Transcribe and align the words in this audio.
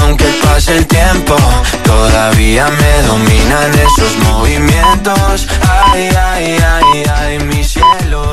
Aunque 0.00 0.24
pase 0.44 0.76
el 0.76 0.86
tiempo, 0.86 1.34
todavía 1.82 2.68
me 2.68 3.02
dominan 3.08 3.72
esos 3.74 4.16
movimientos. 4.30 5.48
Ay, 5.68 6.08
ay, 6.16 6.56
ay, 6.62 7.04
ay, 7.16 7.38
mi 7.46 7.64
cielo, 7.64 8.32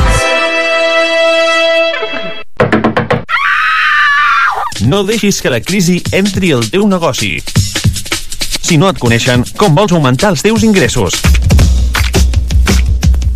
No 4.81 5.03
deixis 5.03 5.41
que 5.41 5.49
la 5.49 5.59
crisi 5.61 6.01
entri 6.11 6.51
al 6.51 6.63
teu 6.71 6.87
negoci. 6.89 7.35
Si 8.61 8.77
no 8.81 8.89
et 8.89 8.97
coneixen, 8.97 9.43
com 9.57 9.75
vols 9.77 9.93
augmentar 9.93 10.31
els 10.33 10.41
teus 10.41 10.63
ingressos? 10.65 11.19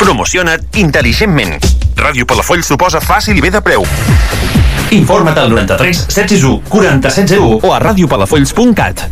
Promociona't 0.01 0.65
intel·ligentment. 0.81 1.59
Ràdio 1.99 2.25
Palafolls 2.25 2.69
t'ho 2.69 2.77
posa 2.81 3.01
fàcil 3.03 3.37
i 3.37 3.43
bé 3.45 3.51
de 3.53 3.61
preu. 3.61 3.85
Informa't 4.95 5.37
al 5.37 5.53
93 5.53 6.05
761 6.07 6.65
4701 6.71 7.61
o 7.61 7.73
a 7.75 7.79
radiopalafolls.cat. 7.83 9.05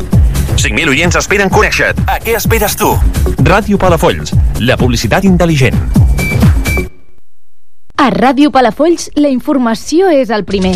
5.000 0.58 0.90
oients 0.90 1.20
esperen 1.20 1.54
conèixer-te. 1.54 2.08
A 2.10 2.18
què 2.24 2.38
esperes 2.40 2.78
tu? 2.80 2.96
Ràdio 3.46 3.78
Palafolls, 3.82 4.34
la 4.62 4.78
publicitat 4.82 5.26
intel·ligent. 5.30 5.78
A 7.98 8.10
Ràdio 8.10 8.50
Palafolls, 8.52 9.12
la 9.22 9.30
informació 9.30 10.10
és 10.10 10.34
el 10.34 10.46
primer. 10.50 10.76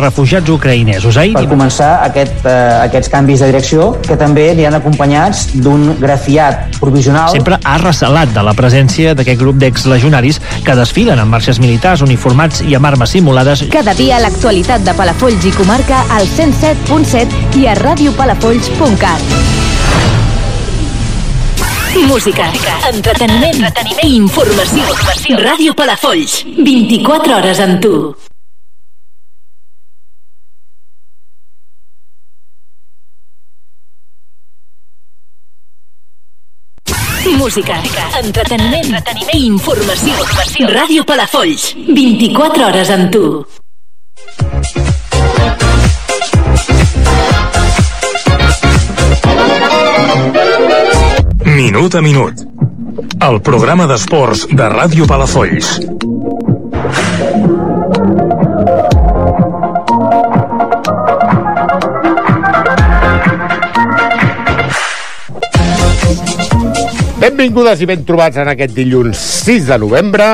refugiats 0.00 0.50
ucraïnesos. 0.50 1.16
Ahir 1.16 1.34
per 1.36 1.46
començar 1.50 1.90
aquest, 2.04 2.44
eh, 2.44 2.54
aquests 2.88 3.10
canvis 3.12 3.40
de 3.40 3.50
direcció 3.52 3.92
que 4.02 4.16
també 4.20 4.52
li 4.54 4.66
han 4.66 4.74
acompanyats 4.78 5.46
d'un 5.54 5.96
grafiat 6.00 6.78
provisional 6.80 7.30
sempre 7.34 7.58
ha 7.62 7.78
recelat 7.78 8.32
de 8.34 8.42
la 8.46 8.54
presència 8.54 9.14
d'aquest 9.14 9.40
grup 9.40 9.58
d'exlegionaris 9.60 10.40
que 10.64 10.76
desfilen 10.78 11.18
en 11.18 11.28
marxes 11.28 11.60
militars 11.62 12.02
uniformats 12.06 12.62
i 12.62 12.74
amb 12.78 12.86
armes 12.86 13.14
simulades. 13.16 13.64
Cada 13.72 13.94
dia 13.94 14.20
l'actualitat 14.22 14.84
de 14.86 14.94
Palafolls 14.94 15.44
i 15.44 15.52
comarca 15.56 16.04
al 16.14 16.28
107.7 16.28 17.60
i 17.60 17.66
a 17.66 17.74
radiopalafolls.cat. 17.80 19.64
Música, 22.08 22.50
entreteniment, 22.90 23.62
entreteniment 23.62 24.02
i 24.02 24.16
informació. 24.18 24.82
informació. 24.82 25.38
Ràdio 25.38 25.74
Palafolls, 25.78 26.40
24 26.58 27.36
hores 27.38 27.60
amb 27.62 27.80
tu. 27.80 27.96
Música, 37.44 37.74
entreteniment, 38.16 38.86
entreteniment 38.88 39.34
i 39.36 39.42
informació. 39.50 40.14
informació. 40.16 40.68
Ràdio 40.70 41.02
Palafolls, 41.04 41.66
24 41.76 42.64
hores 42.70 42.88
amb 42.94 43.10
tu. 43.12 43.44
Minut 51.44 51.94
a 51.94 52.00
minut. 52.08 52.46
El 53.28 53.42
programa 53.44 53.84
d'esports 53.92 54.48
de 54.48 54.70
Ràdio 54.78 55.04
Palafolls. 55.04 55.76
Benvingudes 67.24 67.80
i 67.80 67.86
ben 67.88 68.02
trobats 68.04 68.36
en 68.36 68.50
aquest 68.52 68.74
dilluns 68.76 69.16
6 69.46 69.70
de 69.70 69.78
novembre. 69.80 70.26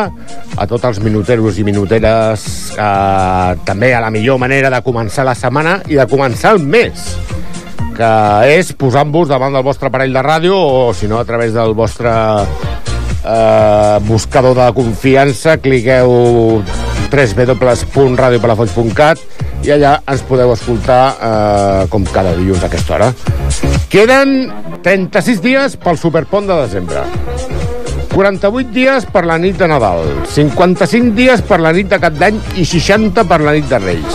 A 0.59 0.65
tots 0.67 0.89
els 0.89 0.99
minuteros 1.05 1.61
i 1.61 1.63
minuteres 1.63 2.47
eh, 2.75 3.53
també 3.63 3.93
a 3.95 4.01
la 4.03 4.09
millor 4.11 4.41
manera 4.43 4.73
de 4.75 4.81
començar 4.83 5.23
la 5.29 5.37
setmana 5.39 5.77
i 5.87 5.95
de 5.95 6.09
començar 6.11 6.57
el 6.57 6.65
mes 6.67 7.05
que 7.95 8.11
és 8.57 8.75
posant-vos 8.75 9.31
davant 9.31 9.55
del 9.55 9.63
vostre 9.63 9.87
aparell 9.87 10.19
de 10.19 10.25
ràdio 10.27 10.59
o 10.59 10.91
si 10.91 11.07
no 11.07 11.21
a 11.23 11.29
través 11.29 11.55
del 11.55 11.79
vostre 11.79 12.11
eh, 13.31 13.99
buscador 14.07 14.57
de 14.59 14.73
confiança 14.75 15.57
cliqueu 15.63 16.63
www.radiopalafolls.cat 17.11 19.19
i 19.67 19.73
allà 19.75 19.99
ens 20.09 20.23
podeu 20.25 20.53
escoltar 20.55 21.17
eh, 21.17 21.83
com 21.93 22.05
cada 22.09 22.33
dilluns 22.39 22.63
a 22.65 22.67
aquesta 22.71 22.95
hora. 22.97 23.09
Queden 23.93 24.29
36 24.85 25.43
dies 25.45 25.77
pel 25.81 25.97
Superpont 26.01 26.47
de 26.49 26.57
desembre. 26.63 27.01
48 28.11 28.73
dies 28.75 29.05
per 29.07 29.23
la 29.29 29.39
nit 29.39 29.59
de 29.59 29.69
Nadal, 29.71 30.01
55 30.35 31.15
dies 31.15 31.43
per 31.47 31.61
la 31.63 31.71
nit 31.77 31.87
de 31.91 31.99
Cap 32.03 32.17
d'Any 32.19 32.41
i 32.59 32.65
60 32.67 33.23
per 33.29 33.39
la 33.45 33.55
nit 33.55 33.69
de 33.71 33.79
Reis. 33.79 34.15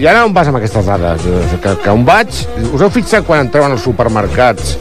I 0.00 0.08
ara 0.08 0.24
on 0.24 0.32
vas 0.32 0.48
amb 0.48 0.56
aquestes 0.56 0.86
dades? 0.88 1.26
Que, 1.60 1.74
que 1.82 1.90
on 1.92 2.06
vaig? 2.08 2.32
Us 2.70 2.80
heu 2.80 2.88
fixat 2.92 3.26
quan 3.26 3.44
entreu 3.44 3.66
als 3.66 3.84
supermercats 3.84 4.78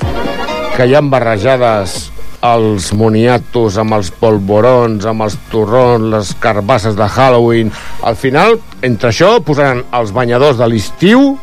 que 0.78 0.88
hi 0.88 0.96
ha 0.96 1.02
barrejades 1.04 2.08
els 2.46 2.92
moniatos 2.96 3.78
amb 3.82 3.98
els 3.98 4.12
polvorons, 4.16 5.06
amb 5.10 5.26
els 5.26 5.36
torrons, 5.52 6.10
les 6.14 6.34
carbasses 6.40 6.96
de 6.96 7.08
Halloween. 7.08 7.72
Al 8.04 8.16
final, 8.20 8.58
entre 8.86 9.12
això, 9.12 9.36
posaran 9.44 9.84
els 10.00 10.14
banyadors 10.16 10.60
de 10.60 10.70
l'estiu 10.72 11.34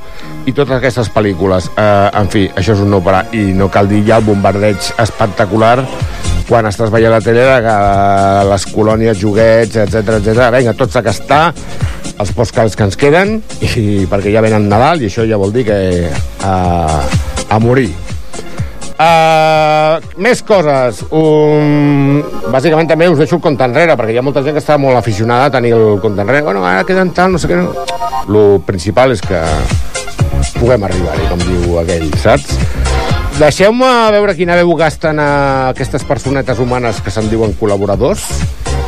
i 0.46 0.54
totes 0.54 0.78
aquestes 0.78 1.10
pel·lícules. 1.12 1.68
Eh, 1.76 2.10
en 2.20 2.30
fi, 2.32 2.46
això 2.54 2.76
és 2.76 2.84
un 2.84 2.90
no 2.94 3.02
parar. 3.04 3.26
I 3.36 3.52
no 3.56 3.68
cal 3.72 3.90
dir 3.90 4.04
ja 4.06 4.20
el 4.20 4.28
bombardeig 4.28 4.92
espectacular 5.02 5.80
quan 6.46 6.66
estàs 6.68 6.92
veient 6.94 7.10
la 7.10 7.20
tele 7.20 7.44
que 7.64 7.76
les 8.46 8.66
colònies, 8.70 9.18
joguets, 9.18 9.80
etc 9.82 10.20
etc. 10.20 10.48
Vinga, 10.54 10.76
tots 10.78 10.96
a 10.96 11.02
gastar 11.02 11.42
els 12.16 12.32
postcards 12.36 12.78
que 12.78 12.86
ens 12.86 12.96
queden 12.96 13.40
i 13.66 14.06
perquè 14.08 14.32
ja 14.32 14.44
venen 14.44 14.70
Nadal 14.70 15.02
i 15.02 15.10
això 15.10 15.26
ja 15.28 15.40
vol 15.40 15.52
dir 15.52 15.66
que 15.68 15.78
a, 16.46 16.56
a 17.50 17.58
morir. 17.62 17.90
Uh, 18.96 20.00
més 20.16 20.40
coses. 20.46 21.02
Um, 21.12 22.22
bàsicament 22.48 22.88
també 22.88 23.10
us 23.12 23.18
deixo 23.20 23.36
el 23.36 23.42
compte 23.44 23.66
enrere, 23.68 23.96
perquè 23.98 24.14
hi 24.14 24.20
ha 24.20 24.24
molta 24.24 24.42
gent 24.44 24.56
que 24.56 24.62
està 24.62 24.78
molt 24.80 24.96
aficionada 24.96 25.50
a 25.50 25.52
tenir 25.58 25.74
el 25.76 26.00
compte 26.00 26.24
enrere. 26.24 26.46
Bueno, 26.46 26.64
ara 26.64 26.86
queden 26.88 27.12
tal, 27.16 27.34
no 27.34 27.40
sé 27.42 27.50
què. 27.50 27.60
Lo 28.32 28.46
principal 28.64 29.12
és 29.12 29.20
que 29.20 29.42
puguem 30.56 30.86
arribar-hi, 30.88 31.28
com 31.28 31.44
diu 31.44 31.76
aquell, 31.82 32.08
saps? 32.22 32.56
Deixeu-me 33.36 33.88
veure 34.14 34.32
quina 34.38 34.56
veu 34.56 34.72
gasten 34.80 35.20
a 35.20 35.28
aquestes 35.74 36.06
personetes 36.08 36.60
humanes 36.62 37.02
que 37.04 37.12
se'n 37.12 37.28
diuen 37.28 37.52
col·laboradors, 37.60 38.24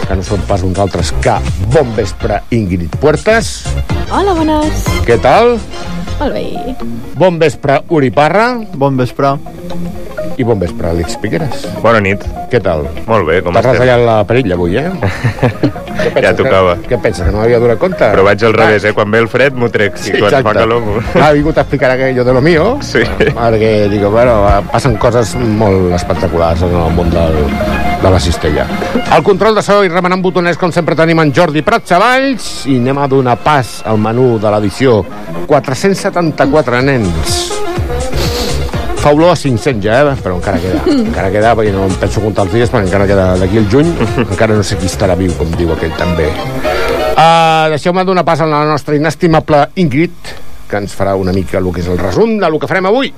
que 0.06 0.16
no 0.16 0.24
són 0.24 0.40
pas 0.48 0.64
uns 0.64 0.80
altres 0.80 1.12
que 1.20 1.36
Bon 1.74 1.92
Vespre 1.98 2.40
Ingrid 2.56 2.96
Puertas. 2.96 3.58
Hola, 4.08 4.32
bones. 4.32 4.88
Què 5.04 5.20
tal? 5.20 5.58
Molt 6.18 6.32
bé. 6.34 6.74
Bon 7.18 7.38
vespre, 7.38 7.80
Uri 7.94 8.10
Parra. 8.10 8.48
Bon 8.74 8.96
vespre. 8.98 9.36
I 10.38 10.44
bon 10.46 10.58
vespre, 10.60 10.86
Àlex 10.92 11.16
Piqueras. 11.22 11.64
Bona 11.82 11.98
nit. 12.02 12.22
Què 12.50 12.60
tal? 12.62 12.84
Molt 13.08 13.26
bé, 13.26 13.40
com 13.42 13.54
T'has 13.56 13.64
retallat 13.66 14.02
la 14.06 14.16
perilla 14.26 14.54
avui, 14.58 14.76
eh? 14.78 14.90
Què 15.98 16.12
penses, 16.14 16.22
Ja 16.22 16.30
tocava. 16.38 16.76
Que, 16.78 16.92
què 16.92 16.98
penses, 17.02 17.24
que 17.26 17.32
no 17.34 17.40
m'havia 17.40 17.58
donat 17.58 17.80
compte? 17.82 18.06
Però 18.06 18.22
vaig 18.26 18.42
al 18.46 18.54
revés, 18.54 18.84
eh? 18.86 18.92
Quan 18.94 19.10
ve 19.10 19.18
el 19.24 19.26
fred 19.30 19.56
m'ho 19.58 19.66
trec. 19.74 19.96
Sí, 19.98 20.12
I 20.14 20.20
quan 20.22 20.30
fa 20.30 20.38
exacte. 20.44 20.60
calor... 20.60 20.84
m'ho- 20.86 21.02
Ha 21.24 21.32
vingut 21.34 21.58
a 21.58 21.64
explicar 21.66 21.90
aquello 21.96 22.24
de 22.24 22.34
lo 22.36 22.42
mío. 22.44 22.68
Sí. 22.86 23.02
Perquè, 23.18 23.72
digo, 23.90 24.12
bueno, 24.14 24.36
passen 24.70 24.94
coses 25.02 25.34
molt 25.34 25.90
espectaculars 25.98 26.62
en 26.68 26.76
el 26.84 26.94
món 26.94 27.10
del, 27.10 27.40
de 28.02 28.10
la 28.10 28.20
cistella. 28.20 28.66
Al 29.10 29.22
control 29.22 29.56
de 29.58 29.62
so 29.62 29.80
i 29.84 29.90
remenant 29.90 30.22
botoners, 30.22 30.58
com 30.58 30.72
sempre, 30.74 30.96
tenim 30.98 31.18
en 31.22 31.32
Jordi 31.34 31.62
Prats 31.66 31.94
Avalls 31.96 32.48
i 32.70 32.78
anem 32.78 32.98
a 33.02 33.08
donar 33.10 33.38
pas 33.42 33.78
al 33.86 33.98
menú 34.02 34.36
de 34.42 34.52
l'edició 34.54 35.00
474 35.48 36.82
nens. 36.86 37.38
Fa 38.98 39.12
olor 39.14 39.30
a 39.30 39.36
500 39.38 39.82
ja, 39.82 40.00
eh? 40.02 40.16
però 40.22 40.36
encara 40.38 40.58
queda. 40.58 40.82
Encara 41.08 41.30
queda, 41.30 41.54
perquè 41.58 41.74
no 41.74 41.86
em 41.86 41.94
penso 42.00 42.22
comptar 42.22 42.48
els 42.48 42.56
dies, 42.56 42.70
perquè 42.70 42.88
encara 42.88 43.06
queda 43.06 43.26
d'aquí 43.38 43.60
al 43.60 43.68
juny. 43.70 43.92
encara 44.24 44.58
no 44.58 44.66
sé 44.66 44.78
qui 44.78 44.90
estarà 44.90 45.14
viu, 45.18 45.30
com 45.38 45.54
diu 45.54 45.70
aquell 45.74 45.94
també. 45.98 46.26
Uh, 47.14 47.70
Deixeu-me 47.74 48.04
donar 48.06 48.26
pas 48.26 48.42
a 48.42 48.46
la 48.50 48.64
nostra 48.66 48.98
inestimable 48.98 49.68
Ingrid, 49.78 50.34
que 50.68 50.82
ens 50.82 50.94
farà 50.98 51.14
una 51.18 51.34
mica 51.34 51.58
el 51.62 51.70
que 51.72 51.82
és 51.82 51.90
el 51.90 51.98
resum 51.98 52.36
del 52.42 52.58
que 52.58 52.70
farem 52.70 52.90
avui. 52.90 53.14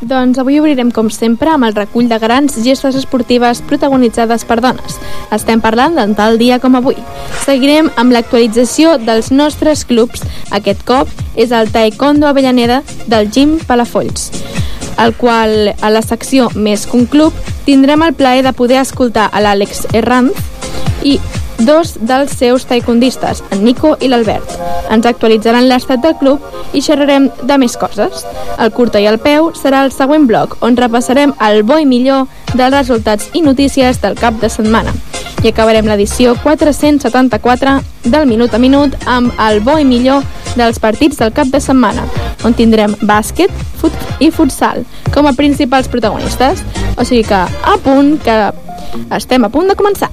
Doncs 0.00 0.38
avui 0.38 0.60
obrirem, 0.60 0.92
com 0.94 1.08
sempre, 1.10 1.50
amb 1.50 1.66
el 1.66 1.74
recull 1.74 2.06
de 2.08 2.18
grans 2.22 2.54
gestes 2.62 2.94
esportives 2.94 3.62
protagonitzades 3.66 4.44
per 4.46 4.60
dones. 4.62 5.00
Estem 5.34 5.60
parlant 5.60 5.98
d'en 5.98 6.14
tal 6.18 6.38
dia 6.38 6.60
com 6.62 6.78
avui. 6.78 6.96
Seguirem 7.42 7.90
amb 7.98 8.14
l'actualització 8.14 8.96
dels 9.02 9.32
nostres 9.34 9.82
clubs. 9.88 10.22
Aquest 10.54 10.86
cop 10.86 11.10
és 11.34 11.50
el 11.50 11.72
Taekwondo 11.74 12.30
Avellaneda 12.30 12.82
del 13.06 13.32
Gym 13.34 13.58
Palafolls 13.66 14.30
el 14.98 15.14
qual 15.14 15.74
a 15.80 15.90
la 15.94 16.02
secció 16.02 16.48
Més 16.54 16.84
que 16.86 16.96
un 16.98 17.06
club 17.06 17.34
tindrem 17.64 18.02
el 18.02 18.16
plaer 18.18 18.42
de 18.42 18.52
poder 18.52 18.80
escoltar 18.82 19.28
a 19.30 19.42
l'Àlex 19.44 19.86
Herranz 19.94 20.34
i 21.06 21.20
dos 21.58 21.96
dels 22.00 22.32
seus 22.38 22.64
taekwondistes, 22.66 23.42
en 23.50 23.64
Nico 23.64 23.96
i 24.00 24.08
l'Albert. 24.08 24.54
Ens 24.90 25.06
actualitzaran 25.06 25.68
l'estat 25.68 26.02
del 26.02 26.16
club 26.20 26.42
i 26.72 26.82
xerrarem 26.84 27.28
de 27.42 27.58
més 27.58 27.76
coses. 27.80 28.24
El 28.58 28.72
curta 28.72 29.00
i 29.02 29.08
el 29.10 29.18
peu 29.22 29.52
serà 29.58 29.82
el 29.84 29.92
següent 29.92 30.26
bloc, 30.30 30.56
on 30.62 30.78
repassarem 30.78 31.34
el 31.48 31.62
bo 31.62 31.78
i 31.78 31.86
millor 31.86 32.26
dels 32.54 32.74
resultats 32.74 33.30
i 33.34 33.42
notícies 33.42 34.00
del 34.02 34.16
cap 34.18 34.38
de 34.40 34.50
setmana. 34.52 34.94
I 35.42 35.52
acabarem 35.52 35.86
l'edició 35.86 36.34
474 36.42 37.78
del 38.04 38.26
Minut 38.26 38.54
a 38.54 38.58
Minut 38.58 38.94
amb 39.06 39.34
el 39.48 39.60
bo 39.62 39.76
i 39.78 39.86
millor 39.86 40.24
dels 40.58 40.80
partits 40.82 41.20
del 41.20 41.34
cap 41.34 41.50
de 41.52 41.60
setmana, 41.62 42.06
on 42.44 42.56
tindrem 42.58 42.96
bàsquet 43.06 43.52
fut 43.78 43.94
i 44.18 44.32
futsal 44.34 44.82
com 45.14 45.28
a 45.28 45.34
principals 45.38 45.90
protagonistes. 45.90 46.64
O 46.98 47.04
sigui 47.06 47.22
que 47.28 47.44
a 47.46 47.76
punt, 47.84 48.16
que 48.24 48.38
estem 49.16 49.44
a 49.44 49.50
punt 49.50 49.68
de 49.68 49.74
començar. 49.74 50.10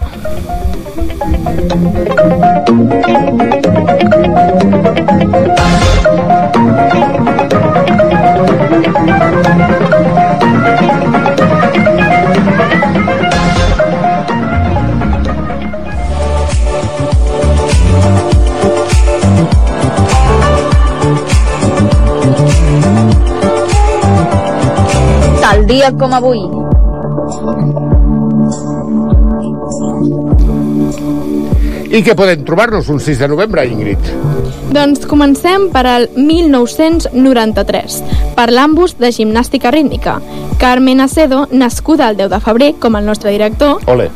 Tal 25.41 25.65
dia 25.65 25.91
com 25.93 26.13
avui. 26.13 26.41
I 31.95 32.01
què 32.03 32.11
podem 32.17 32.41
trobar-nos 32.43 32.89
un 32.91 32.99
6 32.99 33.21
de 33.21 33.27
novembre, 33.31 33.63
Ingrid? 33.71 34.09
Doncs 34.75 35.05
comencem 35.07 35.69
per 35.71 35.85
al 35.87 36.09
1993, 36.17 38.01
per 38.35 38.49
l'àmbus 38.51 38.97
de 38.99 39.13
gimnàstica 39.15 39.71
rítmica. 39.71 40.17
Carmen 40.59 40.99
Acedo, 41.05 41.45
nascuda 41.51 42.09
el 42.11 42.19
10 42.19 42.33
de 42.35 42.41
febrer, 42.43 42.71
com 42.83 42.99
el 42.99 43.07
nostre 43.07 43.31
director, 43.31 43.79
Ole. 43.87 44.09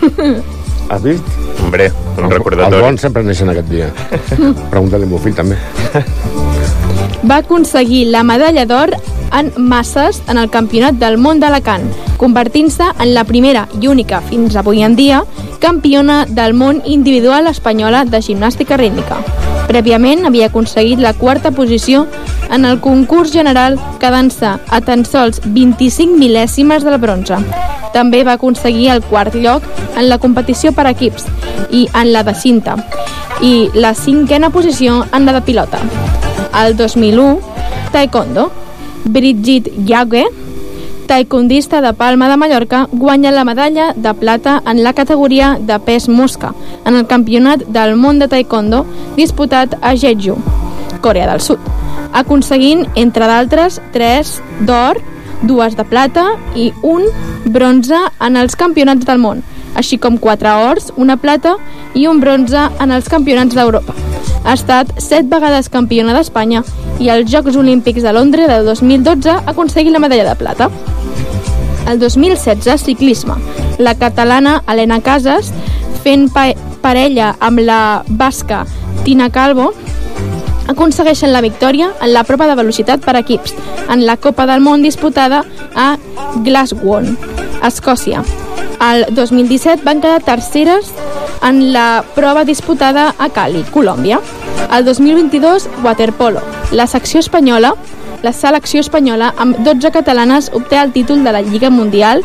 Has 0.90 1.04
vist? 1.04 1.22
Hombre, 1.62 1.92
un 2.16 2.24
Els 2.24 2.34
recordatori. 2.34 2.82
bons 2.82 3.00
sempre 3.06 3.22
neixen 3.22 3.52
aquest 3.52 3.68
dia. 3.70 3.92
Pregunta-li 4.72 5.06
al 5.06 5.12
meu 5.14 5.22
fill, 5.22 5.36
també. 5.38 5.60
va 7.28 7.36
aconseguir 7.42 8.06
la 8.08 8.22
medalla 8.22 8.64
d'or 8.66 8.94
en 9.36 9.52
masses 9.56 10.22
en 10.28 10.38
el 10.38 10.50
Campionat 10.50 10.96
del 10.98 11.18
món 11.18 11.40
d'Alacant, 11.40 11.84
convertint-se 12.18 12.86
en 12.98 13.12
la 13.14 13.24
primera 13.24 13.66
i 13.80 13.88
única, 13.88 14.20
fins 14.20 14.56
avui 14.56 14.82
en 14.82 14.96
dia, 14.96 15.22
campiona 15.60 16.24
del 16.26 16.54
món 16.54 16.82
individual 16.84 17.46
espanyola 17.46 18.04
de 18.04 18.22
gimnàstica 18.24 18.78
rítmica. 18.80 19.20
Prèviament 19.68 20.24
havia 20.26 20.48
aconseguit 20.50 20.98
la 20.98 21.12
quarta 21.14 21.52
posició 21.52 22.06
en 22.50 22.64
el 22.64 22.80
concurs 22.80 23.30
general 23.32 23.78
quedant-se 24.00 24.56
a 24.58 24.80
tan 24.80 25.04
sols 25.04 25.38
25 25.44 26.18
mil·lèsimes 26.18 26.82
del 26.82 26.98
bronze. 26.98 27.38
També 27.94 28.24
va 28.24 28.34
aconseguir 28.38 28.88
el 28.90 29.02
quart 29.02 29.36
lloc 29.36 29.62
en 29.96 30.08
la 30.08 30.18
competició 30.18 30.72
per 30.72 30.88
equips 30.90 31.28
i 31.70 31.86
en 31.94 32.12
la 32.12 32.24
de 32.26 32.34
cinta 32.34 32.76
i 33.40 33.70
la 33.74 33.94
cinquena 33.94 34.50
posició 34.50 35.04
en 35.12 35.24
la 35.26 35.38
de 35.38 35.42
pilota. 35.46 35.80
El 36.54 36.76
2001, 36.76 37.40
Taekwondo. 37.92 38.50
Brigitte 39.04 39.72
Yague, 39.86 40.26
taekwondista 41.06 41.80
de 41.80 41.92
Palma 41.94 42.28
de 42.28 42.36
Mallorca, 42.36 42.86
guanya 42.92 43.32
la 43.32 43.44
medalla 43.44 43.92
de 43.96 44.14
plata 44.14 44.62
en 44.66 44.84
la 44.84 44.92
categoria 44.92 45.58
de 45.60 45.78
pes 45.80 46.08
mosca 46.08 46.54
en 46.84 46.94
el 46.94 47.06
Campionat 47.06 47.64
del 47.66 47.96
món 47.96 48.20
de 48.20 48.28
Taekwondo 48.28 48.84
disputat 49.16 49.74
a 49.80 49.96
Jeju, 49.96 50.36
Corea 51.00 51.26
del 51.30 51.40
Sud, 51.40 51.58
aconseguint, 52.12 52.86
entre 52.94 53.26
d'altres, 53.26 53.80
3 53.92 54.36
d'or, 54.68 55.00
dues 55.42 55.74
de 55.74 55.84
plata 55.84 56.28
i 56.54 56.70
un 56.82 57.08
bronze 57.46 57.98
en 58.20 58.36
els 58.36 58.54
campionats 58.54 59.08
del 59.08 59.18
món, 59.18 59.42
així 59.74 59.98
com 59.98 60.18
4 60.18 60.54
ors, 60.70 60.90
una 60.96 61.16
plata 61.16 61.56
i 61.94 62.06
un 62.06 62.20
bronze 62.20 62.68
en 62.80 62.90
els 62.90 63.08
campionats 63.08 63.54
d'Europa. 63.54 63.94
Ha 64.44 64.54
estat 64.56 64.94
7 64.98 65.28
vegades 65.30 65.68
campiona 65.68 66.14
d'Espanya 66.16 66.62
i 67.00 67.10
als 67.10 67.30
Jocs 67.32 67.56
Olímpics 67.56 68.02
de 68.02 68.12
Londres 68.12 68.48
de 68.48 68.62
2012 68.64 69.30
ha 69.30 69.42
aconseguit 69.52 69.92
la 69.92 70.02
medalla 70.02 70.28
de 70.28 70.36
plata. 70.36 70.70
El 71.88 71.98
2016, 71.98 72.84
ciclisme. 72.84 73.34
La 73.78 73.94
catalana 73.94 74.62
Helena 74.68 75.00
Casas, 75.00 75.52
fent 76.04 76.28
pa 76.32 76.50
parella 76.80 77.34
amb 77.44 77.60
la 77.60 78.02
basca 78.08 78.64
Tina 79.04 79.28
Calvo, 79.30 79.72
aconsegueixen 80.70 81.32
la 81.32 81.42
victòria 81.44 81.90
en 82.00 82.14
la 82.14 82.24
prova 82.24 82.46
de 82.48 82.56
velocitat 82.56 83.04
per 83.04 83.16
equips 83.20 83.56
en 83.90 84.06
la 84.06 84.16
Copa 84.16 84.46
del 84.46 84.62
Món 84.64 84.86
disputada 84.86 85.42
a 85.74 85.96
Glasgow, 86.44 87.02
Escòcia. 87.66 88.24
El 88.80 89.14
2017 89.14 89.84
van 89.84 90.00
quedar 90.00 90.22
terceres 90.22 90.90
en 91.42 91.72
la 91.72 92.02
prova 92.14 92.44
disputada 92.44 93.14
a 93.18 93.28
Cali, 93.28 93.62
Colòmbia. 93.70 94.20
El 94.72 94.84
2022, 94.84 95.68
waterpolo. 95.84 96.40
La 96.72 96.86
secció 96.86 97.20
espanyola 97.20 97.74
la 98.22 98.34
selecció 98.36 98.82
espanyola 98.84 99.30
amb 99.40 99.56
12 99.64 99.90
catalanes 99.94 100.50
obté 100.52 100.76
el 100.76 100.92
títol 100.92 101.24
de 101.24 101.32
la 101.32 101.40
Lliga 101.40 101.70
Mundial 101.70 102.20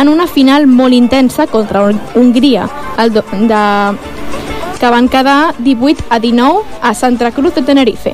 en 0.00 0.08
una 0.08 0.28
final 0.30 0.68
molt 0.70 0.94
intensa 0.94 1.48
contra 1.50 1.82
Hongria 2.14 2.68
el 3.02 3.12
de, 3.14 3.22
que 4.78 4.90
van 4.94 5.08
quedar 5.08 5.54
18 5.58 6.04
a 6.08 6.20
19 6.20 6.62
a 6.82 6.94
Santa 6.94 7.32
Cruz 7.32 7.54
de 7.56 7.62
Tenerife. 7.62 8.12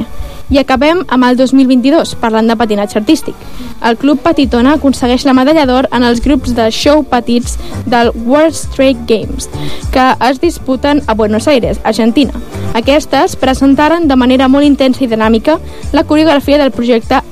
I 0.50 0.58
acabem 0.58 1.00
amb 1.10 1.26
el 1.26 1.36
2022, 1.36 2.14
parlant 2.22 2.46
de 2.46 2.54
patinatge 2.56 3.00
artístic. 3.00 3.34
El 3.82 3.96
Club 3.98 4.20
Petitona 4.22 4.76
aconsegueix 4.76 5.24
la 5.26 5.34
medalla 5.34 5.66
d'or 5.66 5.88
en 5.90 6.06
els 6.06 6.22
grups 6.22 6.54
de 6.54 6.68
show 6.70 7.02
petits 7.10 7.56
del 7.86 8.12
World 8.14 8.54
Straight 8.54 9.02
Games, 9.10 9.50
que 9.90 10.06
es 10.28 10.40
disputen 10.40 11.02
a 11.06 11.14
Buenos 11.14 11.48
Aires, 11.48 11.80
Argentina. 11.82 12.32
Aquestes 12.78 13.34
presentaren 13.36 14.06
de 14.06 14.16
manera 14.16 14.46
molt 14.48 14.66
intensa 14.66 15.02
i 15.02 15.10
dinàmica 15.10 15.58
la 15.92 16.04
coreografia 16.04 16.58
del 16.62 16.70
projecte 16.70 17.22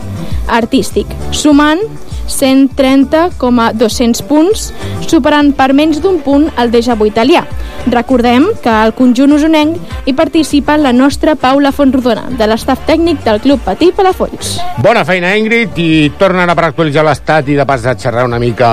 artístic, 0.48 1.06
sumant 1.30 1.80
130,200 2.26 4.22
punts, 4.26 4.72
superant 5.06 5.52
per 5.54 5.72
menys 5.76 6.00
d'un 6.02 6.18
punt 6.24 6.48
el 6.58 6.72
déjà 6.72 6.96
vu 6.98 7.06
italià. 7.06 7.44
Recordem 7.86 8.46
que 8.62 8.70
al 8.72 8.94
conjunt 8.96 9.34
usonenc 9.36 10.08
hi 10.08 10.14
participa 10.16 10.78
la 10.80 10.92
nostra 10.96 11.34
Paula 11.36 11.72
Fontrodona, 11.72 12.24
de 12.32 12.48
l'estaf 12.48 12.86
tècnic 12.88 13.20
del 13.26 13.42
Club 13.44 13.60
Patí 13.64 13.90
Palafolls. 13.92 14.56
Bona 14.84 15.04
feina, 15.04 15.34
Ingrid, 15.36 15.76
i 15.76 16.10
tornen 16.18 16.48
a 16.48 16.56
per 16.56 16.70
actualitzar 16.70 17.04
l'estat 17.04 17.52
i 17.52 17.58
de 17.60 17.68
pas 17.68 17.84
a 17.84 17.96
xerrar 18.00 18.24
una 18.24 18.40
mica 18.40 18.70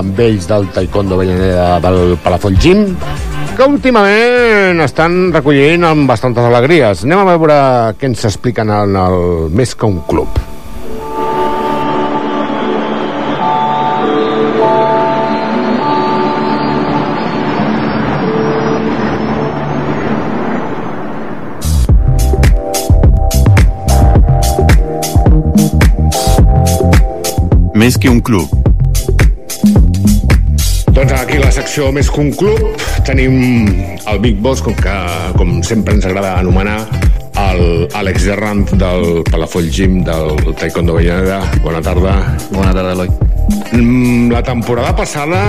amb 0.00 0.18
ells 0.26 0.50
del 0.50 0.68
Taekwondo 0.74 1.14
Avellaneda 1.14 1.72
del 1.86 2.16
Palafoll 2.22 2.58
Gym, 2.58 2.86
que 3.56 3.70
últimament 3.70 4.82
estan 4.82 5.28
recollint 5.34 5.86
amb 5.86 6.10
bastantes 6.10 6.50
alegries. 6.50 7.04
Anem 7.06 7.22
a 7.22 7.32
veure 7.32 7.58
què 8.00 8.10
ens 8.10 8.26
expliquen 8.26 8.72
en 8.74 8.96
el 8.98 9.20
Més 9.54 9.76
que 9.76 9.86
un 9.86 10.00
club. 10.10 10.49
Més 27.80 27.96
que 27.96 28.10
un 28.12 28.18
club. 28.20 28.50
Doncs 30.92 31.12
aquí 31.16 31.38
a 31.38 31.46
la 31.46 31.52
secció 31.54 31.86
Més 31.96 32.10
que 32.12 32.20
un 32.20 32.28
club 32.36 32.82
tenim 33.06 33.38
el 34.10 34.18
Big 34.20 34.36
Boss, 34.44 34.60
com, 34.60 34.74
que, 34.76 34.96
com 35.38 35.62
sempre 35.64 35.94
ens 35.96 36.04
agrada 36.04 36.34
anomenar, 36.42 36.82
el 37.40 37.86
Àlex 37.96 38.26
Gerrant 38.26 38.66
del 38.74 39.22
Palafoll 39.30 39.70
Gym 39.72 40.02
del 40.04 40.42
Taekwondo 40.60 40.98
Vallaneda. 40.98 41.38
Bona 41.64 41.80
tarda. 41.80 42.18
Bona 42.50 42.74
tarda, 42.76 42.92
Eloi. 42.92 43.08
Mm, 43.72 44.28
La 44.34 44.42
temporada 44.44 44.92
passada, 44.98 45.40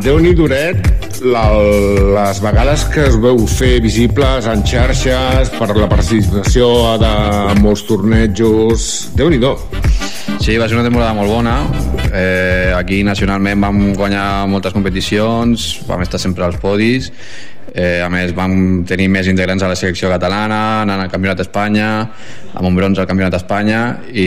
déu 0.00 0.22
nhi 0.24 0.32
duret, 0.38 0.88
la, 1.20 1.44
les 2.16 2.40
vegades 2.40 2.86
que 2.94 3.04
es 3.10 3.20
veu 3.20 3.44
fer 3.58 3.74
visibles 3.84 4.48
en 4.48 4.64
xarxes 4.64 5.52
per 5.58 5.68
la 5.76 5.90
participació 5.90 6.96
de 7.02 7.12
molts 7.60 7.84
tornejos, 7.90 8.88
déu 9.18 9.28
nhi 9.28 9.42
Sí, 10.42 10.56
va 10.58 10.66
ser 10.66 10.74
una 10.74 10.82
temporada 10.82 11.14
molt 11.14 11.30
bona. 11.30 11.52
Eh, 12.10 12.72
aquí 12.74 13.04
nacionalment 13.06 13.62
vam 13.62 13.76
guanyar 13.94 14.48
moltes 14.50 14.74
competicions, 14.74 15.66
vam 15.86 16.02
estar 16.02 16.18
sempre 16.18 16.42
als 16.42 16.56
podis. 16.58 17.12
Eh, 17.70 18.02
a 18.02 18.08
més, 18.10 18.34
vam 18.34 18.82
tenir 18.82 19.06
més 19.08 19.30
integrants 19.30 19.62
a 19.62 19.70
la 19.70 19.76
selecció 19.78 20.10
catalana, 20.10 20.82
anant 20.82 21.04
al 21.04 21.12
Campionat 21.12 21.38
d'Espanya, 21.38 21.86
amb 22.56 22.66
un 22.66 22.74
bronze 22.74 23.00
al 23.00 23.06
Campionat 23.06 23.36
d'Espanya, 23.36 23.84
i, 24.10 24.26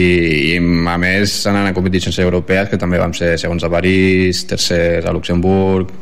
i 0.54 0.56
a 0.56 0.96
més 0.96 1.36
anant 1.52 1.68
a 1.68 1.76
competicions 1.76 2.16
europees, 2.24 2.72
que 2.72 2.80
també 2.80 2.96
vam 2.96 3.12
ser 3.12 3.34
segons 3.36 3.68
a 3.68 3.70
París, 3.76 4.46
tercers 4.48 5.04
a 5.04 5.12
Luxemburg, 5.12 5.92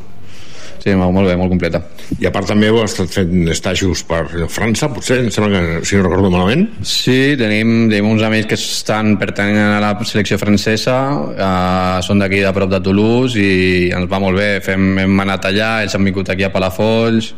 Sí, 0.85 0.93
molt, 1.01 1.17
bé, 1.25 1.33
molt 1.41 1.49
completa. 1.49 1.79
I 2.21 2.27
a 2.29 2.31
part 2.35 2.51
també 2.51 2.69
heu 2.69 2.83
estat 2.83 3.09
fent 3.09 3.47
estajos 3.49 4.03
per 4.05 4.27
França, 4.53 4.91
potser, 4.93 5.23
em 5.23 5.31
sembla 5.33 5.49
que, 5.55 5.79
si 5.89 5.97
no 5.97 6.03
recordo 6.05 6.29
malament. 6.29 6.67
Sí, 6.85 7.39
tenim, 7.41 7.87
tenim 7.89 8.11
uns 8.11 8.25
amics 8.27 8.51
que 8.51 8.59
estan 8.59 9.15
pertanyen 9.17 9.79
a 9.79 9.79
la 9.81 9.95
selecció 10.05 10.37
francesa, 10.37 10.99
eh, 11.33 12.03
són 12.05 12.21
d'aquí 12.21 12.43
de 12.45 12.51
prop 12.53 12.69
de 12.69 12.83
Toulouse 12.85 13.41
i 13.41 13.89
ens 13.97 14.11
va 14.11 14.21
molt 14.21 14.37
bé, 14.37 14.51
Fem, 14.67 14.85
hem 15.07 15.25
anat 15.25 15.49
allà, 15.49 15.71
ells 15.87 15.97
han 15.97 16.05
vingut 16.05 16.29
aquí 16.35 16.45
a 16.45 16.53
Palafolls 16.53 17.31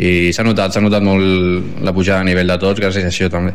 i 0.00 0.32
s'ha 0.32 0.48
notat, 0.48 0.72
s'ha 0.72 0.80
notat 0.80 1.04
molt 1.04 1.84
la 1.84 1.92
pujada 1.92 2.24
a 2.24 2.28
nivell 2.30 2.48
de 2.48 2.56
tots 2.62 2.80
gràcies 2.80 3.04
a 3.04 3.12
això 3.12 3.28
també. 3.28 3.52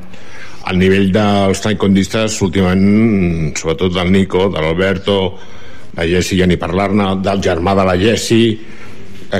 Al 0.69 0.77
nivell 0.77 1.09
dels 1.15 1.65
taekwondistes, 1.65 2.37
últimament, 2.45 3.49
sobretot 3.57 3.97
del 3.97 4.13
Nico, 4.13 4.45
de 4.53 4.61
l'Alberto, 4.61 5.17
la 5.97 6.05
Jessi 6.05 6.37
ja 6.37 6.45
ni 6.45 6.61
parlar-ne, 6.61 7.15
del 7.25 7.41
germà 7.41 7.73
de 7.81 7.89
la 7.89 7.97
Jessi, 7.97 8.43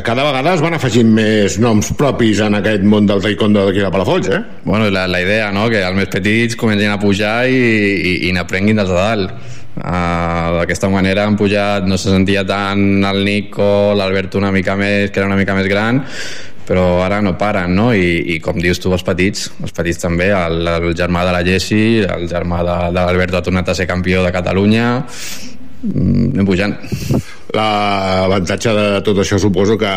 cada 0.01 0.23
vegada 0.23 0.55
es 0.55 0.61
van 0.63 0.73
afegint 0.73 1.09
més 1.13 1.59
noms 1.61 1.91
propis 1.99 2.39
en 2.41 2.57
aquest 2.57 2.81
món 2.87 3.05
del 3.05 3.21
taekwondo 3.21 3.67
d'aquí 3.67 3.83
de 3.83 3.91
Palafolls, 3.93 4.29
eh? 4.33 4.39
Bueno, 4.63 4.87
la, 4.89 5.03
la 5.07 5.19
idea, 5.21 5.51
no?, 5.53 5.67
que 5.69 5.83
els 5.85 5.97
més 5.97 6.09
petits 6.09 6.57
comencin 6.57 6.89
a 6.89 6.97
pujar 7.01 7.43
i, 7.45 7.59
i, 7.93 8.13
i 8.29 8.31
n'aprenguin 8.33 8.81
dels 8.81 8.89
de 8.89 8.97
dalt. 8.97 9.35
Uh, 9.73 10.59
d'aquesta 10.59 10.89
manera 10.93 11.25
han 11.25 11.37
pujat, 11.37 11.85
no 11.89 11.97
se 11.97 12.11
sentia 12.13 12.43
tant 12.45 13.05
el 13.09 13.23
Nico, 13.25 13.93
l'Alberto 13.97 14.37
una 14.41 14.51
mica 14.53 14.75
més, 14.77 15.09
que 15.11 15.21
era 15.21 15.29
una 15.29 15.37
mica 15.37 15.55
més 15.57 15.69
gran, 15.69 16.01
però 16.65 17.03
ara 17.05 17.21
no 17.25 17.35
paren, 17.37 17.73
no? 17.77 17.91
I, 17.93 18.35
i 18.35 18.39
com 18.41 18.57
dius 18.61 18.81
tu, 18.81 18.93
els 18.93 19.05
petits, 19.05 19.49
els 19.61 19.73
petits 19.77 20.01
també, 20.01 20.29
el, 20.33 20.61
el 20.73 20.97
germà 20.97 21.25
de 21.25 21.37
la 21.37 21.41
Jessi, 21.45 21.83
el 22.05 22.27
germà 22.29 22.61
de, 22.65 22.79
de 22.93 22.99
l'Alberto 23.01 23.41
ha 23.41 23.45
tornat 23.45 23.69
a 23.73 23.77
ser 23.77 23.89
campió 23.89 24.21
de 24.25 24.33
Catalunya, 24.35 24.89
mm, 25.81 26.33
anem 26.33 26.49
pujant. 26.49 26.77
L'avantatge 27.53 28.71
de 28.73 28.85
tot 29.05 29.19
això 29.21 29.37
suposo 29.41 29.77
que 29.77 29.91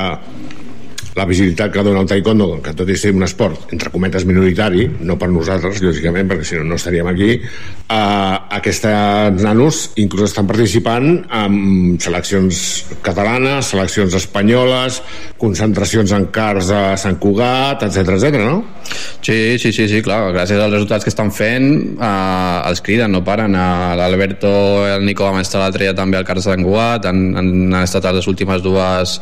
la 1.17 1.25
visibilitat 1.25 1.73
que 1.73 1.83
dona 1.83 2.03
el 2.05 2.09
taekwondo, 2.11 2.59
que 2.61 2.75
tot 2.77 2.91
i 2.93 2.97
ser 3.01 3.15
un 3.17 3.25
esport, 3.25 3.71
entre 3.73 3.89
cometes, 3.93 4.27
minoritari, 4.29 4.85
no 5.09 5.17
per 5.17 5.31
nosaltres, 5.33 5.81
lògicament, 5.81 6.29
perquè 6.29 6.45
si 6.45 6.59
no, 6.61 6.67
no 6.69 6.77
estaríem 6.77 7.09
aquí, 7.09 7.31
eh, 7.41 8.37
aquests 8.59 8.85
nanos 9.41 9.81
inclús 10.03 10.29
estan 10.29 10.47
participant 10.47 11.09
en 11.25 11.97
seleccions 12.05 12.61
catalanes, 13.07 13.73
seleccions 13.73 14.17
espanyoles, 14.21 15.01
concentracions 15.41 16.13
en 16.13 16.29
cars 16.37 16.69
a 16.69 16.85
Sant 17.01 17.17
Cugat, 17.23 17.87
etc 17.89 18.19
etc, 18.19 18.41
no? 18.45 18.61
Sí, 19.25 19.57
sí, 19.59 19.73
sí, 19.73 19.89
sí, 19.89 20.03
clar, 20.05 20.35
gràcies 20.37 20.61
als 20.61 20.77
resultats 20.77 21.07
que 21.07 21.15
estan 21.15 21.33
fent 21.33 21.97
eh, 21.97 22.69
els 22.69 22.85
criden, 22.85 23.17
no 23.17 23.25
paren 23.25 23.57
eh, 23.57 23.95
l'Alberto 23.97 24.53
el 24.85 25.09
Nico 25.09 25.25
vam 25.25 25.41
estar 25.41 25.65
l'altre 25.65 25.89
dia 25.89 25.97
també 25.97 26.21
al 26.21 26.29
Cars 26.29 26.45
de 26.45 26.53
Sant 26.53 26.67
Cugat 26.67 27.09
han, 27.09 27.31
han 27.41 27.81
estat 27.87 28.05
les 28.13 28.29
últimes 28.29 28.61
dues 28.61 29.17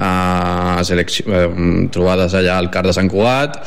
eh, 0.00 0.84
selecció, 0.84 1.23
eh, 1.26 1.46
trobades 1.92 2.34
allà 2.34 2.58
al 2.58 2.70
Car 2.70 2.86
de 2.88 2.96
Sant 2.96 3.10
Cugat. 3.10 3.62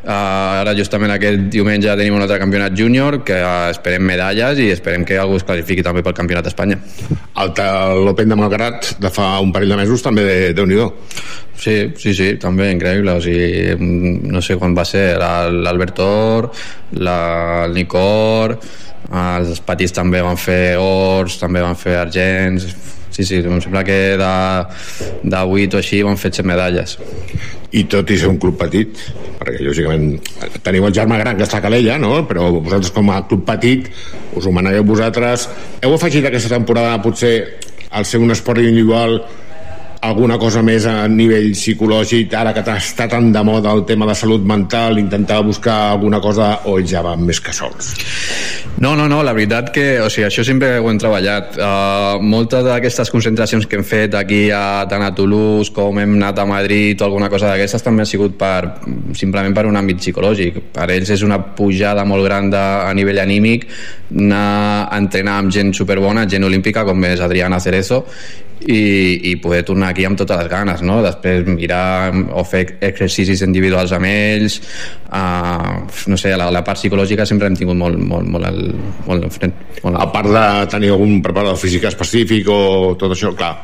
Uh, 0.00 0.62
ara 0.62 0.72
justament 0.72 1.12
aquest 1.12 1.50
diumenge 1.52 1.92
tenim 1.92 2.14
un 2.16 2.22
altre 2.24 2.38
campionat 2.40 2.72
júnior 2.72 3.18
que 3.20 3.34
uh, 3.36 3.66
esperem 3.68 4.00
medalles 4.08 4.56
i 4.64 4.70
esperem 4.72 5.04
que 5.04 5.18
algú 5.20 5.36
es 5.36 5.44
classifiqui 5.44 5.84
també 5.84 6.00
pel 6.00 6.14
campionat 6.16 6.46
d'Espanya. 6.46 6.78
l'Open 8.00 8.32
de 8.32 8.38
Malgrat 8.40 8.94
de 8.96 9.10
fa 9.12 9.34
un 9.44 9.52
parell 9.52 9.74
de 9.74 9.76
mesos 9.76 10.00
també 10.00 10.24
de, 10.24 10.38
déu 10.56 10.64
nhi 10.64 10.80
Sí, 11.60 11.92
sí, 12.00 12.14
sí, 12.16 12.30
també 12.40 12.70
increïble. 12.72 13.12
O 13.12 13.20
sigui, 13.20 13.76
no 14.32 14.40
sé 14.40 14.56
quan 14.56 14.72
va 14.72 14.86
ser 14.88 15.18
l'Albertor, 15.20 16.48
la, 16.96 17.18
el 17.66 17.76
Nicor 17.76 18.56
els 19.10 19.60
patits 19.66 19.92
també 19.92 20.22
van 20.22 20.38
fer 20.38 20.78
ors 20.78 21.36
també 21.40 21.60
van 21.60 21.76
fer 21.76 21.96
argents 21.98 22.68
sí, 23.10 23.24
sí, 23.24 23.40
em 23.42 23.60
sembla 23.62 23.84
que 23.86 23.98
de, 24.20 24.34
de 25.22 25.42
8 25.42 25.76
o 25.76 25.82
així 25.82 26.02
van 26.06 26.20
fet 26.20 26.40
7 26.40 26.48
medalles 26.48 26.96
i 27.70 27.84
tot 27.90 28.10
i 28.10 28.18
ser 28.18 28.30
un 28.30 28.38
club 28.42 28.56
petit 28.58 28.98
perquè 29.38 29.60
lògicament 29.62 30.06
teniu 30.64 30.88
el 30.88 30.94
germà 30.96 31.20
gran 31.20 31.38
que 31.38 31.46
està 31.46 31.60
a 31.60 31.64
Calella 31.64 31.98
no? 32.02 32.24
però 32.28 32.48
vosaltres 32.56 32.90
com 32.94 33.12
a 33.14 33.20
club 33.30 33.44
petit 33.46 33.90
us 34.38 34.46
ho 34.46 34.54
manegueu 34.54 34.86
vosaltres 34.86 35.48
heu 35.82 35.94
afegit 35.94 36.26
aquesta 36.26 36.50
temporada 36.56 36.98
potser 37.02 37.34
al 37.90 38.06
ser 38.06 38.20
un 38.22 38.30
esport 38.34 38.62
individual 38.62 39.20
alguna 40.00 40.38
cosa 40.40 40.62
més 40.64 40.86
a 40.88 41.04
nivell 41.12 41.50
psicològic 41.52 42.32
ara 42.32 42.54
que 42.56 42.62
està 42.72 43.04
tan 43.10 43.28
de 43.34 43.42
moda 43.44 43.72
el 43.76 43.82
tema 43.84 44.06
de 44.08 44.14
salut 44.16 44.46
mental 44.48 44.98
intentar 44.98 45.42
buscar 45.44 45.90
alguna 45.92 46.20
cosa 46.24 46.62
o 46.64 46.78
ja 46.80 47.02
van 47.04 47.20
més 47.26 47.40
que 47.40 47.52
sols? 47.52 47.92
No, 48.80 48.94
no, 48.96 49.08
no, 49.12 49.20
la 49.22 49.34
veritat 49.36 49.68
que 49.74 49.84
o 50.00 50.08
sigui, 50.08 50.24
això 50.30 50.44
sempre 50.46 50.72
ho 50.80 50.88
hem 50.88 51.00
treballat. 51.00 51.52
Uh, 51.60 52.22
moltes 52.24 52.64
d'aquestes 52.64 53.12
concentracions 53.12 53.68
que 53.68 53.76
hem 53.76 53.84
fet 53.84 54.16
aquí 54.16 54.42
a, 54.54 54.86
tant 54.88 55.04
a 55.04 55.12
Toulouse 55.16 55.74
com 55.76 56.00
hem 56.00 56.16
anat 56.16 56.40
a 56.40 56.48
Madrid 56.48 57.00
o 57.00 57.08
alguna 57.10 57.28
cosa 57.28 57.52
d'aquestes 57.52 57.84
també 57.84 58.06
ha 58.06 58.08
sigut 58.08 58.38
per, 58.40 58.80
simplement 59.12 59.52
per 59.56 59.66
un 59.68 59.76
àmbit 59.76 60.00
psicològic. 60.00 60.62
Per 60.72 60.88
ells 60.96 61.12
és 61.12 61.26
una 61.26 61.42
pujada 61.56 62.06
molt 62.08 62.24
gran 62.24 62.48
de, 62.48 62.60
a 62.60 62.92
nivell 62.96 63.20
anímic 63.20 63.68
anar 64.10 64.86
a 64.88 64.96
entrenar 64.96 65.36
amb 65.42 65.52
gent 65.52 65.74
superbona, 65.76 66.24
gent 66.26 66.48
olímpica 66.48 66.86
com 66.88 67.04
és 67.04 67.20
Adriana 67.20 67.60
Cerezo 67.60 68.06
i, 68.60 69.30
i 69.30 69.34
poder 69.40 69.62
tornar 69.68 69.90
aquí 69.92 70.04
amb 70.04 70.18
totes 70.20 70.42
les 70.42 70.50
ganes 70.52 70.82
no? 70.86 71.00
després 71.04 71.46
mirar 71.48 72.12
o 72.36 72.44
fer 72.44 72.66
exercicis 72.80 73.44
individuals 73.46 73.94
amb 73.96 74.08
ells 74.10 74.60
uh, 75.08 75.80
no 76.12 76.18
sé, 76.20 76.34
la, 76.36 76.50
la 76.52 76.64
part 76.66 76.80
psicològica 76.80 77.26
sempre 77.28 77.48
hem 77.48 77.58
tingut 77.58 77.78
molt, 77.78 77.98
molt, 77.98 78.28
molt, 78.28 78.48
al, 78.50 78.60
molt 79.06 79.30
enfrent 79.30 79.54
molt 79.84 80.00
a 80.00 80.08
part 80.12 80.32
de 80.32 80.48
tenir 80.76 80.92
algun 80.94 81.20
preparador 81.24 81.60
físic 81.60 81.88
específic 81.88 82.48
o 82.52 82.60
tot 83.00 83.16
això, 83.16 83.32
clar 83.36 83.56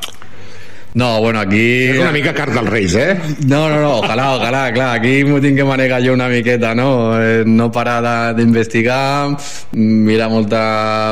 no, 0.96 1.20
bueno, 1.20 1.40
aquí... 1.40 1.90
És 1.92 1.98
una 2.00 2.12
mica 2.14 2.32
car 2.32 2.46
dels 2.48 2.70
Reis, 2.72 2.94
eh? 2.96 3.18
No, 3.44 3.66
no, 3.68 3.82
no, 3.82 3.90
ojalà, 3.98 4.30
ojalà, 4.38 4.62
clar, 4.72 4.86
aquí 4.96 5.26
m'ho 5.28 5.42
tinc 5.44 5.58
que 5.60 5.66
manegar 5.68 5.98
jo 6.00 6.14
una 6.16 6.30
miqueta, 6.32 6.70
no? 6.78 6.86
Eh, 7.20 7.42
no 7.44 7.66
parar 7.68 7.98
d'investigar, 8.38 9.36
mirar 9.76 10.30
molta, 10.32 10.62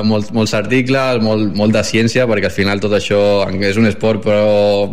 molt, 0.08 0.32
molts 0.32 0.56
articles, 0.56 1.20
molt, 1.20 1.52
molt 1.60 1.76
de 1.76 1.84
ciència, 1.84 2.24
perquè 2.30 2.48
al 2.48 2.56
final 2.56 2.80
tot 2.80 2.96
això 2.96 3.20
és 3.60 3.76
un 3.76 3.90
esport, 3.92 4.24
però 4.24 4.88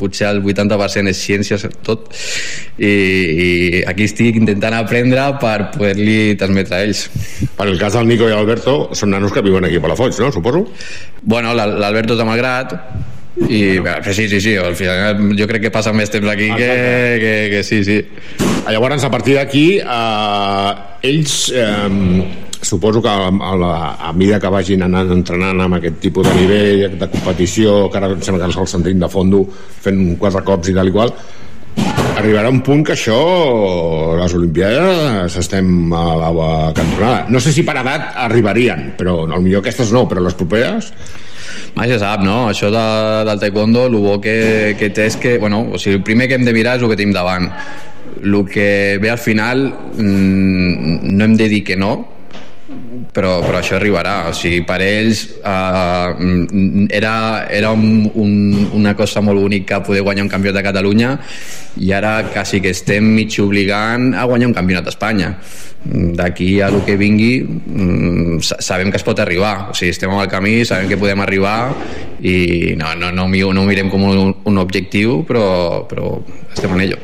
potser 0.00 0.30
el 0.32 0.40
80% 0.40 1.12
és 1.12 1.22
ciència 1.28 1.60
tot, 1.84 2.08
i, 2.80 2.88
i 2.88 3.48
aquí 3.84 4.08
estic 4.08 4.40
intentant 4.40 4.80
aprendre 4.80 5.28
per 5.44 5.58
poder-li 5.76 6.38
transmetre 6.40 6.80
a 6.80 6.84
ells. 6.88 7.04
Per 7.60 7.68
el 7.68 7.76
cas 7.76 8.00
del 8.00 8.08
Nico 8.08 8.32
i 8.32 8.40
Alberto, 8.40 8.94
són 8.96 9.12
nanos 9.12 9.36
que 9.36 9.44
viuen 9.44 9.68
aquí 9.68 9.76
a 9.76 9.84
Palafolls, 9.84 10.24
no? 10.24 10.32
Suposo? 10.32 10.70
Bueno, 11.20 11.52
l'Alberto 11.52 12.16
de 12.16 12.24
Malgrat, 12.24 12.78
i 13.48 13.78
bé, 13.80 13.96
sí, 14.12 14.28
sí, 14.28 14.40
sí, 14.40 14.56
al 14.56 14.76
final 14.76 15.32
jo 15.38 15.48
crec 15.48 15.66
que 15.66 15.72
passa 15.72 15.92
més 15.96 16.10
temps 16.12 16.28
aquí 16.28 16.50
que, 16.52 16.70
que, 17.22 17.34
que 17.54 17.62
sí, 17.64 17.82
sí. 17.84 17.98
Llavors, 18.68 19.04
a 19.04 19.10
partir 19.10 19.38
d'aquí, 19.38 19.66
eh, 19.80 20.72
ells, 21.08 21.36
eh, 21.56 22.26
suposo 22.62 23.02
que 23.02 23.08
a, 23.08 23.28
a, 23.32 23.54
la, 23.58 23.74
a 24.08 24.12
mesura 24.12 24.38
que 24.40 24.52
vagin 24.52 24.84
anant 24.86 25.10
entrenant 25.16 25.64
amb 25.64 25.80
aquest 25.80 25.98
tipus 26.04 26.28
de 26.28 26.34
nivell 26.38 26.98
de 27.00 27.08
competició, 27.08 27.86
que 27.90 27.98
ara 27.98 28.12
em 28.12 28.20
sembla 28.22 28.44
que 28.44 28.52
els 28.52 28.76
sentim 28.76 29.00
de 29.00 29.10
fondo 29.10 29.46
fent 29.52 30.04
quatre 30.20 30.44
cops 30.46 30.70
i 30.70 30.76
tal 30.76 30.92
i 30.92 30.94
qual, 30.94 31.16
arribarà 32.20 32.52
un 32.52 32.60
punt 32.62 32.84
que 32.86 32.92
això 32.94 33.16
les 34.20 34.34
Olimpiades 34.36 35.36
estem 35.40 35.92
a 35.96 36.04
la 36.20 36.52
cantonada 36.76 37.24
no 37.32 37.40
sé 37.40 37.50
si 37.54 37.64
per 37.66 37.78
edat 37.80 38.12
arribarien 38.26 38.92
però 38.98 39.24
millor 39.32 39.62
aquestes 39.62 39.90
no, 39.96 40.04
però 40.08 40.22
les 40.22 40.36
properes 40.36 40.92
mai 41.74 41.88
se 41.88 41.98
sap, 42.02 42.22
no? 42.24 42.46
Això 42.50 42.70
de, 42.72 42.84
del 43.28 43.40
taekwondo, 43.40 43.86
el 43.88 43.96
bo 44.02 44.18
que, 44.20 44.74
que 44.78 44.90
té 44.94 45.08
és 45.08 45.16
que, 45.20 45.38
bueno, 45.42 45.64
o 45.72 45.80
sigui, 45.80 46.00
el 46.00 46.06
primer 46.06 46.28
que 46.28 46.36
hem 46.38 46.46
de 46.48 46.54
mirar 46.56 46.76
és 46.78 46.84
el 46.84 46.92
que 46.92 46.98
tenim 47.00 47.14
davant. 47.16 47.48
El 48.22 48.36
que 48.46 48.98
ve 49.02 49.10
al 49.10 49.18
final, 49.18 49.68
mmm, 49.96 51.12
no 51.16 51.24
hem 51.24 51.36
de 51.40 51.48
dir 51.48 51.62
que 51.64 51.78
no, 51.80 51.94
però, 53.12 53.40
però 53.44 53.60
això 53.60 53.76
arribarà. 53.76 54.28
O 54.30 54.36
sigui, 54.36 54.62
per 54.66 54.80
ells 54.84 55.24
uh, 55.44 56.12
era, 56.88 57.14
era 57.52 57.72
un, 57.76 58.08
un, 58.14 58.32
una 58.72 58.94
cosa 58.98 59.22
molt 59.24 59.40
única 59.40 59.82
poder 59.84 60.02
guanyar 60.02 60.26
un 60.26 60.32
campionat 60.32 60.60
de 60.60 60.66
Catalunya 60.66 61.12
i 61.80 61.92
ara 61.96 62.18
quasi 62.32 62.60
que 62.60 62.72
estem 62.72 63.04
mig 63.16 63.36
obligant 63.40 64.12
a 64.16 64.24
guanyar 64.28 64.50
un 64.50 64.56
campionat 64.56 64.88
d'Espanya. 64.88 65.34
D'aquí 65.82 66.60
a 66.62 66.68
el 66.70 66.84
que 66.86 66.94
vingui 66.96 67.32
mm, 67.42 68.38
sabem 68.62 68.92
que 68.92 69.00
es 69.00 69.06
pot 69.06 69.18
arribar. 69.20 69.72
O 69.72 69.76
sigui, 69.76 69.92
estem 69.92 70.12
al 70.14 70.30
camí, 70.30 70.62
sabem 70.64 70.88
que 70.88 71.00
podem 71.00 71.20
arribar 71.24 71.72
i 72.22 72.74
no, 72.78 72.94
no, 72.96 73.10
no, 73.12 73.26
no 73.26 73.66
mirem 73.66 73.90
com 73.90 74.06
un, 74.06 74.36
un 74.46 74.62
objectiu 74.62 75.24
però, 75.26 75.82
però 75.90 76.14
estem 76.54 76.78
en 76.78 76.86
ello 76.86 77.02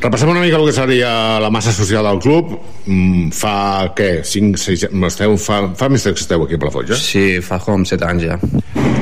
Repassem 0.00 0.28
una 0.28 0.42
mica 0.44 0.58
el 0.60 0.66
que 0.68 0.72
seria 0.76 1.10
la 1.40 1.48
massa 1.50 1.72
social 1.72 2.04
del 2.04 2.18
club. 2.20 2.52
Mm, 2.86 3.30
fa, 3.34 3.54
què, 3.96 4.20
5, 4.28 4.60
6... 4.60 4.84
Esteu, 5.08 5.36
fa, 5.40 5.62
fa 5.78 5.88
més 5.90 6.04
temps 6.04 6.14
que 6.18 6.22
esteu 6.26 6.44
aquí 6.44 6.58
a 6.58 6.60
Palafolls, 6.62 6.92
eh? 6.94 6.98
Sí, 7.00 7.24
fa 7.44 7.58
com 7.64 7.84
7 7.88 8.04
anys 8.10 8.26
ja. 8.28 8.36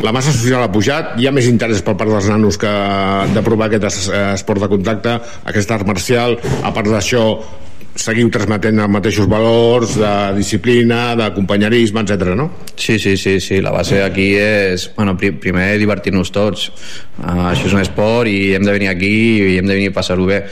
La 0.04 0.12
massa 0.14 0.32
social 0.36 0.62
ha 0.62 0.70
pujat, 0.72 1.14
hi 1.20 1.26
ha 1.26 1.32
més 1.34 1.48
interès 1.50 1.82
per 1.84 1.94
part 1.98 2.12
dels 2.12 2.28
nanos 2.30 2.58
que 2.60 2.70
de 3.34 3.42
provar 3.44 3.70
aquest 3.70 3.86
es- 3.90 4.08
esport 4.36 4.62
de 4.62 4.68
contacte, 4.70 5.16
aquest 5.50 5.70
art 5.74 5.86
marcial. 5.88 6.38
A 6.62 6.72
part 6.76 6.88
d'això, 6.92 7.24
seguiu 7.94 8.28
transmetent 8.34 8.80
els 8.82 8.90
mateixos 8.90 9.28
valors 9.30 9.94
de 10.00 10.12
disciplina, 10.36 11.14
de 11.18 11.28
companyerisme, 11.36 12.02
etc. 12.02 12.34
no? 12.38 12.50
Sí, 12.76 12.98
sí, 12.98 13.16
sí, 13.16 13.38
sí. 13.40 13.60
La 13.62 13.70
base 13.74 14.02
aquí 14.02 14.32
és, 14.40 14.88
bueno, 14.96 15.16
pri 15.18 15.30
primer 15.38 15.74
divertir-nos 15.78 16.32
tots. 16.34 16.70
Uh, 17.20 17.50
això 17.52 17.68
és 17.70 17.76
un 17.76 17.84
esport 17.84 18.30
i 18.30 18.54
hem 18.56 18.66
de 18.66 18.74
venir 18.74 18.90
aquí 18.90 19.14
i 19.44 19.58
hem 19.58 19.70
de 19.70 19.78
venir 19.78 19.92
a 19.92 19.98
passar-ho 20.00 20.26
bé. 20.26 20.42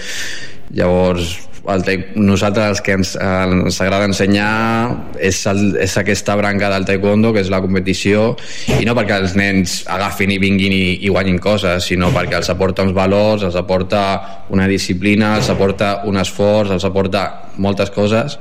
Llavors, 0.72 1.34
el 1.70 1.84
nosaltres 2.18 2.72
els 2.72 2.80
que 2.82 2.96
ens, 2.96 3.14
eh, 3.14 3.44
ens 3.46 3.80
agrada 3.80 4.08
ensenyar 4.08 5.14
és, 5.20 5.44
el, 5.46 5.76
és 5.82 5.94
aquesta 5.98 6.34
branca 6.38 6.70
del 6.72 6.86
taekwondo 6.88 7.32
que 7.32 7.42
és 7.44 7.50
la 7.52 7.60
competició 7.62 8.32
i 8.80 8.86
no 8.88 8.96
perquè 8.98 9.20
els 9.22 9.36
nens 9.38 9.82
agafin 9.86 10.32
i 10.34 10.40
vinguin 10.42 10.74
i, 10.74 10.82
i 11.06 11.12
guanyin 11.12 11.38
coses 11.42 11.86
sinó 11.86 12.10
perquè 12.14 12.40
els 12.40 12.50
aporta 12.50 12.82
uns 12.82 12.94
valors 12.96 13.46
els 13.46 13.58
aporta 13.58 14.02
una 14.50 14.66
disciplina 14.66 15.36
els 15.38 15.50
aporta 15.54 16.00
un 16.10 16.18
esforç, 16.18 16.74
els 16.74 16.84
aporta 16.88 17.24
moltes 17.62 17.92
coses 17.94 18.38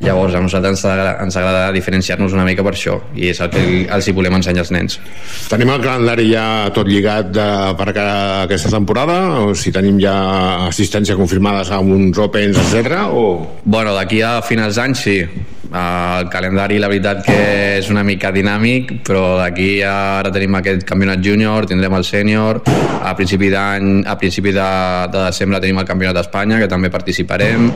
llavors 0.00 0.34
a 0.36 0.40
nosaltres 0.40 0.78
ens 0.78 0.84
agrada, 0.86 1.16
ens 1.24 1.36
agrada 1.36 1.72
diferenciar-nos 1.74 2.36
una 2.36 2.46
mica 2.46 2.64
per 2.66 2.76
això 2.76 3.00
i 3.16 3.32
és 3.32 3.40
el 3.42 3.50
que 3.50 3.64
els 3.90 4.06
hi 4.06 4.14
volem 4.14 4.38
ensenyar 4.38 4.62
als 4.62 4.72
nens 4.74 5.00
Tenim 5.50 5.72
el 5.74 5.82
calendari 5.82 6.28
ja 6.30 6.44
tot 6.74 6.88
lligat 6.88 7.32
de, 7.34 7.48
per 7.78 7.88
a 7.90 8.44
aquesta 8.44 8.70
temporada? 8.70 9.18
O 9.42 9.54
si 9.58 9.72
tenim 9.74 9.98
ja 10.02 10.14
assistència 10.68 11.18
confirmades 11.18 11.72
a 11.74 11.80
uns 11.82 12.18
Opens, 12.20 12.59
etc. 12.60 13.08
O... 13.10 13.60
Bueno, 13.64 13.94
d'aquí 13.96 14.20
a 14.22 14.40
finals 14.42 14.76
d'any 14.78 14.94
sí. 14.94 15.16
El 15.70 16.26
calendari 16.32 16.80
la 16.82 16.88
veritat 16.90 17.20
que 17.22 17.36
és 17.78 17.90
una 17.92 18.02
mica 18.02 18.32
dinàmic 18.34 18.90
però 19.06 19.36
d'aquí 19.38 19.84
ara 19.86 20.32
tenim 20.34 20.56
aquest 20.58 20.82
campionat 20.88 21.22
júnior 21.22 21.68
tindrem 21.70 21.94
el 21.94 22.06
sènior 22.08 22.58
a 22.66 23.12
principi 23.14 23.52
d'any 23.54 24.00
a 24.02 24.16
principi 24.18 24.50
de, 24.56 24.70
de 25.12 25.20
desembre 25.28 25.60
tenim 25.62 25.78
el 25.78 25.86
campionat 25.86 26.18
d'Espanya 26.18 26.58
que 26.58 26.66
també 26.66 26.90
participarem 26.90 27.70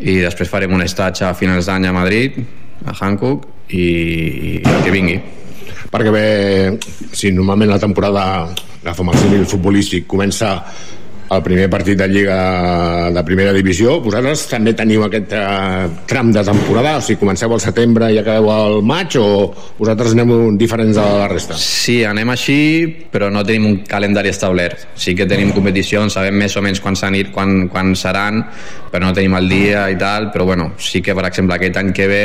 i 0.00 0.16
després 0.24 0.48
farem 0.48 0.72
un 0.72 0.86
estatge 0.86 1.26
a 1.28 1.34
finals 1.36 1.68
d'any 1.68 1.90
a 1.90 1.92
Madrid 1.92 2.40
a 2.88 2.96
Hankook 2.96 3.44
i, 3.68 3.84
i 3.84 4.54
el 4.64 4.80
que 4.86 4.94
vingui 4.94 5.20
perquè 5.90 6.14
bé, 6.14 6.26
si 7.12 7.34
normalment 7.36 7.74
la 7.74 7.82
temporada 7.82 8.24
el 8.80 8.96
símil 8.96 9.44
futbolístic 9.44 10.06
comença 10.08 10.54
el 11.30 11.42
primer 11.46 11.68
partit 11.70 11.98
de 11.98 12.08
Lliga 12.10 13.10
de 13.14 13.22
primera 13.22 13.52
divisió, 13.54 14.00
vosaltres 14.02 14.42
també 14.50 14.72
teniu 14.74 15.04
aquest 15.06 15.34
eh, 15.38 15.86
tram 16.10 16.32
de 16.34 16.42
temporada, 16.46 16.96
o 16.98 17.04
sigui, 17.06 17.20
comenceu 17.20 17.54
al 17.54 17.62
setembre 17.62 18.08
i 18.10 18.18
acabeu 18.18 18.50
al 18.50 18.80
maig, 18.82 19.14
o 19.20 19.52
vosaltres 19.78 20.16
aneu 20.16 20.50
diferents 20.58 20.98
de 20.98 21.04
la 21.20 21.28
resta? 21.30 21.54
Sí, 21.54 22.00
anem 22.06 22.34
així, 22.34 22.58
però 23.12 23.30
no 23.30 23.44
tenim 23.46 23.68
un 23.68 23.78
calendari 23.86 24.32
establert. 24.34 24.88
Sí 24.98 25.14
que 25.14 25.28
tenim 25.30 25.54
competicions, 25.54 26.18
sabem 26.18 26.34
més 26.34 26.58
o 26.58 26.64
menys 26.66 26.82
quan, 26.82 26.98
s'anir, 26.98 27.28
quan, 27.30 27.68
quan 27.70 27.94
seran, 27.94 28.42
però 28.90 29.06
no 29.06 29.14
tenim 29.14 29.38
el 29.38 29.46
dia 29.50 29.86
i 29.92 29.98
tal, 30.00 30.32
però 30.34 30.48
bueno, 30.50 30.72
sí 30.82 30.98
que, 30.98 31.14
per 31.14 31.28
exemple, 31.30 31.54
aquest 31.54 31.78
any 31.78 31.94
que 31.94 32.10
ve, 32.10 32.22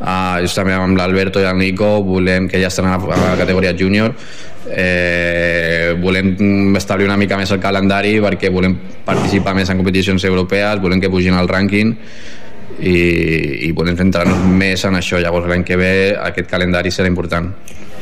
uh, 0.00 0.40
justament 0.40 0.80
amb 0.80 0.96
l'Alberto 0.96 1.44
i 1.44 1.48
el 1.50 1.60
Nico, 1.60 1.98
volem 2.06 2.48
que 2.48 2.62
ja 2.62 2.72
estan 2.72 2.88
a 2.88 2.96
la 2.96 3.34
categoria 3.36 3.76
júnior, 3.76 4.16
eh, 4.70 5.94
volem 6.00 6.76
establir 6.76 7.08
una 7.08 7.16
mica 7.20 7.38
més 7.38 7.50
el 7.54 7.60
calendari 7.62 8.18
perquè 8.24 8.50
volem 8.52 8.76
participar 9.06 9.54
més 9.56 9.70
en 9.70 9.80
competicions 9.80 10.24
europees, 10.28 10.82
volem 10.82 11.00
que 11.00 11.10
pugin 11.10 11.36
al 11.38 11.48
rànquing 11.48 11.94
i, 12.78 12.98
i 13.68 13.72
volem 13.72 13.96
centrar-nos 13.98 14.44
més 14.46 14.84
en 14.86 14.98
això. 15.00 15.20
Llavors 15.22 15.48
l'any 15.50 15.64
que 15.66 15.78
ve 15.80 15.92
aquest 16.30 16.50
calendari 16.50 16.92
serà 16.94 17.10
important. 17.10 17.50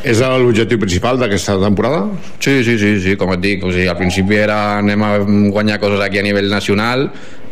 És 0.07 0.21
l'objectiu 0.21 0.79
principal 0.79 1.19
d'aquesta 1.19 1.57
temporada? 1.59 2.05
Sí, 2.39 2.61
sí, 2.63 2.77
sí, 2.79 2.93
sí, 3.03 3.17
com 3.19 3.33
et 3.35 3.41
dic 3.43 3.65
o 3.65 3.73
sigui, 3.73 3.89
al 3.91 3.99
principi 3.99 4.37
era 4.39 4.79
anem 4.79 5.03
a 5.03 5.17
guanyar 5.25 5.81
coses 5.83 6.03
aquí 6.05 6.21
a 6.21 6.27
nivell 6.27 6.51
nacional 6.53 7.09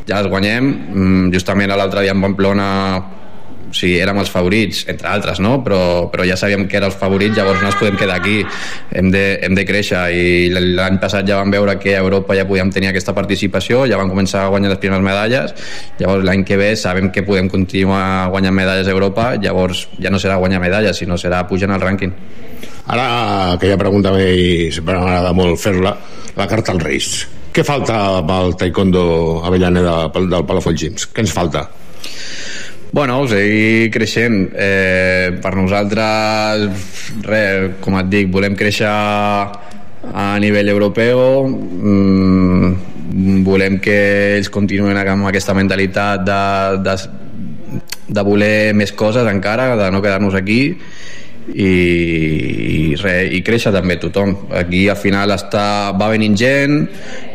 ja 0.06 0.20
les 0.20 0.30
guanyem. 0.30 0.64
Mm, 0.92 1.32
justament 1.32 1.72
l'altre 1.72 2.04
dia 2.04 2.12
en 2.12 2.22
Pamplona 2.22 2.68
o 3.74 3.76
sigui, 3.76 3.96
érem 3.98 4.20
els 4.22 4.30
favorits, 4.30 4.84
entre 4.90 5.08
altres, 5.10 5.40
no? 5.42 5.56
Però, 5.64 6.06
però 6.12 6.22
ja 6.28 6.36
sabíem 6.38 6.68
que 6.70 6.78
eren 6.78 6.92
els 6.92 6.98
favorits, 7.00 7.34
llavors 7.34 7.58
no 7.58 7.72
ens 7.72 7.78
podem 7.80 7.98
quedar 7.98 8.20
aquí, 8.20 8.36
hem 8.94 9.10
de, 9.10 9.24
hem 9.42 9.58
de 9.58 9.64
créixer 9.66 10.04
i 10.14 10.28
l'any 10.54 11.00
passat 11.02 11.26
ja 11.26 11.40
vam 11.40 11.50
veure 11.50 11.74
que 11.82 11.96
a 11.96 12.04
Europa 12.04 12.36
ja 12.38 12.46
podíem 12.46 12.70
tenir 12.70 12.92
aquesta 12.92 13.16
participació, 13.16 13.82
ja 13.90 13.98
vam 13.98 14.12
començar 14.12 14.44
a 14.44 14.54
guanyar 14.54 14.70
les 14.76 14.82
primeres 14.84 15.02
medalles, 15.02 15.58
llavors 15.98 16.22
l'any 16.22 16.46
que 16.46 16.60
ve 16.60 16.70
sabem 16.78 17.10
que 17.10 17.26
podem 17.26 17.50
continuar 17.50 18.30
guanyant 18.30 18.54
medalles 18.54 18.86
a 18.86 18.94
Europa, 18.94 19.32
llavors 19.42 19.88
ja 19.98 20.14
no 20.14 20.22
serà 20.22 20.38
guanyar 20.38 20.62
medalles, 20.62 21.02
sinó 21.02 21.18
serà 21.18 21.42
pujar 21.50 21.72
al 21.74 21.82
rànquing. 21.82 22.14
Ara, 22.94 23.06
aquella 23.56 23.80
pregunta 23.80 24.12
a 24.12 24.18
mi 24.18 24.70
sempre 24.70 25.00
m'agrada 25.00 25.32
molt 25.34 25.58
fer-la, 25.58 25.96
la 26.36 26.46
carta 26.46 26.76
als 26.76 26.84
Reis. 26.84 27.14
Què 27.54 27.62
falta 27.66 28.20
pel 28.26 28.54
taekwondo 28.60 29.06
Avellaneda 29.46 30.04
del 30.14 30.44
Palafolls 30.46 30.78
Gyms? 30.78 31.08
Què 31.10 31.24
ens 31.26 31.34
falta? 31.34 31.68
Bueno, 32.94 33.26
seguir 33.26 33.90
creixent. 33.90 34.52
Eh, 34.54 35.34
per 35.42 35.50
nosaltres, 35.58 36.92
res, 37.26 37.72
com 37.82 37.96
et 37.98 38.06
dic, 38.06 38.28
volem 38.30 38.54
créixer 38.54 38.86
a 38.86 40.26
nivell 40.38 40.70
europeu, 40.70 41.42
mm, 41.48 43.42
volem 43.42 43.80
que 43.82 43.96
ells 44.36 44.46
continuen 44.46 44.94
amb 45.02 45.26
aquesta 45.26 45.56
mentalitat 45.58 46.22
de, 46.22 46.38
de, 46.86 46.94
de 48.14 48.26
voler 48.30 48.70
més 48.78 48.94
coses 48.94 49.26
encara, 49.26 49.74
de 49.74 49.90
no 49.90 49.98
quedar-nos 49.98 50.38
aquí. 50.38 50.78
I, 51.50 51.66
i, 51.66 52.94
re, 53.02 53.18
i 53.26 53.42
créixer 53.42 53.74
també 53.74 53.98
tothom. 53.98 54.36
Aquí 54.54 54.86
al 54.86 55.02
final 55.02 55.34
està, 55.34 55.90
va 55.98 56.14
venint 56.14 56.38
gent. 56.38 56.84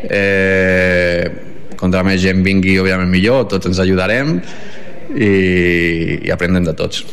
Eh, 0.08 1.28
contra 1.76 2.00
més 2.02 2.24
gent 2.24 2.40
vingui 2.40 2.80
òbviament 2.80 3.12
millor. 3.12 3.44
Tots 3.52 3.68
ens 3.68 3.84
ajudarem 3.84 4.38
i, 5.14 5.30
i 6.26 6.32
aprendrem 6.32 6.66
de 6.68 6.74
tots 6.78 7.04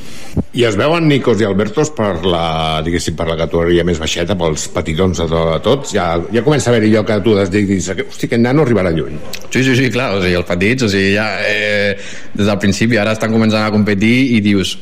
I 0.58 0.66
es 0.68 0.78
veuen 0.80 1.08
Nicos 1.10 1.42
i 1.42 1.48
Albertos 1.48 1.92
per 1.96 2.12
la, 2.26 2.82
diguéssim, 2.86 3.16
per 3.18 3.28
la 3.30 3.38
categoria 3.40 3.86
més 3.88 4.02
baixeta, 4.02 4.38
pels 4.38 4.68
petitons 4.74 5.24
de, 5.24 5.28
to, 5.32 5.44
de 5.54 5.62
tots? 5.66 5.94
Ja, 5.96 6.10
ja 6.34 6.44
comença 6.46 6.70
a 6.70 6.76
haver-hi 6.76 6.94
allò 6.94 7.06
que 7.08 7.20
tu 7.26 7.36
dius, 7.58 7.90
hosti, 7.94 8.30
aquest 8.30 8.44
nano 8.44 8.66
arribarà 8.66 8.92
lluny. 8.94 9.18
Sí, 9.50 9.64
sí, 9.64 9.76
sí, 9.78 9.90
clar, 9.94 10.12
o 10.18 10.22
sigui, 10.22 10.38
els 10.40 10.50
petits, 10.50 10.86
o 10.86 10.92
sigui, 10.92 11.16
ja 11.16 11.28
eh, 11.46 11.98
des 12.34 12.46
del 12.46 12.62
principi 12.62 13.00
ara 13.02 13.16
estan 13.18 13.34
començant 13.34 13.66
a 13.66 13.74
competir 13.74 14.16
i 14.38 14.42
dius, 14.46 14.78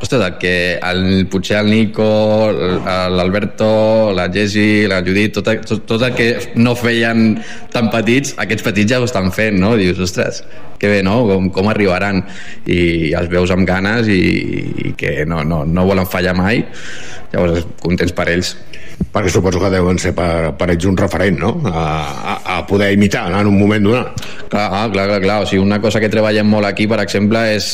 ostres, 0.00 0.22
el 0.22 0.38
que 0.38 0.78
el, 0.78 1.26
potser 1.30 1.58
el 1.58 1.70
Nico, 1.70 2.52
l'Alberto, 2.52 4.12
la 4.14 4.28
Jessi, 4.32 4.86
la 4.90 5.00
Judit, 5.02 5.34
tot, 5.38 5.50
tot, 5.66 5.84
tot 5.88 6.06
el 6.06 6.14
que 6.14 6.28
no 6.56 6.76
feien 6.78 7.36
tan 7.74 7.90
petits, 7.92 8.36
aquests 8.38 8.66
petits 8.66 8.94
ja 8.94 9.02
ho 9.02 9.08
estan 9.08 9.32
fent, 9.34 9.58
no? 9.58 9.74
Dius, 9.78 9.98
ostres, 10.06 10.44
que 10.78 10.90
bé, 10.90 11.02
no? 11.02 11.20
Com, 11.28 11.50
com 11.54 11.70
arribaran? 11.72 12.22
I 12.70 13.12
els 13.18 13.30
veus 13.32 13.50
amb 13.54 13.66
ganes 13.68 14.08
i, 14.12 14.22
i 14.88 14.94
que 14.98 15.22
no, 15.26 15.42
no, 15.44 15.64
no 15.66 15.86
volen 15.88 16.06
fallar 16.06 16.36
mai, 16.38 16.62
llavors 17.34 17.66
contents 17.82 18.14
per 18.14 18.30
ells. 18.32 18.54
Perquè 18.98 19.30
suposo 19.30 19.60
que 19.62 19.70
deuen 19.70 19.98
ser 20.02 20.10
per, 20.14 20.54
per 20.58 20.72
ells 20.72 20.86
un 20.90 20.96
referent, 20.98 21.38
no? 21.42 21.52
A, 21.70 21.82
a, 21.82 22.38
a 22.56 22.62
poder 22.66 22.90
imitar 22.94 23.28
no? 23.30 23.42
en 23.42 23.50
un 23.50 23.58
moment 23.58 23.90
donat. 23.90 24.26
Clar, 24.50 24.66
ah, 24.66 24.86
clar, 24.90 25.06
clar, 25.10 25.20
clar. 25.22 25.38
O 25.42 25.46
sigui, 25.46 25.62
una 25.62 25.78
cosa 25.82 26.02
que 26.02 26.10
treballem 26.10 26.46
molt 26.50 26.66
aquí, 26.66 26.88
per 26.90 26.98
exemple, 27.04 27.44
és 27.54 27.70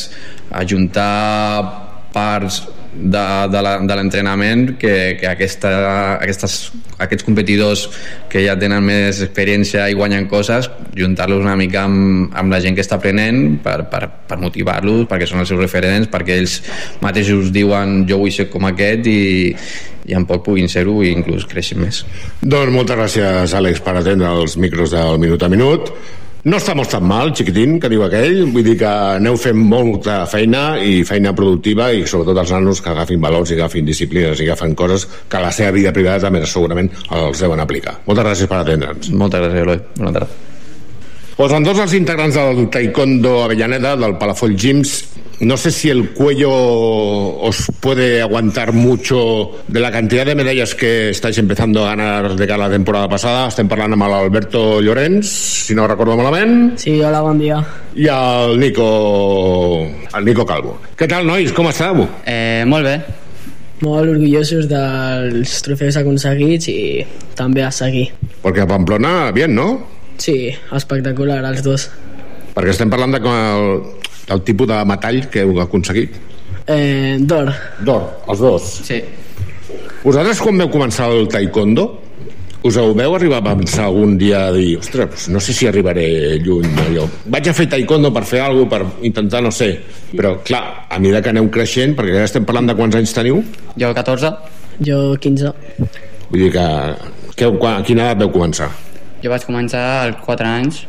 ajuntar 0.53 1.84
parts 2.15 2.63
de, 2.95 3.23
de 3.51 3.95
l'entrenament 3.97 4.69
que, 4.79 5.17
que 5.19 5.27
aquesta, 5.27 5.71
aquestes, 6.15 6.55
aquests 7.03 7.25
competidors 7.27 7.85
que 8.31 8.45
ja 8.45 8.55
tenen 8.59 8.85
més 8.87 9.19
experiència 9.25 9.89
i 9.91 9.97
guanyen 9.97 10.29
coses, 10.31 10.69
juntar-los 10.95 11.43
una 11.43 11.57
mica 11.59 11.83
amb, 11.89 12.31
amb 12.35 12.55
la 12.55 12.61
gent 12.63 12.77
que 12.77 12.85
està 12.85 12.99
aprenent 12.99 13.59
per, 13.65 13.81
per, 13.91 14.07
per 14.29 14.39
motivar-los, 14.41 15.05
perquè 15.11 15.27
són 15.29 15.43
els 15.43 15.51
seus 15.51 15.61
referents, 15.61 16.09
perquè 16.11 16.39
ells 16.39 16.61
mateixos 17.03 17.51
diuen 17.55 18.03
jo 18.09 18.21
vull 18.23 18.33
ser 18.33 18.47
com 18.53 18.67
aquest 18.71 19.11
i, 19.11 19.21
i 20.07 20.15
en 20.15 20.27
poc 20.29 20.45
puguin 20.47 20.71
ser-ho 20.71 21.01
i 21.03 21.11
inclús 21.15 21.47
creixin 21.49 21.83
més. 21.83 22.03
Doncs 22.41 22.73
moltes 22.73 22.99
gràcies, 22.99 23.57
Àlex, 23.57 23.83
per 23.83 23.99
atendre 23.99 24.31
els 24.39 24.55
micros 24.61 24.95
del 24.95 25.19
Minut 25.21 25.43
a 25.43 25.51
Minut. 25.51 25.91
No 26.45 26.57
estamos 26.57 26.87
tan 26.89 27.03
mal, 27.03 27.31
xiquitín, 27.33 27.79
que 27.81 27.89
diu 27.89 28.03
aquell. 28.05 28.43
Vull 28.53 28.67
dir 28.67 28.75
que 28.77 28.85
aneu 29.17 29.33
fent 29.41 29.57
molta 29.57 30.19
feina 30.29 30.77
i 30.77 30.99
feina 31.01 31.33
productiva 31.33 31.89
i 31.89 32.05
sobretot 32.05 32.43
els 32.43 32.53
nanos 32.53 32.83
que 32.85 32.93
agafin 32.93 33.23
valors 33.23 33.49
i 33.49 33.57
agafin 33.57 33.89
disciplines 33.89 34.37
i 34.37 34.45
agafen 34.45 34.77
coses 34.77 35.09
que 35.25 35.41
a 35.41 35.45
la 35.47 35.49
seva 35.49 35.73
vida 35.73 35.93
privada 35.95 36.27
també 36.27 36.45
segurament 36.45 36.93
els 37.09 37.41
deuen 37.41 37.65
aplicar. 37.65 37.97
Moltes 38.05 38.29
gràcies 38.29 38.51
per 38.51 38.61
atendre'ns. 38.61 39.09
Moltes 39.09 39.41
gràcies, 39.41 39.63
Eloi. 39.65 39.87
Bona 39.97 40.19
tarda. 40.19 40.54
Pues 41.35 41.51
en 41.51 41.65
tots 41.67 41.81
els 41.83 41.93
integrants 41.97 42.37
del 42.39 42.69
Taekwondo 42.71 43.41
Avellaneda, 43.43 43.97
del 43.99 44.13
Palafoll 44.15 44.53
Gyms, 44.55 44.91
no 45.41 45.57
sé 45.57 45.69
si 45.69 45.89
el 45.89 46.11
cuello 46.11 46.49
os 46.49 47.65
puede 47.81 48.21
aguantar 48.21 48.71
mucho 48.71 49.51
de 49.67 49.81
la 49.81 49.91
cantidad 49.91 50.25
de 50.25 50.33
medallas 50.33 50.75
que 50.75 51.09
estáis 51.09 51.37
empezando 51.37 51.83
a 51.83 51.89
ganar 51.89 52.37
de 52.37 52.47
cada 52.47 52.69
temporada 52.69 53.09
passada. 53.09 53.49
Estem 53.51 53.67
parlant 53.67 53.97
amb 53.97 54.07
l'Alberto 54.07 54.79
Llorenç, 54.79 55.27
si 55.67 55.75
no 55.75 55.89
recordo 55.91 56.15
malament. 56.15 56.77
Sí, 56.79 57.01
hola, 57.03 57.19
bon 57.19 57.41
dia. 57.41 57.59
I 57.99 58.07
el 58.07 58.55
Nico, 58.57 58.87
el 60.15 60.23
Nico 60.23 60.45
Calvo. 60.47 60.77
Què 60.95 61.09
tal, 61.11 61.27
nois? 61.27 61.51
Com 61.51 61.67
esteu? 61.67 62.05
Eh, 62.23 62.63
molt 62.63 62.87
bé. 62.87 62.95
Molt 63.83 64.07
orgullosos 64.07 64.69
dels 64.71 65.57
trofeus 65.67 65.99
aconseguits 65.99 66.71
i 66.71 66.79
també 67.35 67.67
a 67.67 67.73
seguir. 67.75 68.07
Perquè 68.39 68.63
a 68.63 68.69
Pamplona, 68.71 69.33
bien, 69.35 69.51
no? 69.51 69.94
Sí, 70.21 70.37
espectacular, 70.75 71.41
els 71.49 71.61
dos. 71.65 71.89
Perquè 72.55 72.71
estem 72.71 72.89
parlant 72.91 73.15
de 73.15 73.19
el, 73.19 73.83
del 74.29 74.41
tipus 74.47 74.69
de 74.71 74.79
metall 74.87 75.25
que 75.31 75.43
heu 75.43 75.59
aconseguit. 75.61 76.15
Eh, 76.65 77.17
D'or. 77.19 77.51
D'or, 77.85 78.07
els 78.31 78.41
dos. 78.41 78.71
Sí. 78.87 79.01
Vosaltres 80.05 80.41
quan 80.41 80.57
veu 80.61 80.71
començar 80.71 81.11
el 81.11 81.27
taekwondo 81.29 81.89
us 82.65 82.77
ho 82.81 82.93
veu 82.97 83.13
arribar 83.13 83.43
a 83.45 83.53
pensar 83.53 83.85
algun 83.85 84.15
dia 84.17 84.47
a 84.47 84.53
dir 84.53 84.79
ostres, 84.79 85.05
doncs 85.05 85.27
no 85.29 85.39
sé 85.39 85.53
si 85.53 85.67
arribaré 85.69 86.39
lluny 86.41 86.65
allò. 86.81 87.03
vaig 87.29 87.49
a 87.49 87.53
fer 87.53 87.67
taekwondo 87.69 88.09
per 88.13 88.23
fer 88.25 88.41
alguna 88.41 88.69
per 88.69 88.81
intentar, 89.05 89.43
no 89.45 89.51
sé 89.53 89.67
però 90.15 90.39
clar, 90.41 90.87
a 90.89 90.97
mesura 90.97 91.21
que 91.21 91.29
aneu 91.29 91.49
creixent 91.53 91.93
perquè 91.97 92.15
ja 92.17 92.23
estem 92.25 92.45
parlant 92.45 92.71
de 92.71 92.75
quants 92.79 92.97
anys 92.97 93.13
teniu 93.13 93.43
Jo 93.77 93.93
14. 93.93 94.33
Jo 94.81 94.97
15. 95.21 95.53
vull 96.31 96.41
dir 96.41 96.51
que, 96.57 96.65
que 97.37 97.45
a 97.45 97.75
quina 97.85 98.09
edat 98.09 98.25
veu 98.25 98.33
començar 98.33 98.71
Jo 99.23 99.31
vaig 99.31 99.45
començar 99.47 99.85
als 100.03 100.21
4 100.25 100.47
anys 100.49 100.83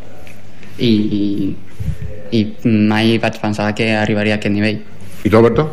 i, 0.78 0.90
i, 0.90 1.24
i 2.36 2.44
mai 2.64 3.16
vaig 3.22 3.40
pensar 3.40 3.72
que 3.76 3.92
arribaria 3.96 4.36
a 4.36 4.40
aquest 4.40 4.54
nivell. 4.54 4.82
I 5.26 5.30
tu, 5.30 5.38
Alberto? 5.40 5.64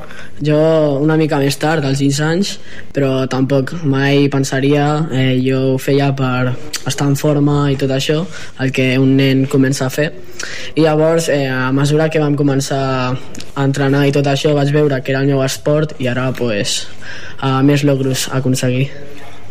Jo 0.41 0.57
una 1.03 1.13
mica 1.19 1.37
més 1.37 1.59
tard, 1.61 1.85
als 1.85 1.99
6 2.01 2.19
anys, 2.25 2.53
però 2.95 3.27
tampoc 3.29 3.75
mai 3.85 4.25
pensaria, 4.33 4.85
eh, 5.13 5.35
jo 5.45 5.59
ho 5.73 5.77
feia 5.77 6.07
per 6.17 6.55
estar 6.89 7.05
en 7.05 7.17
forma 7.19 7.67
i 7.69 7.77
tot 7.77 7.93
això, 7.93 8.23
el 8.63 8.73
que 8.73 8.87
un 8.97 9.13
nen 9.19 9.43
comença 9.51 9.85
a 9.85 9.91
fer. 9.93 10.07
I 10.73 10.87
llavors, 10.87 11.29
eh, 11.29 11.45
a 11.45 11.69
mesura 11.71 12.09
que 12.09 12.23
vam 12.23 12.37
començar 12.39 12.81
a 13.13 13.67
entrenar 13.67 14.07
i 14.07 14.15
tot 14.15 14.25
això, 14.31 14.55
vaig 14.57 14.73
veure 14.73 15.01
que 15.03 15.13
era 15.13 15.21
el 15.21 15.29
meu 15.29 15.43
esport 15.45 15.93
i 15.99 16.09
ara, 16.09 16.31
pues, 16.33 16.87
a 17.37 17.61
més 17.61 17.83
logros 17.83 18.29
a 18.31 18.41
aconseguir. 18.41 18.89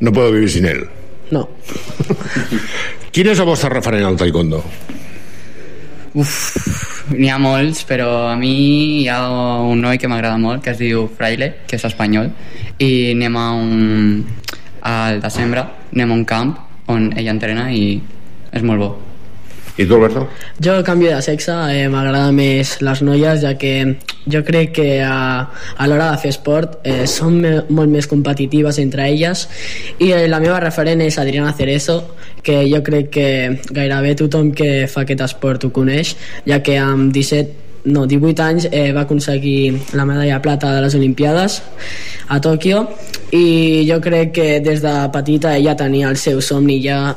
No 0.00 0.12
puedo 0.12 0.32
vivir 0.32 0.50
sin 0.50 0.66
él. 0.66 1.01
No. 1.32 1.46
Quin 3.12 3.30
és 3.32 3.40
el 3.40 3.48
vostre 3.48 3.70
referent 3.72 4.04
al 4.06 4.18
taekwondo? 4.20 4.60
Uf, 6.12 6.32
n'hi 7.16 7.30
ha 7.32 7.38
molts, 7.40 7.86
però 7.88 8.08
a 8.28 8.34
mi 8.36 8.52
hi 9.00 9.06
ha 9.08 9.22
un 9.64 9.80
noi 9.80 10.00
que 10.00 10.10
m'agrada 10.12 10.36
molt, 10.40 10.60
que 10.64 10.74
es 10.74 10.80
diu 10.80 11.06
Fraile, 11.16 11.64
que 11.68 11.78
és 11.78 11.86
espanyol, 11.88 12.28
i 12.76 12.90
anem 13.14 13.38
a 13.40 13.46
un... 13.56 13.72
al 14.82 15.22
desembre, 15.22 15.64
anem 15.94 16.10
a 16.10 16.18
un 16.20 16.26
camp 16.28 16.52
on 16.92 17.08
ell 17.16 17.30
entrena 17.32 17.70
i 17.72 17.96
és 18.52 18.64
molt 18.66 18.82
bo. 18.82 18.90
I 19.78 19.86
tu, 19.86 19.94
Alberto? 19.94 20.28
Jo 20.60 20.82
canvio 20.84 21.14
de 21.14 21.22
sexe, 21.24 21.54
eh, 21.72 21.88
m'agrada 21.88 22.28
més 22.32 22.74
les 22.84 23.00
noies, 23.00 23.40
ja 23.40 23.54
que 23.56 23.96
jo 24.28 24.42
crec 24.44 24.74
que 24.76 24.88
a, 25.00 25.48
a 25.48 25.88
l'hora 25.88 26.10
de 26.12 26.20
fer 26.20 26.32
esport 26.34 26.76
eh, 26.84 27.06
són 27.08 27.40
me, 27.40 27.54
molt 27.72 27.88
més 27.88 28.06
competitives 28.10 28.78
entre 28.82 29.08
elles 29.08 29.46
i 29.98 30.12
eh, 30.12 30.26
la 30.28 30.42
meva 30.44 30.60
referent 30.60 31.00
és 31.00 31.16
Adriana 31.18 31.54
Cerezo, 31.56 32.02
que 32.44 32.60
jo 32.68 32.82
crec 32.84 33.10
que 33.16 33.26
gairebé 33.72 34.12
tothom 34.20 34.52
que 34.52 34.86
fa 34.92 35.06
aquest 35.06 35.24
esport 35.24 35.64
ho 35.64 35.72
coneix, 35.72 36.16
ja 36.44 36.60
que 36.60 36.76
amb 36.76 37.08
17 37.14 37.70
no, 37.84 38.04
18 38.06 38.42
anys 38.44 38.68
eh, 38.70 38.92
va 38.94 39.08
aconseguir 39.08 39.72
la 39.96 40.04
medalla 40.06 40.40
plata 40.42 40.70
de 40.74 40.84
les 40.84 40.94
Olimpiades 40.94 41.62
a 42.28 42.38
Tòquio 42.44 42.84
i 43.34 43.82
jo 43.88 43.98
crec 44.04 44.36
que 44.36 44.48
des 44.62 44.84
de 44.84 44.92
petita 45.12 45.56
ella 45.56 45.74
tenia 45.74 46.12
el 46.12 46.20
seu 46.20 46.40
somni 46.44 46.78
ja 46.84 47.16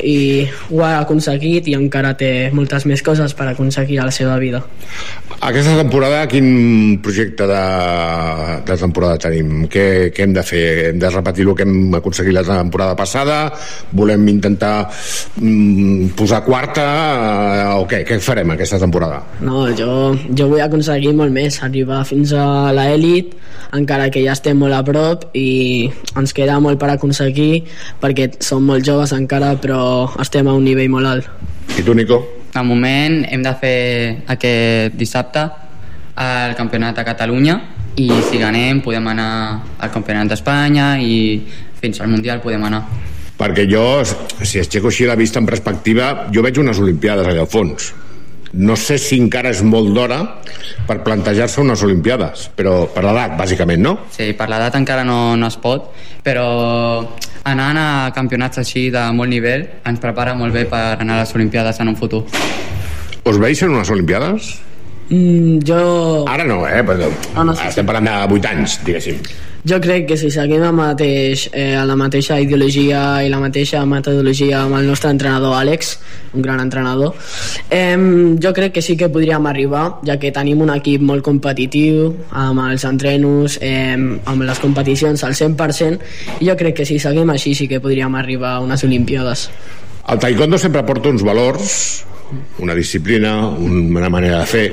i 0.00 0.46
ho 0.70 0.82
ha 0.84 1.02
aconseguit 1.02 1.68
i 1.68 1.76
encara 1.76 2.14
té 2.18 2.50
moltes 2.54 2.86
més 2.88 3.02
coses 3.04 3.34
per 3.36 3.50
aconseguir 3.50 4.00
a 4.00 4.06
la 4.08 4.14
seva 4.14 4.38
vida. 4.40 4.62
Aquesta 5.42 5.74
temporada, 5.74 6.22
quin 6.30 7.00
projecte 7.02 7.48
de, 7.50 7.62
de 8.68 8.76
temporada 8.78 9.18
tenim? 9.26 9.66
Què, 9.72 9.84
què 10.14 10.26
hem 10.26 10.36
de 10.36 10.44
fer? 10.46 10.64
Hem 10.92 11.00
de 11.02 11.10
repetir 11.10 11.48
el 11.48 11.56
que 11.58 11.66
hem 11.66 11.96
aconseguit 11.98 12.36
la 12.36 12.44
temporada 12.46 12.96
passada? 12.98 13.38
Volem 13.92 14.28
intentar 14.30 14.86
mm, 15.40 16.14
posar 16.18 16.44
quarta? 16.46 16.86
Eh, 17.58 17.66
o 17.82 17.86
què? 17.90 18.04
Què 18.06 18.20
farem 18.22 18.54
aquesta 18.54 18.80
temporada? 18.82 19.22
No, 19.42 19.66
jo, 19.76 20.14
jo 20.30 20.48
vull 20.52 20.62
aconseguir 20.62 21.14
molt 21.18 21.34
més, 21.34 21.58
arribar 21.66 22.04
fins 22.08 22.32
a 22.38 22.70
l'elit, 22.74 23.34
encara 23.74 24.10
que 24.14 24.22
ja 24.22 24.36
estem 24.36 24.58
molt 24.62 24.76
a 24.76 24.82
prop 24.86 25.26
i 25.38 25.90
ens 26.18 26.34
queda 26.36 26.58
molt 26.62 26.78
per 26.80 26.92
aconseguir 26.92 27.64
perquè 28.02 28.30
som 28.44 28.64
molt 28.68 28.86
joves 28.86 29.14
encara, 29.16 29.54
però 29.60 29.81
estem 30.22 30.48
a 30.48 30.54
un 30.56 30.64
nivell 30.66 30.90
molt 30.92 31.10
alt. 31.10 31.28
I 31.78 31.84
tu, 31.84 31.94
Nico? 31.96 32.20
De 32.52 32.62
moment 32.66 33.22
hem 33.32 33.42
de 33.44 33.52
fer 33.60 33.78
aquest 34.34 34.98
dissabte 35.00 35.44
al 36.20 36.56
Campionat 36.58 36.98
de 36.98 37.04
Catalunya 37.06 37.56
i 37.96 38.08
si 38.28 38.40
ganem 38.40 38.80
podem 38.84 39.06
anar 39.12 39.30
al 39.78 39.92
Campionat 39.92 40.32
d'Espanya 40.32 40.94
i 41.00 41.40
fins 41.80 42.00
al 42.00 42.12
Mundial 42.12 42.40
podem 42.44 42.64
anar. 42.68 42.84
Perquè 43.38 43.66
jo, 43.66 44.04
si 44.44 44.60
aixeco 44.60 44.92
així 44.92 45.08
la 45.08 45.16
vista 45.18 45.40
en 45.40 45.48
perspectiva, 45.48 46.28
jo 46.32 46.44
veig 46.44 46.60
unes 46.62 46.78
Olimpiades 46.78 47.26
allà 47.26 47.42
al 47.42 47.50
fons. 47.50 47.90
No 48.52 48.76
sé 48.76 48.98
si 49.00 49.16
encara 49.16 49.50
és 49.50 49.62
molt 49.64 49.94
d'hora 49.96 50.18
per 50.86 50.98
plantejar-se 51.02 51.62
unes 51.62 51.82
Olimpiades, 51.82 52.50
però 52.54 52.84
per 52.92 53.02
l'edat, 53.06 53.34
bàsicament, 53.38 53.80
no? 53.80 53.94
Sí, 54.12 54.28
per 54.36 54.50
l'edat 54.52 54.76
encara 54.76 55.06
no, 55.08 55.34
no 55.40 55.48
es 55.48 55.56
pot, 55.56 55.88
però 56.22 56.46
anant 57.44 57.78
a 57.78 58.10
campionats 58.14 58.60
així 58.62 58.88
de 58.94 59.02
molt 59.16 59.30
nivell 59.30 59.66
ens 59.88 60.02
prepara 60.02 60.34
molt 60.38 60.54
bé 60.54 60.64
per 60.70 60.82
anar 60.98 61.18
a 61.18 61.22
les 61.22 61.34
Olimpiades 61.34 61.80
en 61.82 61.90
un 61.92 61.96
futur. 61.96 62.24
Us 63.24 63.38
veus 63.38 63.62
en 63.62 63.74
unes 63.74 63.90
Olimpiades? 63.90 64.52
Mm, 65.12 65.60
jo... 65.68 66.24
Ara 66.26 66.44
no, 66.48 66.62
eh? 66.66 66.80
Però 66.86 67.10
Ah, 67.36 67.44
no, 67.44 67.52
sí, 67.52 67.66
estem 67.68 67.84
parlant 67.88 68.08
de 68.08 68.36
8 68.38 68.48
anys, 68.48 68.78
diguéssim. 68.86 69.18
Jo 69.62 69.76
crec 69.78 70.08
que 70.08 70.16
si 70.18 70.26
seguim 70.34 70.64
el 70.66 70.72
mateix, 70.74 71.44
eh, 71.54 71.76
la 71.86 71.94
mateixa 71.94 72.40
ideologia 72.42 73.20
i 73.22 73.28
la 73.30 73.38
mateixa 73.38 73.84
metodologia 73.86 74.64
amb 74.64 74.74
el 74.80 74.88
nostre 74.90 75.12
entrenador 75.14 75.54
Àlex, 75.54 75.92
un 76.34 76.42
gran 76.42 76.58
entrenador, 76.64 77.12
eh, 77.70 77.94
jo 78.42 78.52
crec 78.56 78.72
que 78.72 78.82
sí 78.82 78.96
que 78.96 79.10
podríem 79.12 79.46
arribar, 79.46 80.00
ja 80.02 80.18
que 80.18 80.32
tenim 80.34 80.64
un 80.64 80.72
equip 80.74 81.04
molt 81.06 81.22
competitiu, 81.22 82.08
amb 82.32 82.64
els 82.64 82.82
entrenos, 82.88 83.58
eh, 83.60 83.94
amb 83.94 84.42
les 84.42 84.58
competicions 84.58 85.22
al 85.22 85.36
100%, 85.38 86.00
i 86.40 86.48
jo 86.48 86.56
crec 86.56 86.80
que 86.80 86.88
si 86.88 86.98
seguim 86.98 87.30
així 87.30 87.54
sí 87.54 87.68
que 87.68 87.78
podríem 87.78 88.16
arribar 88.16 88.56
a 88.56 88.60
unes 88.66 88.82
Olimpiades. 88.82 89.48
El 90.10 90.18
taekwondo 90.18 90.58
sempre 90.58 90.82
porta 90.82 91.08
uns 91.08 91.22
valors, 91.22 92.04
una 92.58 92.74
disciplina, 92.74 93.36
una 93.48 94.10
manera 94.10 94.40
de 94.40 94.46
fer. 94.46 94.66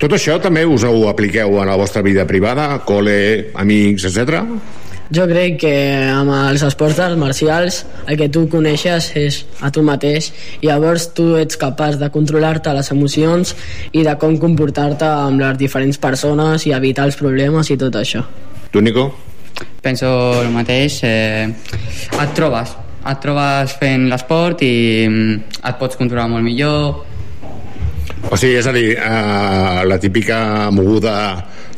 Tot 0.00 0.14
això 0.16 0.38
també 0.40 0.62
us 0.64 0.84
ho 0.88 0.94
apliqueu 1.10 1.58
en 1.60 1.68
la 1.68 1.76
vostra 1.76 2.00
vida 2.00 2.24
privada, 2.28 2.70
col·le, 2.88 3.52
amics, 3.60 4.06
etc. 4.08 4.46
Jo 5.10 5.26
crec 5.26 5.56
que 5.64 5.72
amb 6.06 6.30
els 6.30 6.62
esports 6.62 7.00
arts 7.02 7.18
marcials 7.18 7.80
el 8.06 8.16
que 8.16 8.28
tu 8.30 8.44
coneixes 8.48 9.10
és 9.18 9.40
a 9.60 9.72
tu 9.74 9.82
mateix 9.82 10.30
i 10.62 10.68
llavors 10.70 11.08
tu 11.16 11.34
ets 11.36 11.58
capaç 11.58 11.98
de 11.98 12.08
controlar-te 12.14 12.72
les 12.76 12.92
emocions 12.94 13.56
i 13.90 14.04
de 14.06 14.14
com 14.22 14.38
comportar-te 14.38 15.08
amb 15.26 15.42
les 15.42 15.58
diferents 15.58 15.98
persones 15.98 16.64
i 16.64 16.76
evitar 16.78 17.08
els 17.10 17.18
problemes 17.18 17.74
i 17.74 17.76
tot 17.80 17.98
això. 17.98 18.22
Tu, 18.70 18.80
Nico? 18.80 19.10
Penso 19.82 20.08
el 20.44 20.54
mateix. 20.54 21.00
Eh, 21.02 21.50
et 22.22 22.34
trobes, 22.38 22.76
et 23.00 23.22
trobes 23.22 23.76
fent 23.80 24.08
l'esport 24.10 24.62
i 24.66 24.74
mm, 25.08 25.62
et 25.64 25.80
pots 25.80 25.96
controlar 26.00 26.28
molt 26.32 26.44
millor. 26.44 27.06
O 28.28 28.36
sigui, 28.36 28.58
és 28.60 28.66
a 28.68 28.74
dir, 28.76 28.92
eh, 28.98 29.80
la 29.88 29.98
típica 29.98 30.70
moguda 30.70 31.14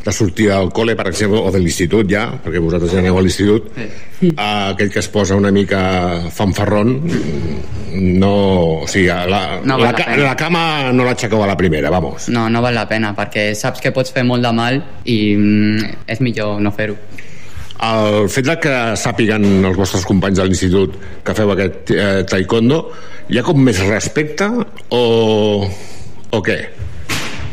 de 0.03 0.11
sortir 0.11 0.49
del 0.51 0.67
col·le, 0.75 0.97
per 0.99 1.07
exemple, 1.07 1.39
o 1.39 1.51
de 1.53 1.61
l'institut 1.63 2.09
ja, 2.11 2.25
perquè 2.43 2.59
vosaltres 2.59 2.91
ja 2.91 2.99
aneu 2.99 3.17
a 3.17 3.23
l'institut, 3.23 3.69
sí. 3.77 3.87
eh, 4.27 4.33
aquell 4.43 4.91
que 4.91 4.99
es 4.99 5.07
posa 5.07 5.37
una 5.39 5.51
mica 5.55 5.81
fanfarrón, 6.33 6.97
no... 7.93 8.33
O 8.83 8.87
sigui, 8.89 9.07
la, 9.07 9.61
No 9.63 9.77
la, 9.79 9.93
val 9.93 10.03
la 10.03 10.29
la 10.33 10.35
cama 10.35 10.91
no 10.91 11.05
l'aixequeu 11.07 11.43
a 11.45 11.47
la 11.47 11.55
primera, 11.55 11.89
vamos. 11.93 12.27
No, 12.33 12.49
no 12.51 12.61
val 12.65 12.75
la 12.75 12.87
pena 12.89 13.13
perquè 13.15 13.53
saps 13.55 13.79
que 13.79 13.93
pots 13.95 14.11
fer 14.11 14.25
molt 14.27 14.43
de 14.43 14.51
mal 14.51 14.81
i 15.05 15.19
mm, 15.37 15.93
és 16.11 16.23
millor 16.25 16.59
no 16.59 16.73
fer-ho. 16.75 16.97
El 17.83 18.29
fet 18.31 18.45
de 18.47 18.55
que 18.61 18.75
sàpiguen 18.99 19.65
els 19.65 19.77
vostres 19.77 20.05
companys 20.07 20.39
de 20.39 20.45
l'institut 20.47 20.95
que 21.25 21.35
feu 21.35 21.51
aquest 21.53 21.91
eh, 21.95 22.21
taekwondo, 22.29 22.79
hi 23.29 23.39
ha 23.39 23.45
com 23.45 23.59
més 23.63 23.79
respecte 23.87 24.47
o, 24.93 25.03
o 26.31 26.41
què? 26.45 26.57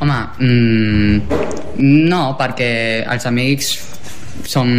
Home, 0.01 0.19
mm, 0.41 1.41
no, 2.09 2.23
perquè 2.39 2.71
els 3.05 3.27
amics 3.29 3.73
són, 4.49 4.71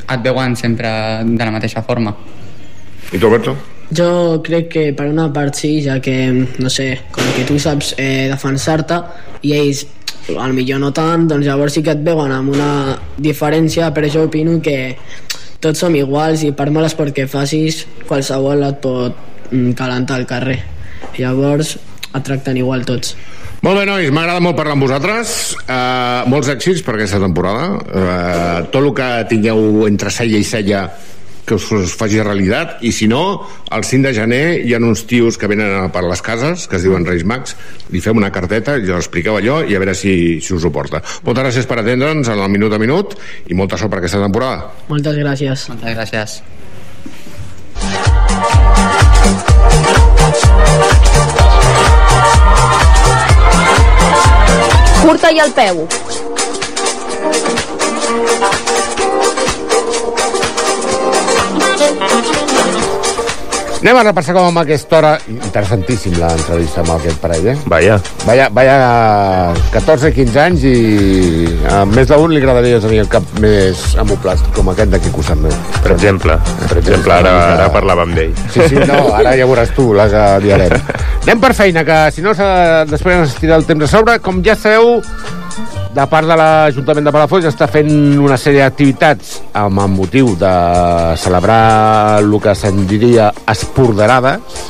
et 0.00 0.24
veuen 0.24 0.56
sempre 0.56 0.90
de 1.24 1.44
la 1.44 1.52
mateixa 1.54 1.82
forma. 1.86 2.12
I 3.10 3.18
tu, 3.18 3.26
Alberto? 3.26 3.56
Jo 3.90 4.38
crec 4.46 4.68
que 4.70 4.82
per 4.94 5.08
una 5.10 5.26
part 5.34 5.56
sí, 5.58 5.80
ja 5.82 5.96
que, 6.02 6.14
no 6.62 6.70
sé, 6.70 6.92
com 7.10 7.26
que 7.34 7.46
tu 7.48 7.58
saps 7.58 7.94
eh, 7.98 8.28
defensar-te 8.30 9.00
i 9.42 9.56
ells 9.56 9.82
al 10.38 10.54
millor 10.54 10.80
no 10.82 10.92
tant, 10.94 11.26
doncs 11.30 11.46
llavors 11.46 11.76
sí 11.76 11.82
que 11.86 11.94
et 11.96 12.04
veuen 12.06 12.32
amb 12.34 12.52
una 12.54 12.70
diferència, 13.18 13.90
però 13.96 14.10
jo 14.12 14.26
opino 14.28 14.58
que 14.62 14.94
tots 15.60 15.82
som 15.82 15.94
iguals 15.96 16.44
i 16.46 16.52
per 16.56 16.70
mal 16.72 16.86
esport 16.88 17.14
que 17.16 17.26
facis, 17.30 17.84
qualsevol 18.08 18.64
et 18.68 18.80
pot 18.82 19.16
mm, 19.50 19.74
calentar 19.78 20.20
al 20.20 20.28
carrer. 20.30 20.60
Llavors 21.18 21.76
et 22.10 22.24
tracten 22.26 22.58
igual 22.58 22.86
tots. 22.88 23.14
Molt 23.60 23.76
bé, 23.76 23.84
nois, 23.84 24.08
m'agrada 24.14 24.40
molt 24.40 24.56
parlar 24.56 24.72
amb 24.72 24.86
vosaltres. 24.86 25.34
Uh, 25.66 26.24
molts 26.32 26.48
èxits 26.48 26.80
per 26.86 26.94
aquesta 26.96 27.20
temporada. 27.20 27.66
Uh, 27.76 28.68
tot 28.72 28.80
el 28.80 28.92
que 28.96 29.08
tingueu 29.28 29.84
entre 29.84 30.12
cella 30.14 30.40
i 30.40 30.46
cella 30.48 30.86
que 31.50 31.58
us, 31.58 31.66
us 31.74 31.96
faci 31.98 32.22
realitat 32.22 32.78
i 32.86 32.92
si 32.94 33.08
no, 33.10 33.42
el 33.74 33.84
5 33.86 34.06
de 34.06 34.14
gener 34.14 34.42
hi 34.62 34.74
ha 34.76 34.80
uns 34.80 35.02
tios 35.10 35.38
que 35.40 35.50
venen 35.50 35.74
a 35.74 35.88
per 35.92 36.04
les 36.06 36.22
cases 36.22 36.68
que 36.70 36.78
es 36.78 36.86
diuen 36.86 37.06
Reis 37.08 37.26
Mags, 37.26 37.56
li 37.90 38.02
fem 38.04 38.16
una 38.22 38.30
carteta 38.30 38.78
i 38.78 38.86
els 38.86 38.96
expliqueu 39.02 39.40
allò 39.40 39.60
i 39.66 39.74
a 39.74 39.82
veure 39.82 39.96
si, 39.98 40.38
si 40.44 40.54
us 40.54 40.64
ho 40.64 40.72
porta 40.74 41.02
moltes 41.26 41.42
gràcies 41.42 41.66
per 41.66 41.80
atendre'ns 41.82 42.30
en 42.30 42.38
el 42.38 42.52
minut 42.52 42.76
a 42.76 42.80
minut 42.82 43.18
i 43.50 43.58
molta 43.58 43.80
sort 43.80 43.90
per 43.90 44.00
aquesta 44.00 44.22
temporada 44.22 44.70
Moltes 44.90 45.16
gràcies. 45.16 45.68
Moltes 45.70 45.94
gràcies. 45.96 46.40
Curta 55.00 55.30
i 55.32 55.40
al 55.40 55.52
peu. 55.56 55.86
Anem 63.80 63.96
a 63.96 64.02
repassar 64.04 64.34
com 64.36 64.44
amb 64.44 64.60
aquesta 64.60 64.98
hora 64.98 65.10
interessantíssim 65.32 66.18
l'entrevista 66.20 66.82
amb 66.82 66.90
aquest 66.98 67.16
parell, 67.22 67.46
eh? 67.48 67.54
Vaya. 67.72 67.94
Vaya, 68.26 68.50
vaya 68.52 68.74
14-15 69.72 70.36
anys 70.42 70.66
i 70.68 70.74
a 71.64 71.78
més 71.88 72.10
d'un 72.10 72.34
li 72.34 72.42
agradaria 72.42 72.82
tenir 72.84 73.00
el 73.06 73.08
cap 73.08 73.24
més 73.40 73.80
amoplast 74.02 74.52
com 74.52 74.68
aquest 74.68 74.92
d'aquí 74.92 75.14
costat 75.16 75.40
meu. 75.40 75.56
Per 75.80 75.94
exemple, 75.94 76.36
per 76.66 76.76
exemple, 76.82 77.16
ara, 77.16 77.32
ara 77.54 77.72
parlàvem 77.72 78.12
d'ell. 78.18 78.36
Sí, 78.52 78.68
sí, 78.68 78.84
no, 78.84 79.00
ara 79.16 79.32
ja 79.40 79.48
veuràs 79.48 79.72
tu 79.72 79.94
la 79.96 80.10
que 80.12 80.28
liarem. 80.44 80.76
Anem 81.24 81.40
per 81.40 81.54
feina, 81.56 81.80
que 81.88 82.02
si 82.12 82.20
no 82.26 82.36
després 82.92 83.22
ens 83.22 83.40
tira 83.40 83.56
el 83.56 83.64
temps 83.64 83.88
a 83.88 83.94
sobre. 83.96 84.20
Com 84.20 84.44
ja 84.44 84.60
sabeu, 84.60 84.98
de 85.90 86.04
part 86.06 86.28
de 86.28 86.36
l'Ajuntament 86.38 87.06
de 87.08 87.12
Palafolls 87.14 87.48
està 87.48 87.66
fent 87.70 87.90
una 88.22 88.36
sèrie 88.38 88.62
d'activitats 88.62 89.40
amb 89.58 89.82
el 89.82 89.90
motiu 89.90 90.36
de 90.38 90.52
celebrar 91.18 92.20
el 92.20 92.36
que 92.42 92.54
se'n 92.54 92.84
diria 92.86 93.30
esporderades, 93.50 94.60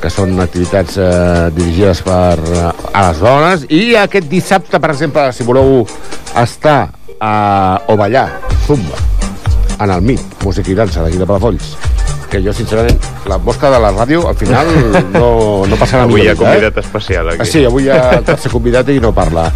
que 0.00 0.12
són 0.12 0.32
activitats 0.40 0.96
eh, 1.00 1.08
dirigides 1.56 2.00
per, 2.06 2.38
eh, 2.40 2.70
a 2.92 3.04
les 3.08 3.20
dones, 3.20 3.66
i 3.68 3.96
aquest 4.00 4.30
dissabte, 4.32 4.80
per 4.80 4.94
exemple, 4.94 5.28
si 5.36 5.44
voleu 5.44 5.82
estar 6.40 6.78
eh, 7.16 7.92
o 7.92 7.96
ballar 8.00 8.28
zumba 8.64 8.96
en 9.76 9.92
el 9.92 10.00
MIT, 10.00 10.40
música 10.44 10.72
i 10.72 10.78
dansa 10.78 11.04
d'aquí 11.04 11.20
de 11.20 11.28
Palafolls, 11.28 11.74
que 12.36 12.44
jo, 12.44 12.52
sincerament, 12.52 12.98
la 13.28 13.38
mosca 13.38 13.70
de 13.72 13.80
la 13.80 13.90
ràdio, 13.94 14.26
al 14.28 14.36
final, 14.36 14.68
no, 15.14 15.64
no 15.68 15.78
passarà 15.80 16.04
Avui 16.04 16.22
hi 16.22 16.28
ha 16.28 16.34
mica, 16.34 16.44
convidat 16.44 16.80
especial 16.84 17.32
aquí. 17.32 17.42
Ah, 17.44 17.48
sí, 17.48 17.64
avui 17.64 17.86
hi 17.86 17.92
ha 17.94 18.20
tercer 18.26 18.52
convidat 18.52 18.90
i 18.92 18.98
no 19.00 19.12
parla. 19.16 19.48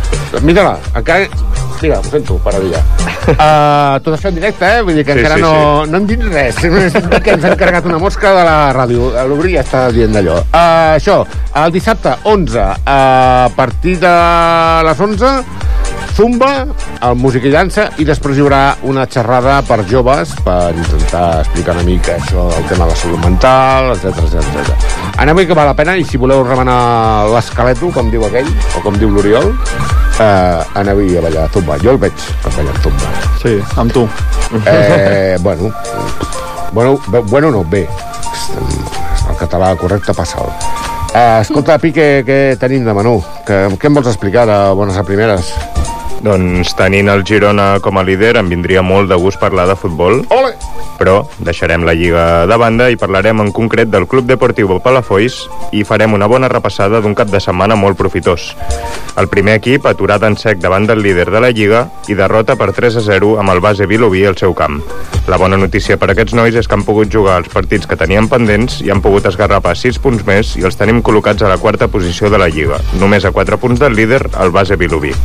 Mira-la, 0.47 0.79
encara... 0.97 1.29
Mira, 1.81 1.97
ho 1.97 2.05
sento, 2.05 2.41
allà. 2.45 2.83
Uh, 3.31 4.01
tot 4.03 4.17
això 4.17 4.31
en 4.33 4.39
directe, 4.41 4.67
eh? 4.67 4.81
Vull 4.83 4.97
dir 4.97 5.05
que 5.07 5.15
Sí, 5.15 5.21
encara 5.21 5.37
sí, 5.37 5.43
no, 5.45 5.51
sí. 5.85 5.91
no 5.93 5.99
hem 6.01 6.07
dit 6.09 6.23
res. 6.33 6.57
Només 6.67 7.23
que 7.23 7.35
ens 7.37 7.45
han 7.47 7.55
carregat 7.61 7.87
una 7.87 8.01
mosca 8.03 8.33
de 8.35 8.43
la 8.49 8.57
ràdio. 8.75 9.11
L'obrir 9.29 9.53
ja 9.55 9.63
està 9.63 9.85
dient 9.95 10.17
d'allò. 10.17 10.41
Uh, 10.49 10.97
això, 10.97 11.21
el 11.61 11.77
dissabte 11.77 12.17
11, 12.27 12.59
uh, 12.59 12.75
a 12.91 13.53
partir 13.55 13.99
de 14.03 14.15
les 14.89 15.05
11, 15.07 15.31
Zumba, 16.21 16.67
el 17.01 17.15
músic 17.17 17.47
i 17.49 17.51
dansa, 17.55 17.87
i 17.97 18.05
després 18.05 18.37
hi 18.37 18.43
haurà 18.45 18.75
una 18.85 19.07
xerrada 19.09 19.55
per 19.65 19.79
joves 19.89 20.35
per 20.45 20.75
intentar 20.75 21.39
explicar 21.39 21.73
una 21.79 21.85
mica 21.87 22.19
això, 22.19 22.43
el 22.59 22.67
tema 22.69 22.85
de 22.85 22.91
la 22.91 22.97
salut 23.01 23.25
mental, 23.25 23.89
etc 23.95 24.21
etc. 24.27 24.75
Anem 25.25 25.41
que 25.49 25.57
val 25.57 25.71
la 25.71 25.77
pena, 25.79 25.95
i 25.97 26.05
si 26.05 26.21
voleu 26.21 26.43
remenar 26.45 27.25
l'esqueleto, 27.33 27.89
com 27.97 28.13
diu 28.13 28.27
aquell, 28.29 28.51
o 28.77 28.83
com 28.85 29.01
diu 29.01 29.09
l'Oriol, 29.15 29.49
eh, 30.21 30.61
aneu-hi 30.83 31.17
a 31.17 31.25
ballar 31.25 31.47
Zumba. 31.57 31.81
Jo 31.81 31.97
el 31.97 32.03
veig 32.05 32.13
que 32.13 32.53
ballar 32.59 32.77
Zumba. 32.85 33.15
Sí, 33.41 33.57
amb 33.81 33.97
tu. 33.97 34.05
Eh, 34.67 35.39
bueno, 35.47 35.73
bueno, 36.75 37.01
bueno 37.33 37.51
no, 37.57 37.65
bé. 37.65 37.87
El 38.61 39.41
català 39.41 39.73
correcte 39.81 40.13
passa'l. 40.13 40.53
Eh, 41.11 41.41
escolta, 41.41 41.81
Pi, 41.81 41.97
què, 41.97 42.13
què 42.29 42.41
tenim 42.61 42.85
de 42.85 42.93
menú? 42.95 43.17
Que, 43.49 43.65
què 43.81 43.89
em 43.89 43.97
vols 43.97 44.13
explicar 44.13 44.45
de 44.47 44.63
bones 44.77 45.01
a 45.01 45.09
primeres? 45.09 45.57
Doncs 46.21 46.75
tenint 46.77 47.09
el 47.09 47.23
Girona 47.25 47.79
com 47.81 47.97
a 47.97 48.03
líder 48.05 48.35
em 48.37 48.49
vindria 48.53 48.83
molt 48.85 49.09
de 49.09 49.17
gust 49.17 49.41
parlar 49.41 49.65
de 49.71 49.77
futbol. 49.77 50.21
Ole! 50.37 50.53
Però 51.01 51.23
deixarem 51.41 51.87
la 51.89 51.95
Lliga 51.97 52.45
de 52.45 52.59
banda 52.61 52.91
i 52.93 52.99
parlarem 53.01 53.41
en 53.41 53.49
concret 53.57 53.89
del 53.89 54.05
Club 54.05 54.27
Deportiu 54.29 54.69
Palafolls 54.85 55.47
i 55.73 55.81
farem 55.89 56.13
una 56.13 56.29
bona 56.29 56.51
repassada 56.53 57.01
d'un 57.01 57.17
cap 57.17 57.33
de 57.33 57.41
setmana 57.41 57.79
molt 57.81 57.97
profitós. 57.97 58.51
El 59.17 59.31
primer 59.33 59.57
equip 59.63 59.89
aturat 59.89 60.23
en 60.29 60.37
sec 60.37 60.61
davant 60.61 60.85
del 60.87 61.01
líder 61.01 61.31
de 61.33 61.41
la 61.41 61.51
Lliga 61.57 61.87
i 62.13 62.19
derrota 62.19 62.59
per 62.61 62.69
3 62.77 63.01
a 63.01 63.07
0 63.09 63.39
amb 63.41 63.57
el 63.57 63.65
base 63.65 63.89
Vilobí 63.89 64.27
al 64.29 64.37
seu 64.37 64.53
camp. 64.53 64.83
La 65.27 65.41
bona 65.41 65.57
notícia 65.57 65.97
per 65.97 66.11
a 66.11 66.13
aquests 66.13 66.37
nois 66.37 66.55
és 66.55 66.69
que 66.69 66.77
han 66.77 66.85
pogut 66.85 67.09
jugar 67.09 67.41
els 67.41 67.49
partits 67.49 67.89
que 67.89 67.97
tenien 67.97 68.29
pendents 68.29 68.83
i 68.85 68.93
han 68.93 69.01
pogut 69.01 69.25
esgarrapar 69.25 69.73
6 69.73 70.05
punts 70.05 70.29
més 70.29 70.53
i 70.61 70.69
els 70.69 70.77
tenim 70.77 71.01
col·locats 71.01 71.41
a 71.41 71.49
la 71.49 71.61
quarta 71.63 71.89
posició 71.89 72.29
de 72.29 72.45
la 72.45 72.53
Lliga, 72.53 72.77
només 73.01 73.25
a 73.25 73.33
4 73.33 73.57
punts 73.57 73.81
del 73.81 73.97
líder, 73.97 74.27
el 74.37 74.53
base 74.53 74.77
Vilobí. 74.77 75.17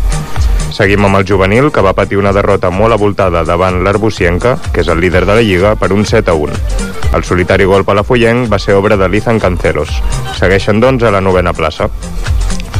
Seguim 0.75 1.05
amb 1.07 1.15
el 1.15 1.23
juvenil, 1.23 1.69
que 1.71 1.79
va 1.79 1.93
patir 1.95 2.17
una 2.19 2.33
derrota 2.35 2.67
molt 2.67 2.91
avoltada 2.91 3.45
davant 3.47 3.77
l'Arbusienca, 3.85 4.57
que 4.73 4.81
és 4.83 4.89
el 4.91 4.99
líder 4.99 5.21
de 5.23 5.38
la 5.38 5.43
Lliga, 5.45 5.71
per 5.79 5.93
un 5.95 6.03
7 6.03 6.33
a 6.33 6.35
1. 6.35 6.57
El 7.15 7.23
solitari 7.23 7.63
gol 7.63 7.85
palafollenc 7.88 8.49
va 8.51 8.59
ser 8.59 8.75
obra 8.75 8.97
de 8.99 9.07
Lizan 9.07 9.39
Canceros. 9.39 9.93
Segueixen, 10.35 10.83
doncs, 10.83 11.07
a 11.07 11.13
la 11.15 11.23
novena 11.23 11.55
plaça. 11.55 11.88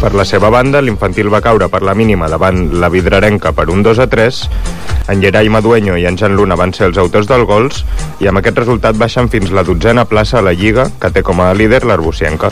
Per 0.01 0.12
la 0.12 0.27
seva 0.27 0.51
banda, 0.51 0.84
l'infantil 0.84 1.31
va 1.31 1.39
caure 1.39 1.71
per 1.71 1.86
la 1.88 1.95
mínima 1.95 2.27
davant 2.27 2.65
la 2.84 2.91
Vidrarenca 2.91 3.55
per 3.55 3.69
un 3.71 3.79
2 3.79 4.03
a 4.03 4.10
3. 4.12 4.43
En 5.15 5.23
Gerai 5.23 5.47
Madueño 5.47 5.95
i 5.95 6.03
en 6.10 6.19
Jan 6.19 6.36
Luna 6.36 6.60
van 6.60 6.75
ser 6.75 6.89
els 6.89 6.99
autors 6.99 7.31
dels 7.31 7.47
gols 7.47 7.86
i 8.19 8.27
amb 8.27 8.43
aquest 8.43 8.60
resultat 8.60 8.99
baixen 8.99 9.31
fins 9.31 9.55
la 9.55 9.63
dotzena 9.63 10.03
plaça 10.03 10.41
a 10.41 10.43
la 10.43 10.51
Lliga, 10.51 10.89
que 10.99 11.15
té 11.15 11.23
com 11.23 11.39
a 11.39 11.53
líder 11.55 11.86
l'Arbusienca. 11.88 12.51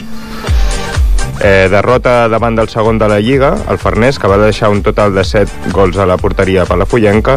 Eh, 1.43 1.67
derrota 1.67 2.29
davant 2.31 2.55
del 2.55 2.69
segon 2.71 2.97
de 2.97 3.07
la 3.11 3.19
Lliga, 3.19 3.49
el 3.67 3.77
Farners, 3.77 4.15
que 4.15 4.29
va 4.31 4.37
deixar 4.39 4.69
un 4.71 4.79
total 4.81 5.11
de 5.11 5.25
7 5.27 5.73
gols 5.75 5.97
a 5.99 6.05
la 6.07 6.15
porteria 6.15 6.63
palafollenca. 6.63 7.35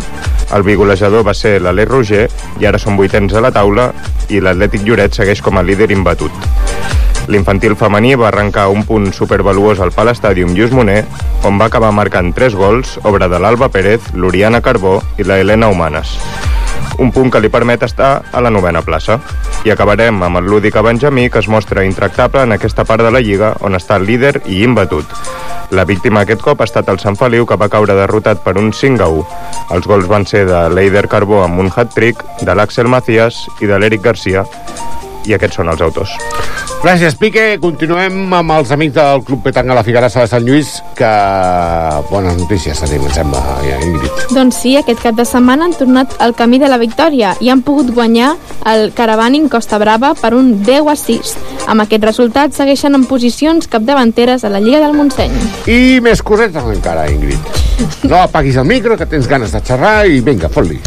El 0.54 0.62
bigolejador 0.62 1.24
va 1.26 1.34
ser 1.34 1.56
l'Aleix 1.58 1.88
Roger, 1.90 2.28
i 2.62 2.68
ara 2.70 2.78
són 2.78 2.94
vuitens 2.94 3.34
a 3.34 3.42
la 3.42 3.50
taula, 3.50 3.88
i 4.30 4.38
l'Atlètic 4.38 4.86
Lloret 4.86 5.18
segueix 5.18 5.42
com 5.42 5.58
a 5.58 5.64
líder 5.66 5.90
imbatut. 5.90 6.30
L'infantil 7.26 7.74
femení 7.74 8.14
va 8.14 8.28
arrencar 8.28 8.68
un 8.70 8.86
punt 8.86 9.10
supervaluós 9.10 9.82
al 9.82 9.90
Pal 9.90 10.14
Stadium 10.14 10.54
Lluís 10.54 10.70
Moner, 10.70 11.02
on 11.42 11.58
va 11.58 11.66
acabar 11.66 11.90
marcant 11.90 12.30
3 12.30 12.54
gols, 12.54 13.00
obra 13.02 13.26
de 13.26 13.42
l'Alba 13.42 13.72
Pérez, 13.74 14.12
l'Oriana 14.14 14.62
Carbó 14.62 15.00
i 15.18 15.26
la 15.26 15.40
Helena 15.42 15.66
Humanes. 15.66 16.14
Un 16.98 17.10
punt 17.12 17.30
que 17.30 17.40
li 17.44 17.50
permet 17.52 17.82
estar 17.84 18.10
a 18.32 18.40
la 18.40 18.50
novena 18.50 18.80
plaça. 18.82 19.18
I 19.68 19.72
acabarem 19.74 20.22
amb 20.22 20.40
el 20.40 20.46
Lúdica 20.48 20.82
Benjamí, 20.82 21.28
que 21.30 21.42
es 21.42 21.48
mostra 21.48 21.84
intractable 21.84 22.42
en 22.42 22.56
aquesta 22.56 22.84
part 22.84 23.04
de 23.04 23.10
la 23.12 23.20
Lliga, 23.20 23.52
on 23.60 23.76
està 23.76 23.98
líder 24.00 24.40
i 24.46 24.62
imbatut. 24.64 25.04
La 25.76 25.84
víctima 25.84 26.22
aquest 26.22 26.40
cop 26.40 26.60
ha 26.60 26.68
estat 26.68 26.88
el 26.88 27.00
Sant 27.02 27.18
Feliu, 27.18 27.44
que 27.46 27.58
va 27.58 27.68
caure 27.68 27.96
derrotat 27.98 28.40
per 28.44 28.56
un 28.56 28.72
5 28.72 29.02
a 29.02 29.10
1. 29.10 29.26
Els 29.76 29.90
gols 29.90 30.08
van 30.08 30.24
ser 30.24 30.46
de 30.48 30.62
l'Eider 30.72 31.06
Carbó 31.10 31.42
amb 31.44 31.60
un 31.60 31.72
hat-trick, 31.74 32.22
de 32.40 32.54
l'Àxel 32.54 32.88
Macías 32.88 33.44
i 33.60 33.68
de 33.68 33.78
l'Eric 33.78 34.06
Garcia, 34.06 34.46
i 35.26 35.34
aquests 35.34 35.60
són 35.60 35.74
els 35.74 35.82
autors. 35.82 36.16
Gràcies, 36.86 37.16
Pique. 37.18 37.56
Continuem 37.58 38.30
amb 38.36 38.52
els 38.54 38.68
amics 38.70 38.94
del 38.94 39.24
Club 39.26 39.40
Petanga 39.42 39.74
La 39.74 39.82
Figuerassa 39.82 40.22
de 40.22 40.30
Sant 40.30 40.44
Lluís, 40.46 40.68
que 40.94 41.08
bones 42.12 42.36
notícies 42.38 42.78
tenim, 42.78 43.08
em 43.08 43.16
sembla, 43.16 43.40
ja, 43.64 43.80
Ingrid. 43.82 44.22
Doncs 44.30 44.60
sí, 44.62 44.76
aquest 44.78 45.02
cap 45.02 45.18
de 45.18 45.26
setmana 45.26 45.66
han 45.66 45.74
tornat 45.74 46.14
al 46.22 46.36
camí 46.38 46.60
de 46.62 46.70
la 46.70 46.78
victòria 46.78 47.34
i 47.42 47.50
han 47.50 47.64
pogut 47.66 47.90
guanyar 47.90 48.36
el 48.70 48.92
Caravaning 48.94 49.50
Costa 49.50 49.82
Brava 49.82 50.12
per 50.14 50.36
un 50.38 50.60
10 50.62 50.92
a 50.92 50.94
6. 51.02 51.34
Amb 51.66 51.82
aquest 51.88 52.06
resultat 52.06 52.54
segueixen 52.54 52.94
en 52.94 53.10
posicions 53.10 53.66
capdavanteres 53.66 54.46
a 54.46 54.54
la 54.54 54.62
Lliga 54.62 54.84
del 54.86 54.94
Montseny. 54.94 55.34
I 55.66 55.98
més 56.06 56.22
cosetes 56.22 56.70
encara, 56.70 57.10
Ingrid. 57.10 57.66
No 58.06 58.22
apaguis 58.22 58.62
el 58.62 58.70
micro, 58.70 58.94
que 58.96 59.10
tens 59.10 59.26
ganes 59.26 59.50
de 59.50 59.60
xerrar 59.60 60.06
i 60.06 60.22
vinga, 60.22 60.48
fot-li. 60.54 60.78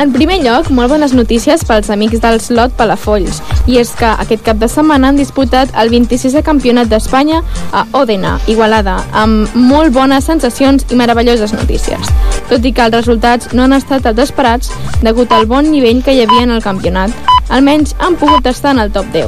En 0.00 0.08
primer 0.14 0.38
lloc, 0.40 0.70
molt 0.72 0.88
bones 0.88 1.12
notícies 1.12 1.66
pels 1.68 1.90
amics 1.92 2.22
del 2.22 2.40
slot 2.40 2.72
Palafolls. 2.78 3.42
I 3.68 3.76
és 3.82 3.90
que 3.98 4.08
aquest 4.24 4.40
cap 4.46 4.61
de 4.62 4.68
setmana 4.70 5.10
han 5.10 5.18
disputat 5.18 5.72
el 5.82 5.90
26è 5.90 6.44
Campionat 6.46 6.86
d'Espanya 6.90 7.40
a 7.74 7.82
Òdena, 7.98 8.36
Igualada, 8.46 9.00
amb 9.10 9.56
molt 9.58 9.90
bones 9.94 10.28
sensacions 10.28 10.86
i 10.90 10.98
meravelloses 10.98 11.54
notícies. 11.56 12.12
Tot 12.50 12.62
i 12.62 12.72
que 12.72 12.84
els 12.86 12.94
resultats 12.94 13.50
no 13.56 13.64
han 13.66 13.74
estat 13.74 14.06
els 14.06 14.22
esperats 14.22 14.70
degut 15.02 15.34
al 15.34 15.48
bon 15.50 15.66
nivell 15.72 16.04
que 16.06 16.14
hi 16.14 16.22
havia 16.22 16.46
en 16.46 16.54
el 16.54 16.62
campionat. 16.62 17.10
Almenys 17.50 17.96
han 17.98 18.14
pogut 18.20 18.46
estar 18.46 18.76
en 18.76 18.84
el 18.84 18.94
top 18.94 19.10
10. 19.12 19.26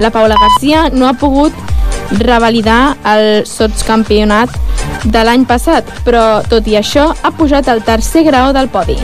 La 0.00 0.12
Paula 0.14 0.38
Garcia 0.38 0.86
no 0.94 1.08
ha 1.08 1.16
pogut 1.18 1.52
revalidar 2.20 2.96
el 3.10 3.44
sotscampionat 3.46 4.54
de 5.04 5.24
l'any 5.26 5.48
passat, 5.50 5.90
però 6.06 6.44
tot 6.46 6.66
i 6.70 6.78
això 6.78 7.10
ha 7.10 7.34
pujat 7.34 7.68
al 7.68 7.82
tercer 7.82 8.24
grau 8.30 8.54
del 8.54 8.70
podi. 8.70 8.98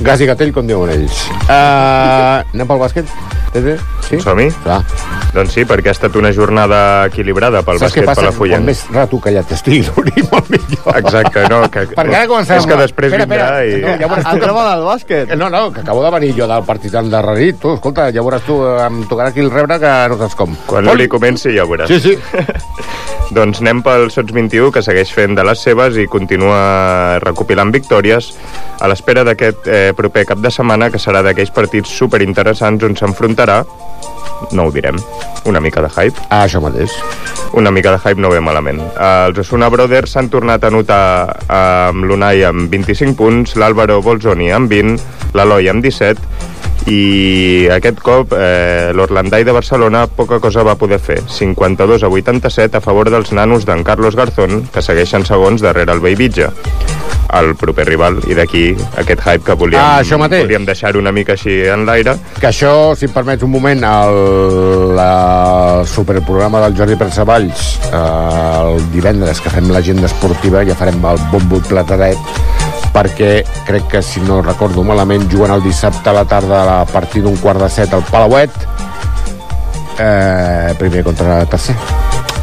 Gas 0.00 0.22
i 0.24 0.26
gatell, 0.26 0.52
com 0.56 0.66
diuen 0.66 0.90
ells. 0.94 1.26
Uh, 1.46 2.40
anem 2.54 2.66
pel 2.66 2.80
bàsquet? 2.80 3.18
Tete? 3.54 3.78
Sí? 4.10 4.18
Som-hi? 4.24 4.48
Doncs 5.30 5.52
sí, 5.54 5.62
perquè 5.68 5.92
ha 5.92 5.94
estat 5.94 6.16
una 6.18 6.32
jornada 6.34 6.80
equilibrada 7.06 7.60
pel 7.62 7.78
Saps 7.78 7.94
què 7.94 8.02
bàsquet 8.02 8.08
passa? 8.10 8.22
palafrugell. 8.24 8.56
Quan 8.56 8.66
més 8.66 8.80
rato 8.90 9.20
callat 9.22 9.52
estigui, 9.54 9.84
l'Uri, 9.86 10.24
molt 10.32 10.50
millor. 10.50 10.88
Exacte, 10.98 11.44
no, 11.52 11.60
que, 11.70 11.86
Perquè 11.94 12.18
ara 12.18 12.26
començarem... 12.30 12.64
és 12.64 12.66
que 12.66 12.80
després 12.82 13.12
espera, 13.12 13.28
vindrà 13.28 13.46
espera, 13.46 13.62
i... 13.70 13.80
No, 13.84 13.94
ja 14.02 14.10
veuràs 14.10 14.26
tu 14.26 14.34
Entrem 14.34 14.58
que... 14.58 14.66
al 14.74 14.84
bàsquet. 14.88 15.34
No, 15.38 15.50
no, 15.54 15.62
que 15.72 15.84
acabo 15.86 16.02
de 16.04 16.12
venir 16.18 16.32
jo 16.40 16.50
del 16.50 16.66
partit 16.66 16.98
endarrerit. 17.04 17.60
Tu, 17.62 17.76
escolta, 17.78 18.10
ja 18.10 18.26
veuràs 18.26 18.42
tu, 18.48 18.58
em 18.88 19.02
tocarà 19.06 19.30
aquí 19.30 19.44
el 19.46 19.54
rebre 19.54 19.78
que 19.78 19.94
no 20.10 20.18
saps 20.24 20.34
com. 20.42 20.58
Quan 20.66 20.90
l'Uli 20.90 21.06
comenci 21.08 21.54
ja 21.54 21.64
ho 21.64 21.70
veuràs. 21.70 21.94
Sí, 21.94 22.00
sí. 22.00 22.18
doncs 23.34 23.60
anem 23.62 23.82
pel 23.86 24.08
Sots 24.10 24.34
21, 24.34 24.72
que 24.74 24.82
segueix 24.82 25.12
fent 25.14 25.36
de 25.38 25.44
les 25.46 25.62
seves 25.62 25.98
i 26.00 26.08
continua 26.10 27.18
recopilant 27.22 27.70
victòries 27.74 28.32
a 28.80 28.88
l'espera 28.90 29.24
d'aquest 29.26 29.68
eh, 29.70 29.82
proper 29.96 30.26
cap 30.32 30.42
de 30.42 30.50
setmana, 30.50 30.90
que 30.90 30.98
serà 31.02 31.22
d'aquells 31.26 31.54
partits 31.54 31.92
superinteressants 32.00 32.86
on 32.88 32.98
s'enfrontarà 32.98 33.62
no 34.52 34.66
ho 34.66 34.72
direm, 34.72 34.96
una 35.44 35.60
mica 35.60 35.82
de 35.82 35.90
hype. 35.92 36.26
Ah, 36.30 36.44
això 36.46 36.60
mateix. 36.64 36.92
Una 37.52 37.70
mica 37.70 37.92
de 37.92 37.98
hype 37.98 38.20
no 38.20 38.30
ve 38.32 38.40
malament. 38.40 38.80
Els 38.96 39.38
Osuna 39.42 39.68
Brothers 39.70 40.14
s'han 40.14 40.30
tornat 40.32 40.64
a 40.64 40.70
notar 40.72 41.02
amb 41.52 42.06
l'Unai 42.08 42.44
amb 42.48 42.70
25 42.72 43.16
punts, 43.18 43.56
l'Àlvaro 43.60 44.00
Bolzoni 44.04 44.50
amb 44.54 44.70
20, 44.72 44.96
l'Eloi 45.36 45.70
amb 45.72 45.84
17, 45.84 46.59
i 46.90 47.68
aquest 47.70 48.00
cop 48.02 48.32
eh, 48.36 48.90
l'Orlandai 48.96 49.44
de 49.44 49.52
Barcelona 49.52 50.06
poca 50.08 50.40
cosa 50.40 50.62
va 50.66 50.74
poder 50.80 50.98
fer. 50.98 51.20
52 51.28 52.02
a 52.02 52.08
87 52.08 52.78
a 52.78 52.80
favor 52.80 53.10
dels 53.12 53.32
nanos 53.36 53.66
d'en 53.68 53.84
Carlos 53.84 54.16
Garzón 54.16 54.64
que 54.72 54.82
segueixen 54.82 55.26
segons 55.28 55.60
darrere 55.62 55.92
el 55.92 56.00
Beivitge 56.00 56.48
el 57.30 57.52
proper 57.54 57.84
rival. 57.86 58.16
I 58.26 58.34
d'aquí 58.34 58.62
aquest 58.98 59.20
hype 59.22 59.44
que 59.46 59.54
volíem, 59.54 59.78
Ah, 59.80 60.00
això 60.02 60.18
mateix. 60.18 60.42
volíem 60.42 60.64
deixar 60.66 60.96
una 60.98 61.12
mica 61.14 61.36
així 61.36 61.60
en 61.70 61.84
l'aire. 61.86 62.16
Que 62.40 62.48
això, 62.48 62.96
si 62.98 63.06
em 63.06 63.12
permets 63.14 63.44
un 63.46 63.52
moment, 63.52 63.84
el, 63.86 64.98
el 64.98 65.86
superprograma 65.86 66.58
del 66.64 66.74
Jordi 66.76 66.96
Pérez 66.98 67.20
Valls, 67.24 67.78
eh, 67.92 68.00
el 68.00 68.82
divendres 68.90 69.40
que 69.40 69.50
fem 69.52 69.70
l'agenda 69.70 70.06
esportiva, 70.10 70.64
ja 70.66 70.74
farem 70.74 70.98
el 71.06 71.22
bombo 71.30 71.60
i 71.62 71.68
plataret, 71.68 72.18
perquè 72.94 73.44
crec 73.66 73.88
que, 73.92 74.02
si 74.02 74.20
no 74.24 74.40
recordo 74.42 74.84
malament, 74.84 75.28
juguen 75.30 75.54
el 75.54 75.62
dissabte 75.64 76.10
a 76.10 76.16
la 76.16 76.26
tarda 76.28 76.62
a 76.80 76.84
partir 76.90 77.22
d'un 77.24 77.36
quart 77.40 77.62
de 77.62 77.70
set 77.70 77.94
al 77.94 78.06
Palauet, 78.10 78.54
eh, 80.00 80.74
primer 80.78 81.04
contra 81.04 81.44
tercer. 81.46 81.76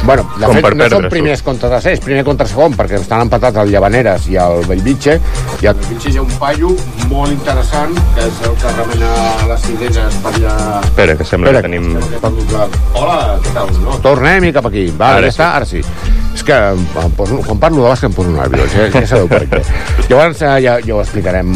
Bueno, 0.04 0.22
de 0.38 0.46
Com 0.46 0.54
fet, 0.54 0.62
no 0.62 0.68
perdre, 0.68 0.88
són 0.92 1.06
primers 1.10 1.40
contra 1.42 1.68
tercers, 1.72 2.00
primer 2.04 2.22
contra 2.26 2.46
segon, 2.48 2.74
perquè 2.78 3.00
estan 3.00 3.24
empatats 3.24 3.58
el 3.60 3.72
Llavaneres 3.72 4.28
i 4.30 4.38
el 4.40 4.62
Bellvitge, 4.68 5.16
i 5.60 5.68
al 5.68 5.74
Bellvitge 5.80 6.12
hi 6.12 6.20
ha 6.20 6.22
un 6.22 6.30
paio 6.38 6.70
molt 7.10 7.34
interessant, 7.34 7.96
que 8.14 8.28
és 8.28 8.38
el 8.46 8.54
que 8.62 8.74
remena 8.76 9.10
les 9.50 9.66
cireres 9.66 10.20
per 10.22 10.32
allà... 10.36 10.54
espera, 10.86 11.18
que 11.18 11.26
sembla 11.26 11.50
Espera, 11.50 11.64
que 11.66 11.72
tenim 11.72 11.98
que 11.98 12.54
la... 12.54 12.68
Hola, 12.94 13.18
què 13.42 13.54
tal? 13.58 13.74
No, 13.82 13.98
tornem-hi 14.06 14.54
cap 14.54 14.70
aquí. 14.70 14.86
Va, 14.94 15.16
Ara 15.18 15.26
ja 15.26 15.32
sí. 15.32 15.34
està, 15.34 15.50
ara 15.58 15.68
sí. 15.68 15.82
És 16.38 16.46
que 16.46 16.58
em 16.78 17.14
poso, 17.18 17.42
quan 17.48 17.58
parlo 17.66 17.82
de 17.82 17.90
bàsquet 17.90 18.12
em 18.12 18.18
poso 18.20 18.34
nerviós, 18.36 18.70
ja, 18.70 18.88
ja 18.94 19.06
sabeu 19.10 19.26
per 19.30 19.42
què. 19.50 19.64
Llavors 20.08 20.44
eh, 20.46 20.54
ja, 20.62 20.78
ja 20.84 20.94
ho 20.94 21.02
explicarem 21.02 21.50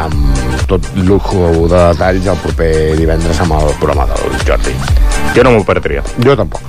amb 0.00 0.53
tot 0.70 0.86
lujo 0.96 1.68
de 1.68 1.82
detalls 1.92 2.26
el 2.32 2.40
proper 2.42 2.72
divendres 2.98 3.40
amb 3.44 3.58
el 3.60 3.70
programa 3.80 4.06
del 4.12 4.40
Jordi. 4.46 4.74
jo 5.36 5.44
no 5.44 5.56
m'ho 5.56 5.64
perdria 5.64 6.02
Jo 6.24 6.36
tampoc. 6.36 6.62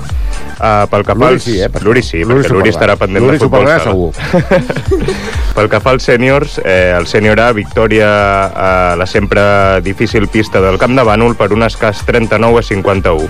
Uh, 0.55 0.85
pel 0.87 1.03
que 1.03 1.11
fa 1.13 1.19
L'Uri 1.19 1.33
als... 1.35 1.43
sí, 1.43 1.57
eh, 1.59 1.69
L'Uri 1.83 2.01
sí, 2.03 2.21
l'Uri 2.23 2.43
perquè 2.45 2.53
l'Uri 2.55 2.71
estarà 2.71 2.95
pendent 2.99 3.25
L'Uri 3.25 3.37
de 3.37 3.43
futbol 3.43 3.65
perdrà 3.65 3.83
sala. 3.83 4.75
Pel 5.55 5.69
que 5.71 5.79
fa 5.79 5.93
als 5.95 6.03
sèniors, 6.03 6.57
eh, 6.67 6.91
el 6.97 7.05
sènior 7.07 7.39
A, 7.39 7.53
victòria 7.55 8.07
a 8.51 8.95
la 8.99 9.05
sempre 9.07 9.79
difícil 9.81 10.27
pista 10.27 10.59
del 10.59 10.75
Camp 10.77 10.97
de 10.97 11.03
Bànol 11.07 11.37
per 11.39 11.53
un 11.55 11.63
escàs 11.63 12.01
39 12.03 12.59
a 12.59 12.63
51. 12.67 13.29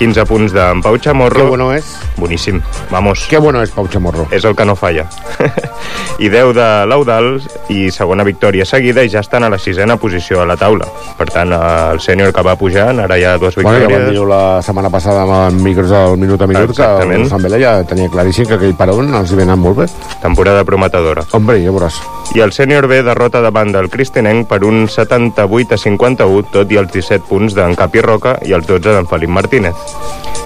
15 0.00 0.24
punts 0.28 0.54
d'en 0.56 0.80
Pau 0.80 0.96
Chamorro. 0.96 1.36
Que 1.42 1.48
bueno 1.50 1.66
és. 1.74 1.84
Boníssim, 2.16 2.62
vamos. 2.90 3.26
Que 3.28 3.36
bueno 3.36 3.60
és 3.62 3.70
Pau 3.76 3.88
Chamorro. 3.92 4.24
És 4.32 4.44
el 4.48 4.56
que 4.56 4.64
no 4.64 4.74
falla. 4.76 5.04
I 6.24 6.30
10 6.32 6.54
de 6.56 6.68
l'Eudal 6.88 7.28
i 7.68 7.90
segona 7.92 8.24
victòria 8.24 8.64
seguida 8.64 9.04
i 9.04 9.12
ja 9.12 9.20
estan 9.20 9.44
a 9.44 9.52
la 9.52 9.58
sisena 9.60 9.98
posició 10.00 10.40
a 10.40 10.48
la 10.48 10.56
taula. 10.56 10.88
Per 11.18 11.28
tant, 11.28 11.52
eh, 11.52 11.92
el 11.92 12.00
sènior 12.00 12.32
que 12.32 12.46
va 12.46 12.56
pujant, 12.56 13.04
ara 13.04 13.20
hi 13.20 13.24
ha 13.28 13.36
dues 13.36 13.56
Bueno, 13.60 13.74
ja 13.76 13.84
victòries. 13.84 14.06
vam 14.06 14.16
dir 14.16 14.26
la 14.32 14.62
setmana 14.64 14.88
passada 14.88 15.28
amb 15.28 15.60
micros 15.60 15.92
del 15.92 16.16
minut 16.16 16.40
a 16.40 16.46
minut 16.48 16.65
Exactament. 16.70 17.16
que 17.16 17.22
el 17.22 17.30
Sant 17.30 17.42
Vela 17.42 17.60
ja 17.62 17.72
tenia 17.88 18.10
claríssim 18.12 18.46
que 18.46 18.58
aquell 18.58 18.76
peron 18.78 19.14
els 19.14 19.32
hi 19.32 19.38
ve 19.38 19.46
anant 19.46 19.62
molt 19.62 19.78
bé. 19.82 19.88
Temporada 20.22 20.64
prometedora. 20.64 21.26
Hombre, 21.32 21.58
ja 21.62 21.74
veuràs. 21.74 22.00
I 22.34 22.42
el 22.44 22.52
sènior 22.52 22.88
B 22.90 23.02
derrota 23.06 23.40
davant 23.40 23.72
del 23.72 23.90
Cristinenc 23.90 24.48
per 24.48 24.62
un 24.64 24.88
78 24.88 25.74
a 25.74 25.78
51, 25.78 26.50
tot 26.52 26.72
i 26.72 26.80
els 26.80 26.92
17 26.92 27.28
punts 27.28 27.54
d'en 27.54 27.76
Capi 27.78 28.02
Roca 28.04 28.38
i 28.44 28.52
els 28.56 28.66
12 28.66 28.92
d'en 28.92 29.06
Felip 29.10 29.30
Martínez. 29.30 29.74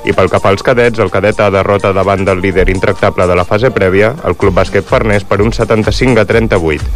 I 0.04 0.14
pel 0.16 0.30
que 0.33 0.38
fa 0.40 0.48
als 0.48 0.62
cadets, 0.64 0.98
el 1.02 1.11
cadet 1.12 1.40
A 1.44 1.50
derrota 1.52 1.92
davant 1.92 2.22
del 2.24 2.40
líder 2.40 2.70
intractable 2.72 3.26
de 3.28 3.35
la 3.37 3.44
fase 3.44 3.68
prèvia, 3.70 4.14
el 4.24 4.37
Club 4.37 4.56
Bàsquet 4.56 4.87
Farners, 4.87 5.26
per 5.28 5.42
un 5.44 5.52
75 5.52 6.22
a 6.22 6.24
38. 6.24 6.87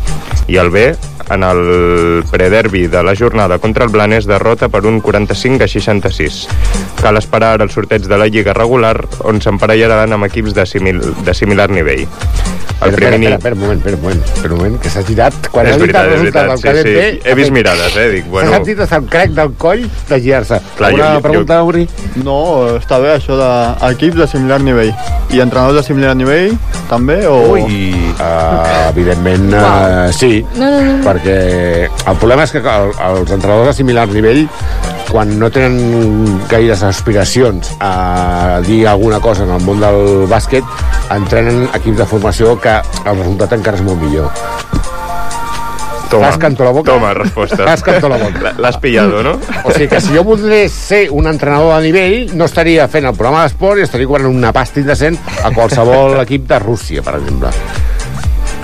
I 0.49 0.57
el 0.57 0.71
B, 0.73 0.87
en 1.31 1.45
el 1.45 2.25
prederbi 2.31 2.87
de 2.89 3.03
la 3.03 3.15
jornada 3.17 3.59
contra 3.59 3.85
el 3.85 3.91
Blanes, 3.93 4.25
derrota 4.25 4.71
per 4.73 4.87
un 4.87 5.01
45 5.01 5.65
a 5.65 5.69
66. 5.69 6.49
Cal 7.03 7.21
esperar 7.21 7.61
el 7.61 7.71
sorteig 7.71 8.09
de 8.09 8.19
la 8.19 8.29
Lliga 8.29 8.55
regular, 8.57 8.97
on 9.25 9.41
s'emparellaran 9.41 10.17
amb 10.17 10.29
equips 10.31 10.57
de, 10.57 10.67
simil 10.67 11.01
de 11.25 11.35
similar 11.37 11.71
nivell. 11.71 12.07
El 12.85 12.91
Espera, 12.91 13.11
primer 13.17 13.33
espera, 13.33 13.37
espera, 13.37 13.55
un 13.55 13.61
moment, 13.61 13.79
espera, 13.79 13.97
un 13.97 14.03
moment, 14.03 14.23
espera 14.35 14.55
un 14.55 14.59
moment, 14.61 14.79
que 14.83 14.91
s'ha 14.93 15.03
girat... 15.09 15.35
Quan 15.51 15.67
és 15.67 15.73
ha 15.73 15.77
dit 15.79 15.85
veritat, 15.87 16.05
el 16.05 16.13
és 16.13 16.19
resultat 16.21 16.35
veritat, 16.35 16.51
del 16.51 16.59
sí, 16.59 16.65
cadet 16.69 16.87
sí. 16.87 16.95
B, 16.95 17.31
He 17.31 17.35
vist 17.39 17.53
mirades, 17.57 17.97
eh? 17.97 18.07
Dic, 18.13 18.25
S'ha 18.25 18.31
bueno... 18.35 18.53
sentit 18.59 18.79
des 18.83 18.91
del 18.95 19.07
crec 19.15 19.31
del 19.39 19.53
coll 19.65 19.85
de 20.11 20.21
girar-se. 20.21 20.61
Jo- 20.79 20.91
Una 20.95 21.09
jo- 21.15 21.23
pregunta, 21.25 21.63
Uri? 21.65 21.87
No, 22.25 22.39
està 22.77 22.99
bé 23.01 23.15
això 23.17 23.39
d'equips 23.41 24.21
de 24.21 24.27
similar 24.29 24.61
nivell. 24.61 24.93
I 25.35 25.41
entrenadors 25.41 25.81
de 25.81 25.87
similar 25.89 26.15
nivell, 26.17 26.53
també? 26.91 27.21
O... 27.27 27.39
Ui, 27.57 27.95
uh, 28.19 28.91
evidentment, 28.91 29.49
uh, 29.57 30.13
sí, 30.13 30.45
No, 30.59 30.69
no, 30.71 30.81
no. 30.83 30.99
perquè 31.07 31.39
el 31.89 32.19
problema 32.21 32.45
és 32.45 32.53
que 32.53 32.61
el, 32.61 32.93
els 33.09 33.31
entrenadors 33.33 33.71
de 33.73 33.79
similar 33.81 34.07
nivell 34.13 34.45
quan 35.11 35.31
no 35.39 35.49
tenen 35.53 36.39
gaires 36.51 36.83
aspiracions 36.83 37.73
a 37.81 38.61
dir 38.67 38.87
alguna 38.89 39.21
cosa 39.21 39.45
en 39.45 39.51
el 39.55 39.61
món 39.63 39.79
del 39.83 40.25
bàsquet 40.31 40.65
entrenen 41.15 41.69
equips 41.77 41.99
de 42.01 42.07
formació 42.09 42.55
que 42.61 42.74
el 42.83 43.19
resultat 43.19 43.55
encara 43.59 43.81
és 43.81 43.87
molt 43.87 44.03
millor 44.03 44.31
Toma, 46.15 46.29
Fas 46.29 46.39
canto 46.39 46.63
a 46.63 46.67
la 46.67 46.73
boca? 46.73 46.93
Toma, 46.93 47.15
resposta. 47.15 47.65
Fas 47.65 47.83
canto 47.83 48.07
a 48.07 48.11
la 48.11 48.19
boca. 48.19 48.53
L'has 48.63 48.77
pillado, 48.79 49.23
no? 49.23 49.33
O 49.65 49.73
sigui 49.73 49.89
que 49.91 50.01
si 50.05 50.15
jo 50.15 50.23
volgués 50.23 50.71
ser 50.73 51.09
un 51.11 51.27
entrenador 51.27 51.75
de 51.79 51.89
nivell, 51.89 52.37
no 52.39 52.47
estaria 52.47 52.87
fent 52.93 53.09
el 53.09 53.17
programa 53.17 53.43
d'esport 53.43 53.81
i 53.81 53.87
estaria 53.89 54.07
cobrant 54.07 54.31
una 54.31 54.53
pasta 54.55 54.79
indecent 54.85 55.19
a 55.43 55.51
qualsevol 55.57 56.21
equip 56.27 56.47
de 56.53 56.61
Rússia, 56.63 57.03
per 57.03 57.19
exemple. 57.19 57.51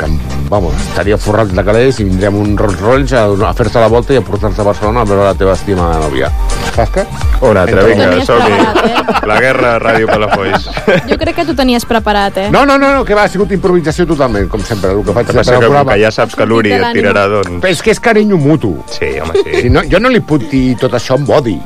Que, 0.00 0.06
vamos, 0.48 0.72
estaria 0.88 1.18
forrat 1.20 1.50
de 1.52 1.62
calés 1.66 1.98
i 2.00 2.06
vindria 2.08 2.30
amb 2.30 2.40
un 2.40 2.54
Rolls 2.56 2.78
Royce 2.80 3.18
a, 3.20 3.26
a 3.28 3.50
fer-te 3.58 3.82
la 3.82 3.90
volta 3.92 4.14
i 4.14 4.18
a 4.20 4.22
portar-te 4.24 4.62
a 4.62 4.64
Barcelona 4.64 5.02
a 5.04 5.08
veure 5.10 5.26
la 5.26 5.34
teva 5.36 5.52
estimada 5.52 5.98
nòvia. 6.00 6.30
Tasca? 6.72 7.04
Una 7.44 7.66
altra, 7.66 7.84
vinga, 7.84 8.08
som-hi. 8.24 8.54
preparat, 8.56 9.26
La 9.28 9.36
guerra 9.44 9.74
a 9.74 9.82
Ràdio 9.82 10.08
Palafolls. 10.08 10.70
Jo 11.10 11.18
crec 11.20 11.36
que 11.42 11.44
tu 11.50 11.54
tenies 11.58 11.84
preparat, 11.88 12.40
eh? 12.46 12.48
No, 12.54 12.64
no, 12.64 12.78
no, 12.80 12.94
no, 12.96 13.04
que 13.04 13.16
va, 13.18 13.26
ha 13.28 13.32
sigut 13.32 13.52
improvisació 13.52 14.06
totalment, 14.08 14.48
com 14.52 14.64
sempre, 14.64 14.94
el 14.96 15.04
que 15.04 15.16
faig 15.16 15.34
sempre 15.34 15.56
al 15.58 15.66
programa. 15.66 15.92
que 15.92 16.00
ja 16.06 16.14
saps 16.14 16.38
que 16.38 16.48
l'Uri 16.48 16.72
et 16.78 16.88
tirarà, 16.96 17.26
doncs... 17.36 17.60
Però 17.60 17.72
és 17.76 17.84
que 17.84 17.92
és 17.92 18.00
carinyo 18.00 18.40
mutu. 18.40 18.72
Sí, 18.96 19.12
home, 19.20 19.36
sí. 19.44 19.66
Si 19.66 19.72
no, 19.72 19.84
jo 19.90 20.00
no 20.00 20.12
li 20.12 20.24
puc 20.24 20.48
dir 20.48 20.78
tot 20.80 20.96
això 20.96 21.20
amb 21.20 21.28
odi. 21.36 21.58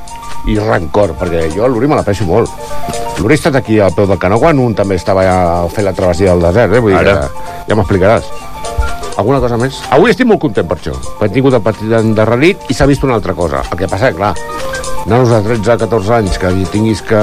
i 0.45 0.59
rancor, 0.61 1.15
perquè 1.17 1.47
jo 1.55 1.65
a 1.65 1.69
l'Uri 1.73 1.89
me 1.89 1.97
l'aprecio 1.97 2.27
molt. 2.29 2.51
Estat 3.35 3.57
aquí 3.57 3.79
al 3.81 3.93
peu 3.95 4.07
del 4.07 4.19
canó 4.19 4.39
quan 4.41 4.59
un 4.59 4.75
també 4.75 4.97
estava 4.97 5.23
ja 5.27 5.37
fent 5.73 5.85
la 5.85 5.93
travessia 5.93 6.33
del 6.33 6.43
desert, 6.47 6.75
eh? 6.75 6.81
Vull 6.81 6.93
dir 6.95 7.01
Ara. 7.01 7.29
que 7.29 7.69
ja 7.69 7.77
m'explicaràs. 7.77 8.29
Alguna 9.17 9.39
cosa 9.39 9.57
més? 9.61 9.77
Avui 9.95 10.11
estic 10.11 10.27
molt 10.27 10.41
content 10.43 10.67
per 10.67 10.79
això, 10.79 10.95
perquè 11.19 11.31
he 11.31 11.35
tingut 11.37 11.55
el 11.55 11.63
partit 11.63 11.93
endarrerit 12.01 12.65
i 12.71 12.75
s'ha 12.75 12.87
vist 12.91 13.05
una 13.05 13.15
altra 13.15 13.35
cosa. 13.35 13.63
El 13.71 13.79
que 13.79 13.89
passa, 13.91 14.11
clar, 14.17 14.33
nanos 15.07 15.31
de 15.31 15.41
13-14 15.45 16.15
anys 16.17 16.39
que 16.41 16.51
tinguis 16.73 17.03
que 17.03 17.21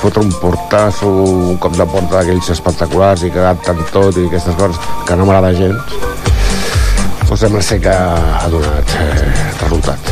fotre 0.00 0.22
un 0.24 0.32
portasso, 0.40 1.08
un 1.08 1.58
cop 1.58 1.76
de 1.76 1.86
porta 1.86 2.20
d'aquells 2.20 2.52
espectaculars 2.56 3.26
i 3.26 3.30
que 3.34 3.42
adapten 3.42 3.82
tot 3.92 4.16
i 4.16 4.28
aquestes 4.30 4.56
coses 4.56 4.80
que 5.06 5.16
no 5.16 5.26
m'agrada 5.28 5.52
gens, 5.58 5.98
doncs 7.30 7.40
sembla 7.44 7.62
ser 7.62 7.78
que 7.80 7.92
ha 7.94 8.48
donat 8.50 8.94
eh, 8.98 9.26
resultat. 9.62 10.08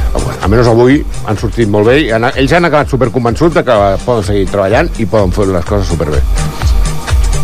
Almenys 0.47 0.69
avui 0.71 1.01
han 1.27 1.39
sortit 1.41 1.69
molt 1.71 1.91
bé 1.91 1.97
i 2.05 2.11
han, 2.15 2.29
ells 2.31 2.53
han 2.55 2.69
acabat 2.69 2.93
superconvençuts 2.95 3.57
de 3.59 3.65
que 3.67 3.79
poden 4.05 4.23
seguir 4.29 4.47
treballant 4.53 4.91
i 5.03 5.07
poden 5.11 5.35
fer 5.35 5.49
les 5.51 5.67
coses 5.67 5.91
superbé. 5.91 6.21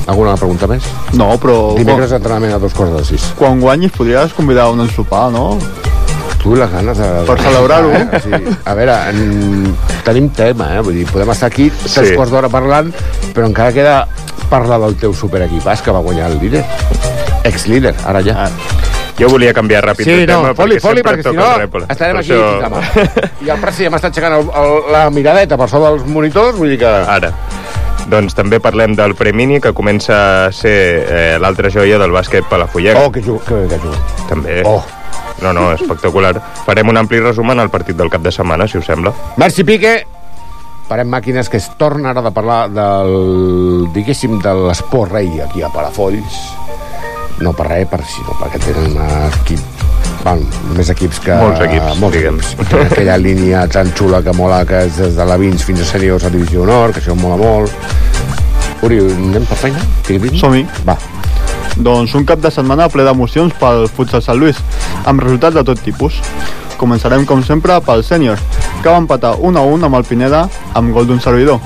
Alguna 0.07 0.37
pregunta 0.37 0.69
més? 0.71 0.85
No, 1.19 1.33
però... 1.41 1.57
Dimecres 1.79 2.13
entrenament 2.15 2.55
a 2.55 2.61
dos 2.63 2.75
quarts 2.77 2.93
de 2.99 3.03
sis. 3.09 3.25
Quan 3.39 3.59
guanyis 3.63 3.95
podries 3.97 4.35
convidar 4.37 4.69
un 4.71 4.85
ensopar, 4.85 5.31
no? 5.33 5.57
Tu 6.43 6.53
les 6.55 6.71
ganes 6.71 6.99
de... 7.01 7.09
Per 7.25 7.39
celebrar-ho. 7.41 7.89
Eh? 7.97 8.21
Sigui, 8.23 8.53
a 8.69 8.75
veure, 8.77 8.99
en... 9.11 9.73
tenim 10.05 10.29
tema, 10.37 10.69
eh? 10.77 10.83
Vull 10.85 11.01
dir, 11.01 11.07
podem 11.11 11.33
estar 11.33 11.49
aquí 11.49 11.71
tres 11.81 12.13
Sí. 12.13 12.15
quarts 12.21 12.31
d'hora 12.37 12.53
parlant, 12.53 12.93
però 13.33 13.49
encara 13.49 13.73
queda 13.73 13.97
parlar 14.53 14.79
del 14.85 14.95
teu 15.01 15.17
superequipàs 15.17 15.81
que 15.83 15.91
va 15.97 16.05
guanyar 16.05 16.29
el 16.31 16.39
líder. 16.45 16.63
Ex-líder, 17.49 17.97
ara 18.05 18.21
ja. 18.23 18.45
Jo 19.19 19.29
volia 19.31 19.53
canviar 19.55 19.85
ràpid 19.85 20.09
Sí, 20.09 20.17
de 20.23 20.27
no, 20.27 20.41
tema 20.41 20.55
foli, 20.59 20.77
perquè 20.77 20.83
foli, 20.89 21.03
sempre 21.03 21.13
perquè 21.13 21.31
si 21.31 21.37
no 21.37 21.45
el 21.45 21.87
estarem 21.95 22.17
Per 22.17 22.25
aquí 22.25 22.33
això- 22.33 23.45
I 23.47 23.53
el 23.55 23.61
president 23.63 23.95
m'està 23.95 24.11
aixecant 24.11 24.35
el, 24.41 24.49
el, 24.63 24.75
la 24.93 25.05
miradeta 25.15 25.59
per 25.61 25.69
sobre 25.71 25.93
dels 25.95 26.09
monitors, 26.11 26.59
vull 26.59 26.73
dir 26.75 26.81
que... 26.83 26.91
Ara. 26.91 27.31
Doncs 28.11 28.35
també 28.37 28.59
parlem 28.61 28.97
del 28.99 29.15
Premini, 29.17 29.61
que 29.65 29.73
comença 29.73 30.17
a 30.47 30.51
ser 30.53 30.75
eh, 31.09 31.39
l'altra 31.41 31.71
joia 31.73 31.97
del 32.03 32.13
bàsquet 32.13 32.45
palafollenc. 32.51 32.99
Oh, 33.01 33.13
que 33.13 33.23
jugo, 33.25 33.41
que, 33.47 33.63
que 33.71 33.79
jugo. 33.81 33.97
També. 34.29 34.61
Oh. 34.69 34.83
No, 35.43 35.53
no, 35.53 35.71
espectacular. 35.73 36.35
Farem 36.67 36.89
un 36.93 36.99
ampli 37.01 37.21
resum 37.23 37.51
en 37.55 37.63
el 37.65 37.71
partit 37.73 37.97
del 37.97 38.11
cap 38.13 38.23
de 38.23 38.33
setmana, 38.33 38.69
si 38.69 38.79
us 38.79 38.87
sembla. 38.87 39.13
Merci, 39.41 39.65
Pique. 39.65 39.95
Parem 40.89 41.09
màquines 41.09 41.49
que 41.49 41.57
es 41.57 41.71
torna 41.81 42.11
ara 42.13 42.21
de 42.23 42.31
parlar 42.35 42.67
del, 42.69 43.89
diguéssim, 43.95 44.37
de 44.45 44.53
l'esport 44.67 45.15
rei 45.17 45.41
aquí 45.41 45.65
a 45.65 45.71
Palafolls. 45.73 46.43
No 47.43 47.53
per 47.57 47.67
res, 47.67 47.89
per, 47.91 48.01
sinó 48.07 48.37
perquè 48.39 48.61
tenen 48.63 48.99
equip 49.33 49.73
Bueno, 50.25 50.47
més 50.73 50.89
equips 50.89 51.19
que... 51.21 51.35
Molts 51.37 51.61
equips, 51.61 51.99
molts 52.01 52.17
diguem. 52.17 52.39
equips. 52.41 52.69
Tenen 52.71 52.87
aquella 52.89 53.17
línia 53.21 53.67
tan 53.69 53.91
xula 53.93 54.23
que 54.25 54.33
mola, 54.33 54.63
que 54.65 54.87
és 54.87 54.97
des 54.97 55.19
de 55.19 55.27
la 55.29 55.37
Vins 55.37 55.67
fins 55.67 55.83
a 55.85 55.89
sèniors 55.91 56.25
a 56.25 56.31
Divisió 56.33 56.63
Honor, 56.63 56.95
que 56.97 57.03
això 57.03 57.13
mola 57.19 57.37
molt. 57.37 57.75
Uri, 58.85 59.03
anem 59.05 59.45
per 59.51 59.59
feina? 59.61 59.85
Som-hi. 60.41 60.65
Va. 60.89 60.97
Doncs 61.77 62.15
un 62.17 62.25
cap 62.25 62.41
de 62.41 62.49
setmana 62.55 62.89
ple 62.89 63.05
d'emocions 63.05 63.53
pel 63.61 63.85
futsal 63.93 64.25
Sant 64.25 64.41
Lluís, 64.41 64.61
amb 65.05 65.21
resultats 65.21 65.59
de 65.59 65.65
tot 65.69 65.85
tipus. 65.85 66.23
Començarem, 66.81 67.27
com 67.29 67.45
sempre, 67.45 67.77
pel 67.85 68.01
sènior, 68.07 68.41
que 68.81 68.89
va 68.89 68.97
empatar 69.03 69.35
1 69.45 69.61
a 69.61 69.69
1 69.77 69.89
amb 69.91 70.01
el 70.01 70.09
Pineda 70.09 70.47
amb 70.73 70.97
gol 70.97 71.11
d'un 71.11 71.21
servidor. 71.21 71.61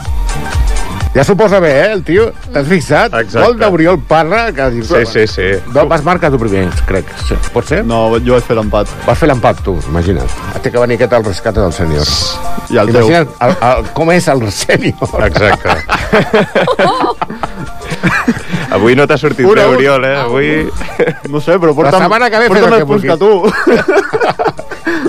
Ja 1.19 1.25
s'ho 1.27 1.35
posa 1.35 1.59
bé, 1.59 1.73
eh, 1.81 1.93
el 1.97 2.05
tio? 2.07 2.29
T'has 2.55 2.69
fixat? 2.71 3.11
Exacte. 3.19 3.43
Gol 3.43 3.57
d'Oriol 3.59 3.97
Parra, 4.07 4.53
que 4.55 4.69
dius... 4.71 4.87
Sí, 4.87 5.03
sí, 5.03 5.27
sí. 5.27 5.47
No, 5.75 5.83
vas 5.91 6.05
marcar 6.07 6.31
tu 6.31 6.39
primer, 6.39 6.69
crec. 6.87 7.11
Sí. 7.27 7.35
Pot 7.51 7.67
ser? 7.67 7.81
No, 7.83 8.05
jo 8.23 8.37
vaig 8.37 8.47
fer 8.47 8.55
l'empat. 8.55 8.87
Vas 9.03 9.19
fer 9.19 9.27
l'empat, 9.27 9.59
tu, 9.67 9.75
imagina't. 9.91 10.31
Té 10.63 10.71
que 10.71 10.79
venir 10.79 10.95
aquest 11.01 11.17
al 11.19 11.27
rescate 11.27 11.59
del 11.59 11.75
sènior. 11.75 12.07
I 12.71 12.79
el 12.85 12.95
teu. 12.95 13.11
Imagina't 13.11 13.35
el, 13.49 13.57
el, 13.67 13.91
com 13.99 14.15
és 14.15 14.31
el 14.31 14.47
sènior. 14.61 15.19
Exacte. 15.27 15.75
Avui 18.79 18.95
no 18.95 19.11
t'ha 19.11 19.19
sortit 19.19 19.43
Una, 19.43 19.67
bé. 19.67 19.75
Oriol, 19.75 20.07
eh? 20.07 20.17
Avui... 20.23 20.55
No 21.35 21.43
sé, 21.43 21.59
però 21.59 21.75
porta'm, 21.75 21.99
La 21.99 22.07
setmana 22.07 22.31
que 22.31 22.45
ve 22.45 22.51
fes 22.55 22.63
porta'm 22.63 22.79
el 22.79 22.87
que 22.87 22.91
punts 22.95 23.05
que 23.11 23.19
tu. 23.19 23.33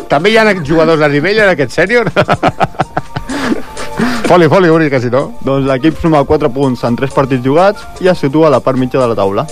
També 0.16 0.34
hi 0.34 0.42
ha 0.42 0.50
jugadors 0.58 1.06
a 1.06 1.14
nivell 1.14 1.46
en 1.46 1.54
aquest 1.54 1.78
sènior? 1.84 2.10
foli, 4.30 4.48
foli, 4.48 4.70
Uri, 4.70 4.90
que 4.90 5.00
si 5.02 5.10
no... 5.10 5.32
Doncs 5.42 5.68
l'equip 5.68 6.00
suma 6.00 6.24
4 6.24 6.52
punts 6.54 6.84
en 6.86 6.96
3 6.96 7.14
partits 7.16 7.46
jugats 7.46 8.02
i 8.04 8.10
es 8.12 8.20
situa 8.22 8.48
a 8.48 8.54
la 8.54 8.60
part 8.64 8.78
mitja 8.78 9.00
de 9.02 9.08
la 9.10 9.16
taula. 9.18 9.46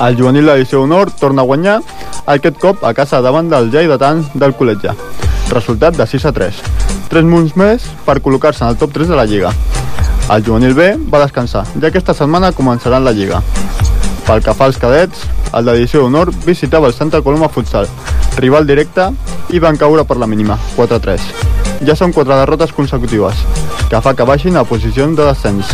El 0.00 0.16
juvenil 0.16 0.46
de 0.46 0.54
l'edició 0.54 0.82
Honor 0.82 1.10
torna 1.12 1.42
a 1.42 1.44
guanyar, 1.44 1.80
aquest 2.24 2.56
cop 2.62 2.84
a 2.88 2.94
casa 2.96 3.20
davant 3.20 3.50
del 3.52 3.68
Lleidatans 3.68 4.32
del 4.34 4.54
col·letge. 4.56 4.94
Resultat 5.50 5.98
de 5.98 6.06
6 6.06 6.24
a 6.30 6.32
3. 6.32 6.62
3 7.10 7.28
punts 7.34 7.56
més 7.60 7.84
per 8.06 8.20
col·locar-se 8.24 8.64
en 8.64 8.72
el 8.72 8.80
top 8.80 8.96
3 8.96 9.12
de 9.12 9.18
la 9.18 9.26
Lliga. 9.28 9.52
El 10.30 10.44
juvenil 10.46 10.72
B 10.78 10.94
va 11.12 11.24
descansar, 11.24 11.66
ja 11.76 11.90
aquesta 11.90 12.14
setmana 12.16 12.54
començaran 12.56 13.04
la 13.04 13.12
Lliga. 13.12 13.42
Pel 14.26 14.44
que 14.46 14.54
fa 14.54 14.70
als 14.70 14.78
cadets, 14.78 15.26
el 15.52 15.66
d'edició 15.66 16.06
Honor 16.06 16.30
visitava 16.46 16.88
el 16.88 16.94
Santa 16.94 17.20
Coloma 17.20 17.50
Futsal, 17.50 17.88
rival 18.38 18.66
directe, 18.66 19.10
i 19.50 19.58
van 19.58 19.76
caure 19.76 20.06
per 20.06 20.16
la 20.22 20.30
mínima, 20.30 20.56
4-3. 20.76 21.59
Ja 21.86 21.94
són 21.96 22.12
quatre 22.12 22.36
derrotes 22.36 22.74
consecutives, 22.76 23.38
que 23.88 24.00
fa 24.04 24.12
que 24.12 24.26
baixin 24.28 24.58
a 24.60 24.66
posicions 24.68 25.16
de 25.16 25.24
descens. 25.24 25.70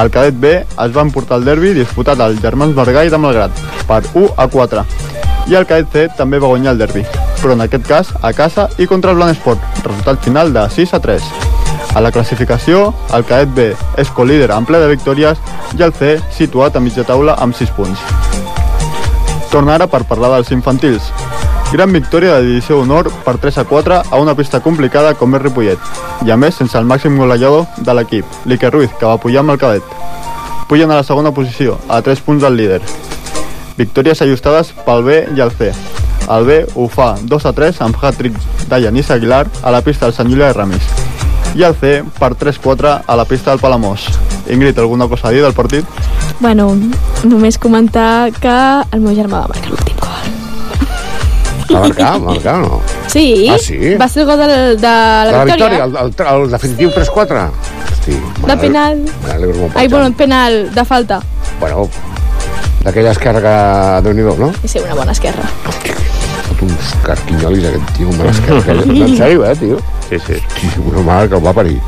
El 0.00 0.10
cadet 0.10 0.34
B 0.42 0.50
es 0.58 0.94
va 0.96 1.04
emportar 1.06 1.38
el 1.38 1.46
derbi 1.46 1.70
disputat 1.76 2.18
als 2.18 2.40
Germans 2.42 2.74
Bergai 2.74 3.12
de 3.12 3.20
Malgrat, 3.22 3.60
per 3.86 4.02
1 4.10 4.32
a 4.36 4.48
4. 4.50 4.82
I 5.52 5.54
el 5.60 5.68
cadet 5.70 5.92
C 5.92 6.08
també 6.18 6.40
va 6.42 6.50
guanyar 6.50 6.72
el 6.74 6.82
derbi, 6.82 7.04
però 7.40 7.54
en 7.54 7.62
aquest 7.62 7.86
cas 7.86 8.10
a 8.22 8.32
casa 8.34 8.66
i 8.78 8.88
contra 8.90 9.14
el 9.14 9.20
Blanesport, 9.20 9.62
resultat 9.84 10.18
final 10.26 10.50
de 10.52 10.66
6 10.80 10.96
a 10.98 11.02
3. 11.06 11.30
A 11.94 12.02
la 12.02 12.10
classificació, 12.10 12.88
el 13.14 13.22
cadet 13.28 13.54
B 13.54 13.70
és 14.02 14.10
colíder 14.10 14.50
amb 14.50 14.66
ple 14.66 14.82
de 14.82 14.90
victòries 14.90 15.38
i 15.78 15.86
el 15.86 15.94
C 15.94 16.16
situat 16.34 16.74
a 16.74 16.82
mitja 16.82 17.06
taula 17.06 17.38
amb 17.38 17.54
6 17.54 17.70
punts. 17.78 18.02
Torna 19.54 19.78
ara 19.78 19.86
per 19.86 20.02
parlar 20.10 20.34
dels 20.34 20.50
infantils. 20.50 21.12
Gran 21.74 21.90
victòria 21.90 22.36
de 22.36 22.46
divisió 22.46 22.76
d'honor 22.78 23.08
per 23.24 23.32
3 23.42 23.56
a 23.58 23.64
4 23.66 23.96
a 24.14 24.18
una 24.22 24.36
pista 24.38 24.60
complicada 24.62 25.16
com 25.18 25.32
és 25.34 25.40
Ripollet, 25.42 25.88
i 26.22 26.30
a 26.30 26.36
més 26.38 26.54
sense 26.54 26.78
el 26.78 26.84
màxim 26.86 27.16
golejador 27.18 27.64
de 27.82 27.94
l'equip, 27.98 28.36
Lique 28.46 28.68
Ruiz, 28.70 28.92
que 28.94 29.08
va 29.10 29.18
pujar 29.18 29.40
amb 29.42 29.50
el 29.50 29.58
cadet. 29.58 29.96
Pugen 30.70 30.92
a 30.92 31.00
la 31.00 31.02
segona 31.02 31.32
posició, 31.34 31.80
a 31.88 31.98
3 32.00 32.22
punts 32.22 32.46
del 32.46 32.54
líder. 32.60 32.78
Victòries 33.74 34.22
ajustades 34.22 34.70
pel 34.86 35.02
B 35.02 35.16
i 35.34 35.42
el 35.42 35.50
C. 35.50 35.72
El 36.30 36.46
B 36.46 36.60
ho 36.76 36.86
fa 36.86 37.16
2 37.18 37.48
a 37.50 37.52
3 37.58 37.82
amb 37.88 37.98
hat-trick 37.98 38.38
de 38.70 38.80
Yanis 38.84 39.10
Aguilar 39.10 39.48
a 39.64 39.74
la 39.74 39.82
pista 39.82 40.06
del 40.06 40.14
Sant 40.14 40.30
Julià 40.30 40.52
de 40.52 40.58
Ramis. 40.60 40.86
I 41.58 41.66
el 41.66 41.74
C 41.74 42.04
per 42.20 42.36
3-4 42.38 43.00
a 43.02 43.16
la 43.18 43.26
pista 43.26 43.50
del 43.50 43.58
Palamós. 43.58 44.06
Ingrid, 44.46 44.78
alguna 44.78 45.10
cosa 45.10 45.26
a 45.26 45.34
dir 45.34 45.42
del 45.42 45.58
partit? 45.58 45.84
Bueno, 46.38 46.70
només 47.24 47.58
comentar 47.58 48.30
que 48.30 48.56
el 48.92 49.02
meu 49.02 49.18
germà 49.18 49.42
va 49.42 49.50
marcar 49.56 49.74
l'últim. 49.74 49.93
Va 51.72 51.80
marcar, 51.80 52.12
va 52.20 52.32
marcar 52.34 52.58
no? 52.60 52.80
Sí, 53.08 53.48
Ah, 53.50 53.56
sí? 53.58 53.94
va 54.00 54.08
ser 54.08 54.22
el 54.22 54.28
gol 54.28 54.38
de, 54.38 54.46
de 54.46 54.52
la, 54.82 55.24
De 55.24 55.32
la 55.32 55.44
victòria. 55.44 55.68
victòria, 55.68 55.84
el, 55.84 55.96
el, 55.96 56.04
el 56.44 56.50
definitiu 56.50 56.90
3-4. 56.90 57.50
Hosti, 57.92 58.12
De 58.46 58.56
penal. 58.56 59.04
Ai, 59.74 59.88
bueno, 59.88 60.12
penal, 60.16 60.70
de 60.74 60.84
falta. 60.84 61.20
Bueno, 61.60 61.88
d'aquella 62.84 63.10
esquerra 63.16 63.40
que... 63.40 63.54
Déu-n'hi-do, 64.08 64.36
no? 64.36 64.52
I 64.62 64.68
sí, 64.68 64.78
una 64.84 64.94
bona 64.98 65.12
esquerra. 65.16 65.42
Fot 66.44 66.60
uns 66.66 66.90
carquinyolis 67.06 67.64
aquest 67.70 67.86
tio 67.96 68.08
amb 68.12 68.20
l'esquerra. 68.26 68.82
en 68.84 69.16
sèrio, 69.16 69.40
eh, 69.48 69.56
tio? 69.56 69.78
Sí, 70.10 70.18
sí. 70.26 70.34
Hosti, 70.36 70.66
una 70.84 71.00
mare 71.06 71.28
que 71.30 71.36
el 71.40 71.46
va 71.46 71.52
parir. 71.56 71.78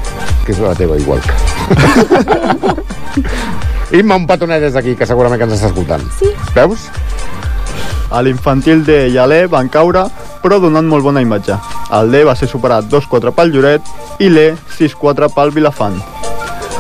Que 0.46 0.52
és 0.52 0.58
la 0.62 0.74
teva, 0.78 0.96
igual. 0.96 1.20
Imma, 3.96 4.16
un 4.18 4.26
petonet 4.26 4.60
des 4.64 4.74
d'aquí, 4.74 4.96
que 4.98 5.06
segurament 5.06 5.38
que 5.40 5.46
ens 5.46 5.54
està 5.58 5.68
escoltant. 5.70 6.02
Sí. 6.18 6.30
Veus? 6.56 6.88
A 8.10 8.22
l'infantil 8.22 8.84
D 8.86 9.06
i 9.10 9.18
a 9.18 9.26
l'E 9.26 9.46
van 9.50 9.68
caure, 9.68 10.04
però 10.42 10.60
donant 10.62 10.86
molt 10.86 11.04
bona 11.04 11.22
imatge. 11.24 11.56
El 11.98 12.12
D 12.12 12.22
va 12.26 12.36
ser 12.38 12.48
superat 12.50 12.86
2-4 12.90 13.32
pel 13.34 13.50
Lloret 13.54 14.22
i 14.22 14.30
l'E 14.30 14.52
6-4 14.78 15.32
pel 15.34 15.54
Vilafant. 15.54 15.98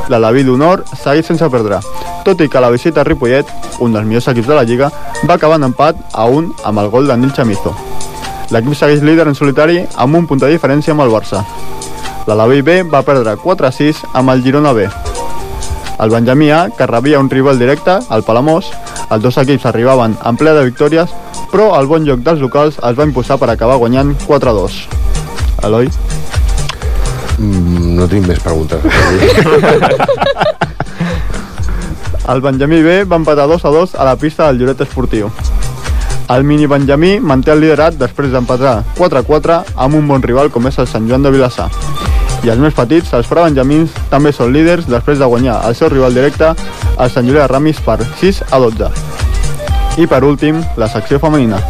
L'Alaví 0.08 0.44
d'Honor 0.46 0.84
segueix 0.94 1.26
sense 1.26 1.48
perdre, 1.50 1.80
tot 2.26 2.40
i 2.42 2.48
que 2.50 2.62
la 2.62 2.70
visita 2.70 3.02
a 3.02 3.06
Ripollet, 3.06 3.48
un 3.82 3.92
dels 3.94 4.06
millors 4.06 4.28
equips 4.30 4.48
de 4.50 4.54
la 4.54 4.64
Lliga, 4.66 4.90
va 5.26 5.34
acabar 5.34 5.58
en 5.58 5.66
empat 5.72 5.98
a 6.14 6.26
un 6.30 6.52
amb 6.64 6.82
el 6.82 6.90
gol 6.90 7.10
de 7.10 7.16
Nil 7.18 7.34
Chamizo. 7.34 7.74
L'equip 8.54 8.76
segueix 8.78 9.02
líder 9.02 9.26
en 9.26 9.34
solitari 9.34 9.80
amb 9.98 10.14
un 10.14 10.26
punt 10.30 10.38
de 10.42 10.52
diferència 10.52 10.94
amb 10.94 11.02
el 11.02 11.10
Barça. 11.10 11.42
L'Alaví 12.26 12.62
B 12.62 12.80
va 12.86 13.02
perdre 13.06 13.34
4-6 13.42 14.04
amb 14.14 14.30
el 14.30 14.42
Girona 14.42 14.72
B. 14.72 14.86
El 15.98 16.10
Benjamí 16.10 16.50
A, 16.50 16.68
que 16.70 16.86
rebia 16.86 17.18
un 17.18 17.30
rival 17.30 17.58
directe, 17.58 17.98
el 18.10 18.22
Palamós, 18.22 18.70
els 19.10 19.22
dos 19.22 19.36
equips 19.38 19.66
arribaven 19.70 20.16
en 20.26 20.36
ple 20.36 20.52
de 20.56 20.64
victòries, 20.66 21.10
però 21.52 21.72
el 21.78 21.86
bon 21.90 22.06
joc 22.06 22.20
dels 22.26 22.40
locals 22.42 22.78
es 22.82 22.98
va 22.98 23.06
imposar 23.06 23.38
per 23.38 23.50
acabar 23.52 23.78
guanyant 23.82 24.14
4-2. 24.26 24.78
Eloi? 25.68 25.90
Mm, 27.38 27.96
no 28.00 28.08
tinc 28.08 28.26
més 28.26 28.40
preguntes. 28.40 28.80
El 32.26 32.40
Benjamí 32.42 32.80
B 32.82 33.04
va 33.06 33.20
empatar 33.20 33.46
2 33.46 33.64
a 33.64 33.70
2 33.70 33.94
a 33.94 34.04
la 34.04 34.16
pista 34.18 34.48
del 34.48 34.58
Lloret 34.58 34.80
Esportiu. 34.82 35.30
El 36.34 36.42
mini 36.42 36.66
Benjamí 36.66 37.20
manté 37.20 37.52
el 37.54 37.60
liderat 37.62 37.94
després 38.00 38.32
d'empatar 38.34 38.80
4-4 38.98 39.60
amb 39.76 39.94
un 39.94 40.08
bon 40.10 40.22
rival 40.22 40.50
com 40.50 40.66
és 40.66 40.80
el 40.82 40.90
Sant 40.90 41.06
Joan 41.06 41.22
de 41.22 41.30
Vilassar. 41.30 41.70
I 42.44 42.52
els 42.52 42.60
més 42.62 42.74
petits, 42.76 43.12
els 43.16 43.30
prebenjamins, 43.30 43.94
també 44.12 44.32
són 44.32 44.52
líders 44.54 44.88
després 44.90 45.18
de 45.18 45.30
guanyar 45.30 45.62
el 45.68 45.78
seu 45.78 45.92
rival 45.92 46.14
directe, 46.14 46.52
el 46.98 47.14
Sant 47.14 47.28
Julià 47.28 47.48
Ramis, 47.50 47.80
per 47.84 48.00
6 48.20 48.44
a 48.50 48.60
12. 48.62 49.25
I 49.96 50.06
per 50.06 50.22
últim, 50.24 50.60
la 50.76 50.88
secció 50.92 51.18
femenina. 51.22 51.60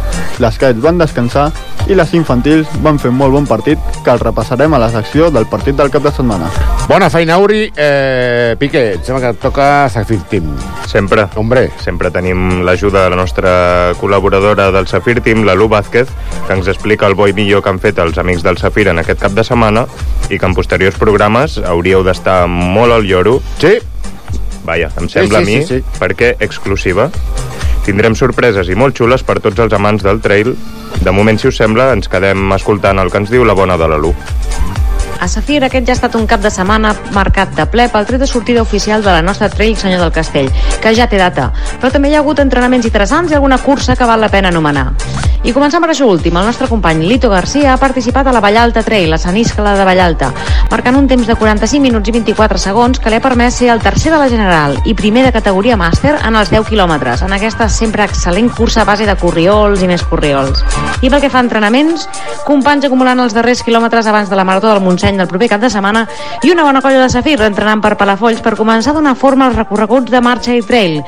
Les 0.43 0.57
cadets 0.59 0.83
van 0.83 0.99
descansar 0.99 1.47
i 1.87 1.95
les 1.95 2.11
infantils 2.17 2.67
van 2.83 2.99
fer 2.99 3.09
un 3.13 3.17
molt 3.17 3.31
bon 3.33 3.45
partit 3.47 3.79
que 4.03 4.11
el 4.11 4.19
repassarem 4.19 4.73
a 4.75 4.79
la 4.81 4.89
secció 4.91 5.29
del 5.31 5.47
partit 5.47 5.77
del 5.77 5.91
cap 5.93 6.03
de 6.03 6.11
setmana. 6.11 6.49
Bona 6.87 7.09
feina, 7.09 7.37
Uri. 7.39 7.71
Eh, 7.71 8.55
Piqué, 8.59 8.83
em 8.97 9.03
sembla 9.03 9.21
que 9.23 9.31
et 9.35 9.39
toca 9.41 9.87
Safir 9.89 10.19
Team. 10.29 10.51
Sempre. 10.87 11.27
Hombre. 11.35 11.69
Sempre 11.83 12.11
tenim 12.11 12.61
l'ajuda 12.67 13.05
de 13.05 13.15
la 13.15 13.19
nostra 13.19 13.51
col·laboradora 14.01 14.69
del 14.75 14.87
Safir 14.87 15.21
Team, 15.21 15.45
la 15.47 15.55
Lu 15.55 15.69
Vázquez, 15.71 16.11
que 16.47 16.53
ens 16.53 16.67
explica 16.67 17.07
el 17.07 17.15
bo 17.15 17.27
i 17.27 17.35
millor 17.35 17.63
que 17.63 17.71
han 17.71 17.79
fet 17.83 17.99
els 18.03 18.19
amics 18.19 18.43
del 18.43 18.59
Safir 18.59 18.89
en 18.91 18.99
aquest 18.99 19.23
cap 19.23 19.35
de 19.35 19.47
setmana 19.47 19.87
i 20.29 20.39
que 20.39 20.45
en 20.45 20.55
posteriors 20.55 20.99
programes 20.99 21.59
hauríeu 21.63 22.03
d'estar 22.03 22.45
molt 22.51 22.95
al 22.95 23.07
lloro. 23.07 23.39
Sí. 23.63 23.77
Vaja, 24.67 24.91
em 24.99 25.07
sembla 25.07 25.39
sí, 25.39 25.43
a 25.43 25.47
mi, 25.47 25.61
sí, 25.63 25.79
sí. 25.79 25.99
perquè 25.99 26.35
exclusiva. 26.43 27.07
Tindrem 27.87 28.17
sorpreses 28.19 28.67
i 28.67 28.75
molt 28.75 28.97
xules 28.99 29.21
per 29.23 29.37
tots 29.39 29.61
els 29.63 29.71
amants 29.77 30.03
del 30.03 30.19
trail. 30.19 30.51
De 30.99 31.13
moment, 31.15 31.39
si 31.39 31.47
us 31.47 31.61
sembla, 31.61 31.93
ens 31.95 32.11
quedem 32.11 32.51
escoltant 32.57 32.99
el 32.99 33.13
que 33.13 33.23
ens 33.23 33.31
diu 33.31 33.47
la 33.47 33.55
bona 33.55 33.79
de 33.79 33.87
la 33.87 34.01
Lu. 34.01 34.11
A 35.19 35.27
Safir 35.27 35.63
aquest 35.65 35.87
ja 35.87 35.95
ha 35.95 35.97
estat 35.97 36.15
un 36.15 36.27
cap 36.29 36.43
de 36.43 36.51
setmana 36.53 36.91
marcat 37.15 37.55
de 37.57 37.65
ple 37.73 37.87
pel 37.89 38.05
tret 38.05 38.21
de 38.21 38.27
sortida 38.29 38.61
oficial 38.61 39.01
de 39.01 39.09
la 39.09 39.23
nostra 39.25 39.49
Trail 39.49 39.75
Senyor 39.77 40.03
del 40.03 40.11
Castell, 40.13 40.51
que 40.81 40.93
ja 40.93 41.07
té 41.09 41.17
data, 41.17 41.49
però 41.81 41.89
també 41.91 42.11
hi 42.11 42.17
ha 42.17 42.21
hagut 42.21 42.39
entrenaments 42.43 42.85
interessants 42.85 43.31
i 43.31 43.37
alguna 43.37 43.57
cursa 43.57 43.95
que 43.95 44.05
val 44.05 44.21
la 44.21 44.29
pena 44.29 44.53
anomenar. 44.53 44.91
I 45.47 45.53
començant 45.55 45.81
per 45.81 45.89
això 45.93 46.05
últim, 46.09 46.35
el 46.37 46.45
nostre 46.45 46.67
company 46.67 47.05
Lito 47.07 47.29
Garcia 47.29 47.73
ha 47.73 47.79
participat 47.81 48.27
a 48.27 48.33
la 48.35 48.41
Vallalta 48.43 48.83
Trail, 48.83 49.09
la 49.09 49.19
Sant 49.21 49.37
Iscla 49.37 49.75
de 49.77 49.85
Vallalta, 49.87 50.31
marcant 50.69 50.97
un 50.99 51.07
temps 51.07 51.25
de 51.25 51.35
45 51.39 51.81
minuts 51.81 52.09
i 52.09 52.13
24 52.15 52.59
segons 52.59 52.99
que 52.99 53.09
li 53.09 53.17
ha 53.17 53.23
permès 53.23 53.55
ser 53.61 53.69
el 53.71 53.81
tercer 53.81 54.11
de 54.11 54.19
la 54.19 54.29
General 54.29 54.75
i 54.85 54.95
primer 54.97 55.23
de 55.25 55.31
categoria 55.31 55.77
màster 55.79 56.17
en 56.17 56.35
els 56.35 56.51
10 56.51 56.67
quilòmetres, 56.67 57.23
en 57.23 57.33
aquesta 57.33 57.69
sempre 57.69 58.05
excel·lent 58.05 58.51
cursa 58.57 58.81
a 58.83 58.89
base 58.89 59.07
de 59.07 59.15
corriols 59.17 59.81
i 59.81 59.87
més 59.89 60.03
corriols. 60.03 60.65
I 61.01 61.09
pel 61.09 61.21
que 61.23 61.31
fa 61.31 61.39
a 61.39 61.45
entrenaments, 61.45 62.09
companys 62.45 62.89
acumulant 62.89 63.23
els 63.23 63.37
darrers 63.37 63.63
quilòmetres 63.63 64.09
abans 64.11 64.29
de 64.29 64.35
la 64.35 64.43
Marató 64.43 64.73
del 64.73 64.83
Montseny 64.83 65.06
del 65.15 65.29
proper 65.31 65.47
cap 65.47 65.61
de 65.63 65.69
setmana 65.71 66.01
i 66.43 66.51
una 66.51 66.65
bona 66.67 66.81
colla 66.83 66.99
de 66.99 67.07
Safir 67.09 67.37
entrenant 67.45 67.79
per 67.79 67.95
Palafolls 67.95 68.41
per 68.43 68.57
començar 68.59 68.91
a 68.91 68.97
donar 68.97 69.15
forma 69.15 69.47
als 69.47 69.55
recorreguts 69.55 70.11
de 70.11 70.19
marxa 70.19 70.51
i 70.51 70.59
trail. 70.59 70.99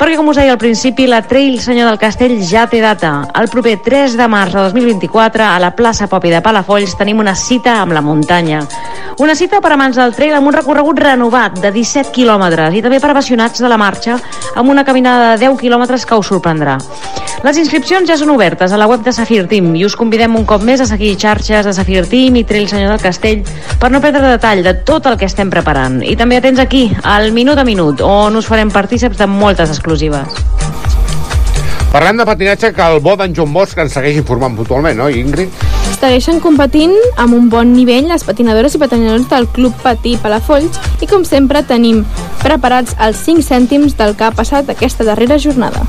Perquè, 0.00 0.16
com 0.18 0.32
us 0.32 0.40
deia 0.40 0.50
al 0.56 0.58
principi, 0.58 1.06
la 1.06 1.22
Trail 1.22 1.60
Senyor 1.62 1.86
del 1.92 2.00
Castell 2.02 2.40
ja 2.42 2.66
té 2.66 2.80
data. 2.82 3.28
El 3.38 3.46
proper 3.52 3.76
3 3.84 4.16
de 4.18 4.26
març 4.26 4.56
de 4.56 4.64
2024, 4.66 5.46
a 5.46 5.60
la 5.62 5.70
plaça 5.78 6.10
Popi 6.10 6.34
de 6.34 6.42
Palafolls, 6.42 6.96
tenim 6.98 7.22
una 7.22 7.36
cita 7.38 7.78
amb 7.84 7.94
la 7.94 8.02
muntanya. 8.02 8.64
Una 9.22 9.36
cita 9.38 9.60
per 9.62 9.70
amants 9.70 9.94
del 9.94 10.16
trail 10.16 10.34
amb 10.34 10.50
un 10.50 10.56
recorregut 10.56 10.98
renovat 10.98 11.60
de 11.62 11.70
17 11.70 12.10
quilòmetres 12.10 12.74
i 12.74 12.82
també 12.82 12.98
per 12.98 13.12
apassionats 13.12 13.62
de 13.62 13.70
la 13.70 13.78
marxa 13.78 14.18
amb 14.56 14.74
una 14.74 14.82
caminada 14.82 15.36
de 15.36 15.46
10 15.46 15.60
quilòmetres 15.60 16.02
que 16.02 16.18
us 16.18 16.32
sorprendrà. 16.32 16.80
Les 17.44 17.58
inscripcions 17.60 18.08
ja 18.08 18.16
són 18.16 18.32
obertes 18.32 18.72
a 18.72 18.78
la 18.80 18.88
web 18.88 19.04
de 19.04 19.12
Safir 19.12 19.44
Team 19.50 19.74
i 19.76 19.84
us 19.84 19.94
convidem 20.00 20.34
un 20.34 20.46
cop 20.48 20.62
més 20.64 20.80
a 20.80 20.86
seguir 20.88 21.12
xarxes 21.20 21.66
de 21.68 21.74
Safir 21.76 22.06
Team 22.08 22.40
i 22.40 22.44
Trail 22.48 22.70
Senyor 22.70 22.94
del 22.94 23.02
Castell 23.02 23.43
per 23.80 23.90
no 23.92 24.00
perdre 24.00 24.34
detall 24.34 24.62
de 24.64 24.74
tot 24.86 25.06
el 25.10 25.18
que 25.20 25.28
estem 25.28 25.50
preparant. 25.52 26.00
I 26.02 26.16
també 26.16 26.38
atents 26.40 26.62
aquí, 26.62 26.86
al 27.02 27.32
Minut 27.32 27.58
a 27.58 27.64
Minut, 27.68 28.00
on 28.00 28.36
us 28.36 28.48
farem 28.50 28.72
partíceps 28.72 29.18
de 29.20 29.28
moltes 29.30 29.72
exclusives. 29.72 30.44
Parlem 31.94 32.16
de 32.18 32.24
patinatge 32.26 32.72
que 32.74 32.82
el 32.82 32.98
bo 32.98 33.12
d'en 33.14 33.30
Joan 33.36 33.52
Bosch 33.54 33.78
ens 33.78 33.92
segueix 33.94 34.16
informant 34.18 34.56
puntualment, 34.58 34.96
no, 34.98 35.06
Ingrid? 35.06 35.52
Segueixen 35.94 36.40
competint 36.42 36.90
amb 37.22 37.36
un 37.36 37.46
bon 37.52 37.70
nivell 37.70 38.08
les 38.10 38.24
patinadores 38.26 38.74
i 38.74 38.80
patinadors 38.82 39.28
del 39.30 39.46
Club 39.54 39.76
Patí 39.78 40.16
Palafolls 40.18 40.80
i 41.06 41.06
com 41.06 41.22
sempre 41.28 41.62
tenim 41.62 42.02
preparats 42.42 42.96
els 42.98 43.22
5 43.28 43.46
cèntims 43.46 43.94
del 44.00 44.16
que 44.18 44.26
ha 44.26 44.34
passat 44.34 44.74
aquesta 44.74 45.06
darrera 45.06 45.38
jornada. 45.38 45.86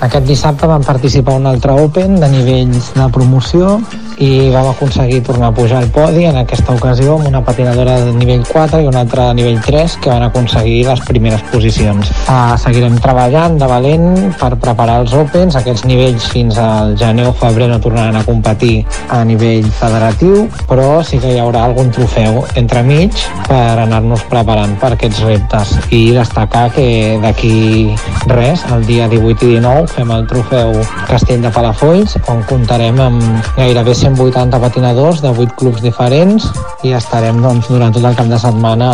Aquest 0.00 0.24
dissabte 0.24 0.72
vam 0.72 0.84
participar 0.84 1.36
en 1.36 1.44
un 1.44 1.52
altre 1.52 1.76
Open 1.84 2.16
de 2.20 2.32
nivells 2.32 2.94
de 2.96 3.12
promoció 3.12 3.76
i 4.18 4.48
vam 4.50 4.70
aconseguir 4.70 5.22
tornar 5.22 5.50
a 5.50 5.54
pujar 5.54 5.82
al 5.82 5.90
podi 5.92 6.24
en 6.24 6.36
aquesta 6.40 6.72
ocasió 6.74 7.16
amb 7.16 7.28
una 7.28 7.42
patinadora 7.44 7.98
de 8.00 8.12
nivell 8.16 8.44
4 8.48 8.80
i 8.80 8.86
una 8.88 9.02
altra 9.04 9.28
de 9.28 9.34
nivell 9.40 9.60
3 9.60 9.96
que 10.00 10.10
van 10.10 10.24
aconseguir 10.24 10.86
les 10.88 11.00
primeres 11.04 11.42
posicions. 11.52 12.10
Uh, 12.24 12.56
seguirem 12.60 12.96
treballant 13.02 13.58
de 13.60 13.68
valent 13.68 14.06
per 14.40 14.54
preparar 14.62 15.02
els 15.02 15.12
Opens, 15.16 15.56
aquests 15.58 15.84
nivells 15.88 16.28
fins 16.32 16.58
al 16.60 16.94
gener 16.96 17.26
o 17.28 17.34
febrer 17.36 17.68
no 17.68 17.80
tornaran 17.80 18.16
a 18.16 18.24
competir 18.24 18.84
a 19.12 19.22
nivell 19.24 19.68
federatiu, 19.80 20.46
però 20.68 21.02
sí 21.04 21.20
que 21.20 21.34
hi 21.34 21.40
haurà 21.42 21.66
algun 21.66 21.92
trofeu 21.92 22.42
entremig 22.56 23.12
per 23.46 23.76
anar-nos 23.84 24.24
preparant 24.30 24.76
per 24.80 24.94
aquests 24.96 25.22
reptes 25.26 25.74
i 25.90 26.02
destacar 26.16 26.70
que 26.74 27.18
d'aquí 27.22 27.92
res, 28.32 28.64
el 28.72 28.86
dia 28.88 29.08
18 29.12 29.50
i 29.50 29.60
19 29.60 29.92
fem 29.92 30.10
el 30.14 30.26
trofeu 30.30 30.72
Castell 31.10 31.44
de 31.44 31.52
Palafolls 31.52 32.16
on 32.32 32.42
comptarem 32.48 33.00
amb 33.02 33.52
gairebé 33.56 33.94
180 34.06 34.60
patinadors 34.62 35.20
de 35.24 35.32
8 35.34 35.56
clubs 35.58 35.82
diferents 35.82 36.46
i 36.86 36.94
estarem 36.94 37.42
doncs, 37.42 37.66
durant 37.72 37.94
tot 37.94 38.06
el 38.06 38.16
cap 38.18 38.30
de 38.30 38.38
setmana 38.38 38.88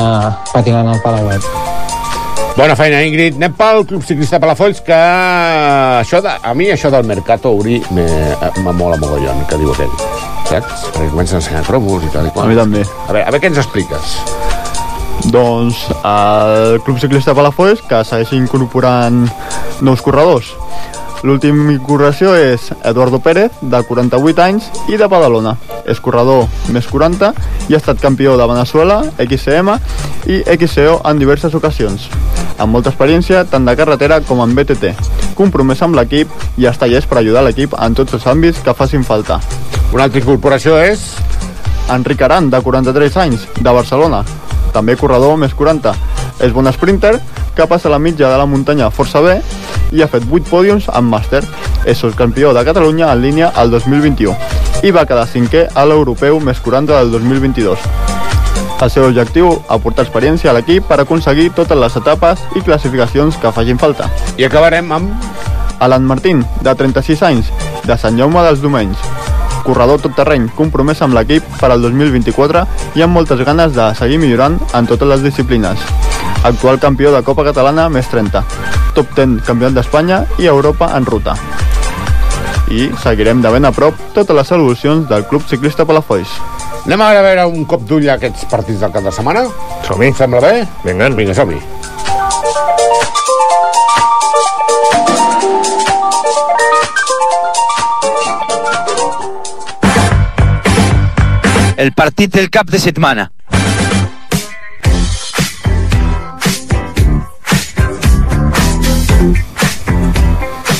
patinant 0.52 0.88
al 0.88 1.02
Palauet. 1.04 1.44
Bona 2.56 2.74
feina, 2.76 3.00
Ingrid. 3.00 3.38
Anem 3.38 3.54
pel 3.56 3.86
Club 3.88 4.02
Ciclista 4.04 4.40
Palafolls, 4.40 4.82
que 4.84 4.96
això 6.02 6.20
de, 6.24 6.32
a 6.36 6.52
mi 6.56 6.68
això 6.72 6.90
del 6.92 7.06
Mercato 7.08 7.52
Uri 7.56 7.78
me, 7.96 8.04
me 8.60 8.74
mola 8.76 8.98
mogollon, 9.00 9.46
que 9.48 9.56
diu 9.60 9.72
aquell. 9.72 9.94
Saps? 10.50 10.88
Perquè 10.92 11.08
comencen 11.14 11.38
a 11.38 11.40
ensenyar 11.40 11.64
cromos 11.64 12.04
i 12.04 12.12
tal 12.12 12.28
i 12.28 12.32
qual. 12.34 12.44
A 12.44 12.52
mi 12.52 12.58
també. 12.58 12.84
A 12.84 13.08
veure, 13.08 13.24
a 13.24 13.32
veure 13.32 13.40
què 13.40 13.52
ens 13.52 13.62
expliques? 13.62 14.18
Doncs 15.32 15.86
el 15.96 16.80
Club 16.84 17.00
Ciclista 17.00 17.32
Palafolls, 17.36 17.80
que 17.88 18.02
segueix 18.04 18.34
incorporant 18.36 19.24
nous 19.80 20.04
corredors. 20.04 20.52
L'últim 21.22 21.68
incorporació 21.70 22.32
és 22.34 22.64
Eduardo 22.82 23.20
Pérez, 23.22 23.54
de 23.62 23.80
48 23.86 24.42
anys 24.42 24.66
i 24.90 24.98
de 24.98 25.06
Badalona. 25.06 25.54
És 25.86 26.00
corredor 26.02 26.48
més 26.74 26.88
40 26.90 27.30
i 27.70 27.76
ha 27.76 27.78
estat 27.78 28.02
campió 28.02 28.34
de 28.38 28.46
Venezuela, 28.50 28.98
XCM 29.22 29.76
i 30.26 30.40
XCO 30.56 30.98
en 31.06 31.22
diverses 31.22 31.54
ocasions. 31.54 32.08
Amb 32.58 32.74
molta 32.74 32.90
experiència 32.90 33.44
tant 33.46 33.66
de 33.66 33.76
carretera 33.78 34.18
com 34.26 34.42
en 34.42 34.54
BTT. 34.58 34.92
Compromès 35.38 35.82
amb 35.86 35.94
l'equip 35.98 36.30
i 36.58 36.66
està 36.66 36.90
llest 36.90 37.08
per 37.10 37.20
ajudar 37.22 37.46
l'equip 37.46 37.78
en 37.78 37.94
tots 37.94 38.18
els 38.18 38.26
àmbits 38.26 38.58
que 38.62 38.74
facin 38.74 39.06
falta. 39.06 39.38
Una 39.92 40.08
altra 40.08 40.22
incorporació 40.22 40.78
és... 40.82 41.12
Enric 41.92 42.22
Aran, 42.22 42.46
de 42.48 42.60
43 42.62 43.16
anys, 43.20 43.46
de 43.58 43.72
Barcelona. 43.74 44.22
També 44.72 44.94
corredor 44.96 45.34
més 45.36 45.54
40. 45.54 45.92
És 46.42 46.54
bon 46.54 46.70
sprinter, 46.72 47.16
que 47.56 47.66
passa 47.66 47.92
la 47.92 47.98
mitja 47.98 48.30
de 48.30 48.38
la 48.38 48.46
muntanya 48.46 48.90
força 48.90 49.20
bé 49.24 49.40
i 49.92 50.02
ha 50.02 50.08
fet 50.08 50.24
8 50.30 50.48
pòdiums 50.50 50.88
en 50.92 51.08
màster. 51.10 51.42
És 51.86 52.04
el 52.04 52.14
campió 52.14 52.52
de 52.54 52.64
Catalunya 52.64 53.12
en 53.12 53.22
línia 53.22 53.52
al 53.54 53.70
2021 53.70 54.36
i 54.82 54.90
va 54.90 55.06
quedar 55.06 55.28
cinquè 55.30 55.68
a 55.74 55.84
l'europeu 55.86 56.40
més 56.40 56.60
40 56.60 56.98
del 56.98 57.12
2022. 57.12 57.88
El 58.82 58.90
seu 58.90 59.04
objectiu, 59.06 59.52
aportar 59.70 60.02
experiència 60.02 60.50
a 60.50 60.56
l'equip 60.56 60.88
per 60.88 60.98
aconseguir 60.98 61.52
totes 61.54 61.78
les 61.78 61.96
etapes 62.00 62.42
i 62.58 62.64
classificacions 62.66 63.38
que 63.38 63.52
facin 63.54 63.78
falta. 63.78 64.10
I 64.36 64.48
acabarem 64.48 64.90
amb... 64.92 65.30
Alan 65.82 66.04
Martín, 66.06 66.44
de 66.62 66.74
36 66.78 67.22
anys, 67.26 67.48
de 67.82 67.96
Sant 67.98 68.18
Jaume 68.18 68.44
dels 68.46 68.62
Domenys. 68.62 68.98
Corredor 69.66 69.98
tot 70.02 70.14
terreny, 70.14 70.46
compromès 70.58 71.02
amb 71.02 71.18
l'equip 71.18 71.46
per 71.58 71.72
al 71.72 71.82
2024 71.82 72.66
i 72.98 73.02
amb 73.02 73.18
moltes 73.18 73.42
ganes 73.46 73.74
de 73.74 73.88
seguir 73.98 74.22
millorant 74.22 74.60
en 74.78 74.90
totes 74.90 75.10
les 75.10 75.26
disciplines. 75.26 75.82
Actual 76.44 76.80
campió 76.80 77.12
de 77.14 77.22
Copa 77.22 77.44
Catalana 77.46 77.86
més 77.88 78.08
30. 78.10 78.40
Top 78.96 79.12
10 79.14 79.44
campionat 79.46 79.76
d'Espanya 79.78 80.24
i 80.42 80.48
Europa 80.50 80.88
en 80.96 81.06
ruta. 81.06 81.36
I 82.72 82.88
seguirem 83.02 83.42
de 83.44 83.52
ben 83.54 83.68
a 83.68 83.70
prop 83.70 83.94
totes 84.16 84.34
les 84.34 84.48
solucions 84.50 85.06
del 85.08 85.22
Club 85.30 85.46
Ciclista 85.46 85.86
Palafolls. 85.86 86.34
Anem 86.82 87.04
a 87.04 87.12
veure 87.22 87.46
un 87.46 87.62
cop 87.68 87.84
d'ull 87.86 88.08
a 88.10 88.16
aquests 88.18 88.48
partits 88.50 88.82
del 88.82 88.90
cap 88.90 89.06
de 89.06 89.12
setmana? 89.14 89.44
Som-hi. 89.86 90.10
Sembla 90.18 90.40
bé? 90.42 90.66
Vinga. 90.82 91.12
Vinga, 91.14 91.36
som-hi. 91.38 91.62
El 101.82 101.94
partit 101.94 102.34
del 102.34 102.50
cap 102.50 102.66
de 102.70 102.78
setmana. 102.82 103.30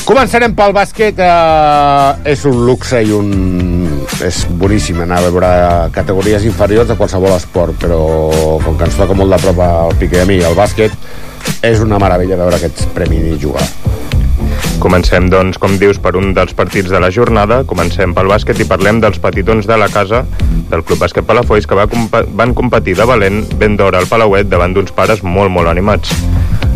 Començarem 0.03 0.51
pel 0.51 0.73
bàsquet. 0.75 1.19
Eh, 1.23 2.31
és 2.33 2.43
un 2.49 2.65
luxe 2.67 2.99
i 3.01 3.13
un... 3.15 3.29
És 4.23 4.43
boníssim 4.59 4.99
anar 5.03 5.21
a 5.21 5.29
veure 5.29 5.51
categories 5.95 6.43
inferiors 6.47 6.89
de 6.91 6.97
qualsevol 6.99 7.33
esport, 7.37 7.77
però 7.79 8.01
com 8.63 8.75
que 8.77 8.89
ens 8.89 8.99
toca 8.99 9.15
molt 9.17 9.33
de 9.33 9.39
prop 9.41 9.63
al 9.63 9.95
Piqué 9.99 10.21
a 10.21 10.27
mi, 10.29 10.41
el 10.43 10.57
bàsquet, 10.59 10.93
és 11.63 11.81
una 11.83 11.99
meravella 12.03 12.39
veure 12.43 12.59
aquests 12.59 12.91
premis 12.95 13.25
i 13.31 13.39
jugar. 13.41 13.65
Comencem, 14.83 15.29
doncs, 15.31 15.57
com 15.61 15.77
dius, 15.79 15.99
per 16.03 16.13
un 16.19 16.33
dels 16.35 16.51
partits 16.57 16.91
de 16.91 16.99
la 16.99 17.09
jornada. 17.15 17.61
Comencem 17.67 18.11
pel 18.15 18.27
bàsquet 18.27 18.59
i 18.59 18.67
parlem 18.67 18.99
dels 19.03 19.21
petitons 19.23 19.69
de 19.69 19.77
la 19.79 19.87
casa 19.91 20.25
del 20.69 20.83
Club 20.83 20.99
Bàsquet 21.05 21.23
Palafolls 21.27 21.69
que 21.69 21.77
va 21.79 21.87
compa 21.87 22.25
van 22.27 22.51
competir 22.57 22.97
de 22.99 23.07
valent 23.07 23.45
ben 23.59 23.79
d'hora 23.79 24.03
al 24.03 24.09
Palauet 24.11 24.51
davant 24.51 24.75
d'uns 24.75 24.91
pares 24.91 25.23
molt, 25.23 25.53
molt 25.53 25.71
animats. 25.71 26.11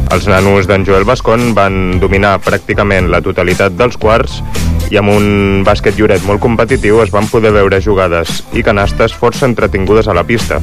Els 0.08 0.28
nanos 0.32 0.68
d'en 0.70 0.86
Joel 0.88 1.04
Bascon 1.04 1.52
van 1.56 2.00
dominar 2.00 2.38
pràcticament 2.40 3.10
la 3.12 3.20
totalitat 3.24 3.76
dels 3.76 3.98
quarts 4.00 4.40
i 4.88 5.00
amb 5.02 5.12
un 5.12 5.28
bàsquet 5.68 6.00
lloret 6.00 6.24
molt 6.24 6.40
competitiu 6.40 7.02
es 7.04 7.12
van 7.12 7.28
poder 7.28 7.52
veure 7.52 7.82
jugades 7.84 8.42
i 8.56 8.64
canastes 8.64 9.16
força 9.20 9.46
entretingudes 9.50 10.08
a 10.08 10.16
la 10.16 10.24
pista. 10.24 10.62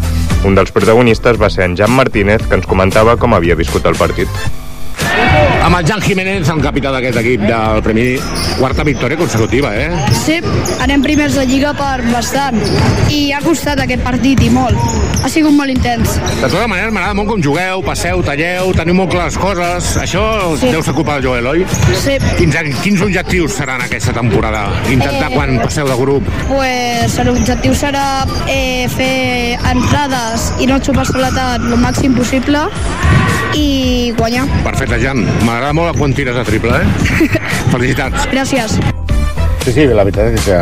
Un 0.49 0.57
dels 0.57 0.72
protagonistes 0.72 1.40
va 1.40 1.53
ser 1.53 1.68
en 1.68 1.76
Jan 1.76 1.92
Martínez, 1.92 2.47
que 2.49 2.57
ens 2.57 2.68
comentava 2.68 3.18
com 3.20 3.36
havia 3.36 3.59
viscut 3.59 3.84
el 3.90 4.01
partit. 4.01 4.28
Amb 5.64 5.78
el 5.78 5.86
Jan 5.88 6.01
Jiménez, 6.05 6.49
el 6.53 6.61
capità 6.61 6.90
d'aquest 6.92 7.16
equip 7.22 7.45
del 7.49 7.80
Premi, 7.82 8.05
quarta 8.59 8.84
victòria 8.84 9.16
consecutiva, 9.16 9.70
eh? 9.74 9.88
Sí, 10.18 10.36
anem 10.84 11.03
primers 11.03 11.34
de 11.38 11.47
Lliga 11.49 11.72
per 11.78 12.03
bastant. 12.12 12.59
I 13.09 13.32
ha 13.32 13.40
costat 13.45 13.80
aquest 13.80 14.03
partit, 14.05 14.42
i 14.45 14.51
molt. 14.53 14.76
Ha 15.24 15.30
sigut 15.32 15.55
molt 15.57 15.72
intens. 15.72 16.18
De 16.42 16.51
tota 16.53 16.66
manera, 16.68 16.90
m'agrada 16.92 17.14
molt 17.16 17.30
com 17.32 17.40
jugueu, 17.42 17.80
passeu, 17.86 18.20
talleu, 18.26 18.74
teniu 18.76 18.95
molt 18.99 19.11
clares 19.14 19.38
coses. 19.40 19.95
Això 20.03 20.24
Sí. 20.59 20.66
sí. 20.66 20.72
deu 20.74 20.82
ser 20.82 20.92
culpa 20.95 21.14
del 21.16 21.24
Joel, 21.24 21.47
oi? 21.47 21.64
Sí. 21.97 22.18
Quins, 22.36 22.57
quins 22.82 23.01
objectius 23.01 23.53
seran 23.57 23.80
aquesta 23.80 24.12
temporada? 24.12 24.66
Intentar 24.90 25.30
Eh. 25.30 25.34
quan 25.34 25.59
passeu 25.62 25.88
de 25.88 25.97
grup? 25.97 26.28
Pues 26.49 27.16
l'objectiu 27.24 27.72
serà 27.74 28.26
eh, 28.49 28.86
fer 28.95 29.59
entrades 29.72 30.53
i 30.61 30.66
no 30.66 30.78
xupar 30.78 31.07
soledat 31.07 31.57
el 31.62 31.78
màxim 31.80 32.14
possible 32.14 32.61
i 33.55 34.12
guanyar. 34.18 34.45
Perfecte, 34.64 34.84
Jan. 35.01 35.22
M'agrada 35.45 35.72
molt 35.76 35.97
quan 35.99 36.12
tires 36.14 36.37
de 36.37 36.45
triple, 36.45 36.76
eh? 36.76 37.28
Felicitats. 37.74 38.26
Gràcies. 38.32 38.76
Sí, 39.64 39.72
sí, 39.72 39.87
la 39.89 40.05
veritat 40.05 40.35
és 40.37 40.45
que 40.45 40.59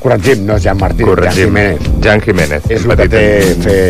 corregim, 0.00 0.44
no 0.48 0.56
és 0.56 0.64
Jan 0.64 0.78
Martí, 0.80 1.04
Corregim. 1.04 1.30
Jan 1.30 1.46
Jiménez. 1.46 1.90
Jan 2.04 2.22
Jiménez. 2.24 2.68
És 2.72 2.84
el 2.84 2.96
que 2.96 3.08
té 3.12 3.24
fer 3.64 3.80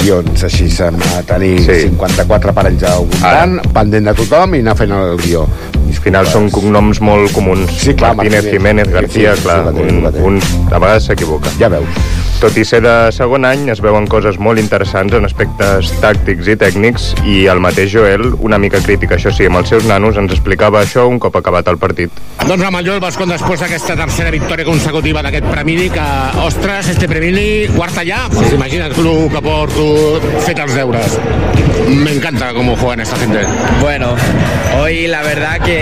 guions 0.00 0.44
així, 0.48 0.68
a 0.82 1.22
tenir 1.28 1.54
sí. 1.64 1.78
54 1.88 2.54
parells 2.56 2.84
al 2.88 3.06
voltant, 3.06 3.58
pendent 3.74 4.10
de 4.10 4.16
tothom 4.22 4.56
i 4.56 4.62
anar 4.64 4.76
fent 4.76 4.92
el 4.96 5.16
guió. 5.20 5.46
Al 5.82 5.98
final 6.02 6.26
són 6.26 6.48
cognoms 6.50 6.98
molt 7.04 7.32
comuns. 7.36 7.70
Sí, 7.78 7.92
clar, 7.94 8.14
Martínez, 8.16 8.44
Martínez. 8.44 8.58
Jiménez, 8.58 8.88
García, 8.90 9.34
Sí, 9.36 9.42
sí, 9.42 9.46
clar, 9.46 9.68
sí, 9.68 9.76
sí, 9.76 10.20
un, 10.22 10.40
un 10.40 10.40
a 10.72 10.82
vegades 10.82 11.08
s'equivoca. 11.10 11.52
Ja 11.60 11.70
veus. 11.72 12.02
Tot 12.42 12.56
i 12.58 12.64
ser 12.66 12.80
de 12.82 12.92
segon 13.14 13.44
any, 13.46 13.68
es 13.70 13.78
veuen 13.84 14.08
coses 14.10 14.34
molt 14.42 14.58
interessants 14.58 15.14
en 15.14 15.28
aspectes 15.28 15.92
tàctics 16.02 16.48
i 16.50 16.56
tècnics 16.58 17.04
i 17.22 17.36
el 17.52 17.60
mateix 17.62 17.92
Joel, 17.92 18.32
una 18.42 18.58
mica 18.58 18.80
crític, 18.82 19.14
això 19.14 19.30
sí, 19.30 19.46
amb 19.46 19.60
els 19.60 19.70
seus 19.70 19.86
nanos, 19.86 20.18
ens 20.18 20.34
explicava 20.34 20.80
això 20.82 21.04
un 21.06 21.20
cop 21.22 21.38
acabat 21.38 21.70
el 21.70 21.78
partit. 21.78 22.18
Doncs 22.42 22.66
amb 22.66 22.80
el 22.80 22.88
Joel 22.88 22.98
Bascon, 23.04 23.30
després 23.30 23.62
d'aquesta 23.62 23.94
tercera 24.00 24.34
victòria 24.34 24.66
consecutiva 24.66 25.22
d'aquest 25.22 25.46
Premini, 25.52 25.86
que, 25.94 26.08
ostres, 26.42 26.90
este 26.96 27.06
Premini, 27.06 27.46
quarta 27.76 28.02
ja, 28.08 28.24
pues 28.34 28.50
imagina't 28.58 28.90
el 28.90 29.30
que 29.30 29.44
porto 29.46 29.86
fet 30.42 30.58
els 30.58 30.74
deures. 30.74 31.18
Me 31.88 32.16
encanta 32.16 32.52
cómo 32.54 32.74
juegan 32.74 33.06
esta 33.06 33.16
gente. 33.22 33.46
Bueno, 33.80 34.16
hoy 34.80 35.06
la 35.06 35.22
verdad 35.22 35.60
que 35.60 35.72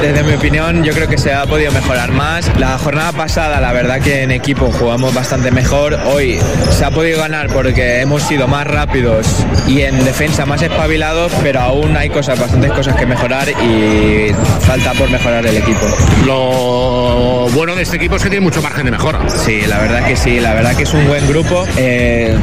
de- 0.00 0.06
desde 0.08 0.22
mi 0.24 0.34
opinión 0.34 0.84
yo 0.84 0.92
creo 0.92 1.08
que 1.08 1.18
se 1.18 1.32
ha 1.32 1.44
podido 1.46 1.72
mejorar 1.72 2.12
más. 2.12 2.50
La 2.58 2.78
jornada 2.78 3.12
pasada 3.12 3.60
la 3.60 3.72
verdad 3.72 4.00
que 4.00 4.22
en 4.22 4.30
equipo 4.30 4.70
jugamos 4.72 5.14
bastante 5.14 5.50
mejor. 5.50 5.94
Hoy 6.06 6.38
se 6.70 6.84
ha 6.84 6.90
podido 6.90 7.18
ganar 7.20 7.48
porque 7.48 8.00
hemos 8.00 8.22
sido 8.22 8.48
más 8.48 8.66
rápidos 8.66 9.26
y 9.66 9.82
en 9.82 10.04
defensa 10.04 10.46
más 10.46 10.62
espabilados, 10.62 11.32
pero 11.42 11.60
aún 11.60 11.96
hay 11.96 12.08
cosas, 12.10 12.38
bastantes 12.38 12.72
cosas 12.72 12.96
que 12.96 13.06
mejorar 13.06 13.48
y 13.48 14.32
falta 14.66 14.92
por 14.92 15.10
mejorar 15.10 15.46
el 15.46 15.56
equipo. 15.56 15.86
Lo 16.26 17.48
bueno 17.54 17.74
de 17.74 17.82
este 17.82 17.96
equipo 17.96 18.16
es 18.16 18.22
que 18.22 18.30
tiene 18.30 18.44
mucho 18.44 18.62
margen 18.62 18.84
de 18.84 18.90
mejora. 18.92 19.20
Sí, 19.28 19.62
la 19.66 19.78
verdad 19.78 20.06
que 20.06 20.16
sí, 20.16 20.40
la 20.40 20.54
verdad 20.54 20.74
que 20.76 20.84
es 20.84 20.94
un 20.94 21.06
buen 21.06 21.26
grupo, 21.28 21.66
eh, 21.76 22.36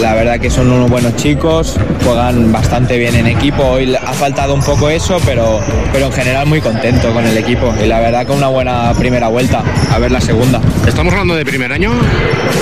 la 0.00 0.14
verdad 0.14 0.40
que 0.40 0.50
son 0.50 0.70
unos 0.72 0.90
buenos 0.90 1.14
chicos, 1.16 1.76
juegan 2.04 2.52
bastante 2.52 2.96
bien 2.98 3.14
en 3.14 3.26
equipo, 3.26 3.62
hoy 3.64 3.94
ha 3.94 4.12
faltado 4.12 4.54
un 4.54 4.62
poco 4.62 4.88
eso, 4.90 5.20
pero, 5.24 5.33
pero 5.92 6.06
en 6.06 6.12
general 6.12 6.46
muy 6.46 6.60
contento 6.60 7.12
con 7.12 7.26
el 7.26 7.36
equipo 7.36 7.74
y 7.82 7.86
la 7.86 8.00
verdad 8.00 8.26
que 8.26 8.32
una 8.32 8.48
buena 8.48 8.92
primera 8.94 9.28
vuelta, 9.28 9.62
a 9.90 9.98
ver 9.98 10.12
la 10.12 10.20
segunda. 10.20 10.60
¿Estamos 10.86 11.12
hablando 11.12 11.34
de 11.34 11.44
primer 11.44 11.72
año? 11.72 11.90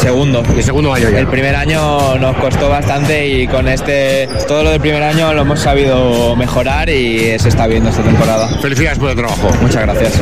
Segundo. 0.01 0.43
De 0.43 0.62
segundo 0.62 0.93
año 0.93 1.11
ya. 1.11 1.18
El 1.18 1.27
primer 1.27 1.55
año 1.55 2.16
nos 2.18 2.37
costó 2.37 2.68
bastante 2.68 3.29
y 3.29 3.47
con 3.47 3.68
este, 3.68 4.29
todo 4.49 4.62
lo 4.62 4.70
del 4.70 4.81
primer 4.81 5.03
año 5.03 5.35
lo 5.35 5.43
hemos 5.43 5.61
sabido 5.61 6.35
mejorar 6.37 6.89
y 6.89 7.39
se 7.39 7.49
está 7.49 7.66
viendo 7.66 7.91
esta 7.91 8.03
temporada. 8.03 8.49
Felicidades 8.61 8.99
por 8.99 9.11
el 9.11 9.16
trabajo. 9.16 9.51
Muchas 9.61 9.83
gracias. 9.83 10.20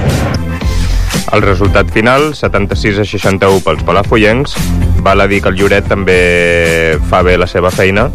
El 1.33 1.43
resultat 1.43 1.89
final, 1.93 2.35
76 2.35 2.99
a 2.99 3.05
61 3.05 3.61
pels 3.61 3.85
palafollencs, 3.85 4.57
val 4.99 5.21
a 5.21 5.29
dir 5.31 5.39
que 5.45 5.53
el 5.53 5.61
Lloret 5.61 5.87
també 5.87 6.99
fa 7.07 7.23
bé 7.23 7.37
la 7.39 7.47
seva 7.47 7.71
feina, 7.71 8.09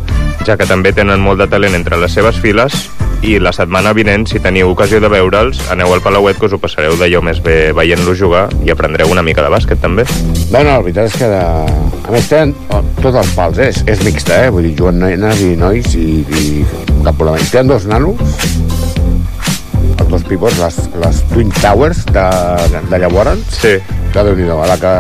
ja 0.44 0.58
que 0.60 0.68
també 0.68 0.92
tenen 0.92 1.24
molt 1.24 1.40
de 1.40 1.48
talent 1.48 1.80
entre 1.80 1.96
les 2.02 2.12
seves 2.12 2.42
files 2.44 2.76
i 3.26 3.40
la 3.42 3.52
setmana 3.56 3.90
vinent, 3.98 4.28
si 4.30 4.40
teniu 4.44 4.70
ocasió 4.70 5.00
de 5.02 5.10
veure'ls, 5.10 5.58
aneu 5.74 5.90
al 5.96 6.02
Palauet 6.06 6.38
que 6.38 6.46
us 6.46 6.54
ho 6.54 6.60
passareu 6.62 6.94
d'allò 7.00 7.24
més 7.26 7.40
bé 7.42 7.72
veient-los 7.74 8.20
jugar 8.20 8.44
i 8.66 8.70
aprendreu 8.74 9.10
una 9.10 9.24
mica 9.26 9.42
de 9.42 9.50
bàsquet 9.50 9.82
també. 9.82 10.06
No, 10.54 10.60
no, 10.60 10.70
la 10.70 10.82
veritat 10.86 11.10
és 11.10 11.18
que 11.18 11.30
de... 11.32 11.42
a 12.06 12.14
més 12.14 12.30
tenen 12.30 12.54
tots 13.02 13.18
els 13.18 13.34
pals, 13.38 13.58
eh? 13.58 13.72
és, 13.74 13.82
és 13.96 14.06
mixta, 14.06 14.44
eh? 14.46 14.54
vull 14.54 14.68
dir, 14.70 14.76
juguen 14.78 15.02
nenes 15.02 15.42
i 15.42 15.56
nois 15.58 15.98
i, 15.98 16.22
i 16.22 16.46
cap 17.02 17.18
problema. 17.18 17.42
I 17.42 17.50
tenen 17.50 17.74
dos 17.74 17.90
nanos, 17.90 18.22
dos 20.16 20.24
pivots, 20.24 20.58
les, 20.64 20.78
les 21.04 21.22
Twin 21.34 21.52
Towers 21.60 22.06
de, 22.16 22.26
de 22.90 23.00
llavors. 23.02 23.42
Sí. 23.52 23.76
Que 24.16 24.24
déu 24.24 24.38
nhi 24.40 24.46
a 24.48 24.68
la 24.70 24.78
que 24.80 24.92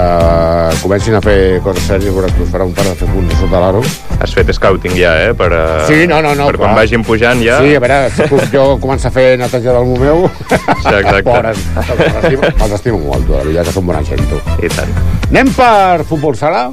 comencin 0.81 1.15
a 1.15 1.21
fer 1.23 1.61
coses 1.63 1.85
sèries, 1.87 2.11
veuràs 2.11 2.33
que 2.35 2.43
us 2.43 2.51
farà 2.51 2.65
un 2.67 2.73
par 2.75 2.83
de 2.89 2.95
fer 2.99 3.07
punts 3.07 3.37
sota 3.39 3.61
l'aro. 3.63 3.83
Has 4.19 4.33
fet 4.35 4.51
scouting 4.57 4.97
ja, 4.99 5.13
eh? 5.23 5.31
Per, 5.37 5.47
eh, 5.55 5.85
Sí, 5.87 6.01
no, 6.11 6.19
no, 6.25 6.33
no. 6.35 6.49
Per 6.51 6.59
quan 6.59 6.73
clar. 6.73 6.81
vagin 6.81 7.05
pujant 7.07 7.39
ja... 7.45 7.61
Sí, 7.63 7.77
a 7.77 7.83
veure, 7.83 8.01
si 8.11 8.27
puc 8.31 8.43
jo 8.51 8.65
començar 8.83 9.13
a 9.13 9.15
fer 9.15 9.25
neteja 9.39 9.77
del 9.77 9.93
meu... 10.03 10.25
Sí, 10.49 10.91
exacte. 10.91 11.23
Pobres, 11.29 11.63
me'ls 11.77 12.19
estimo, 12.19 12.51
me'ls 12.59 12.75
estimo 12.81 12.99
molt, 13.05 13.23
tu, 13.23 13.37
la 13.37 13.43
veritat, 13.45 13.71
que 13.71 13.77
són 13.79 13.87
bona 13.87 14.03
gent, 14.11 14.27
tu. 14.31 14.41
I 14.59 14.73
tant. 14.75 14.91
Anem 15.31 15.55
per 15.55 16.03
futbol 16.11 16.35
sala, 16.39 16.67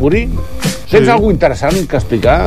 Puri? 0.00 0.26
Tens 0.90 1.08
alguna 1.10 1.34
interessant 1.34 1.78
que 1.90 1.98
explicar? 1.98 2.38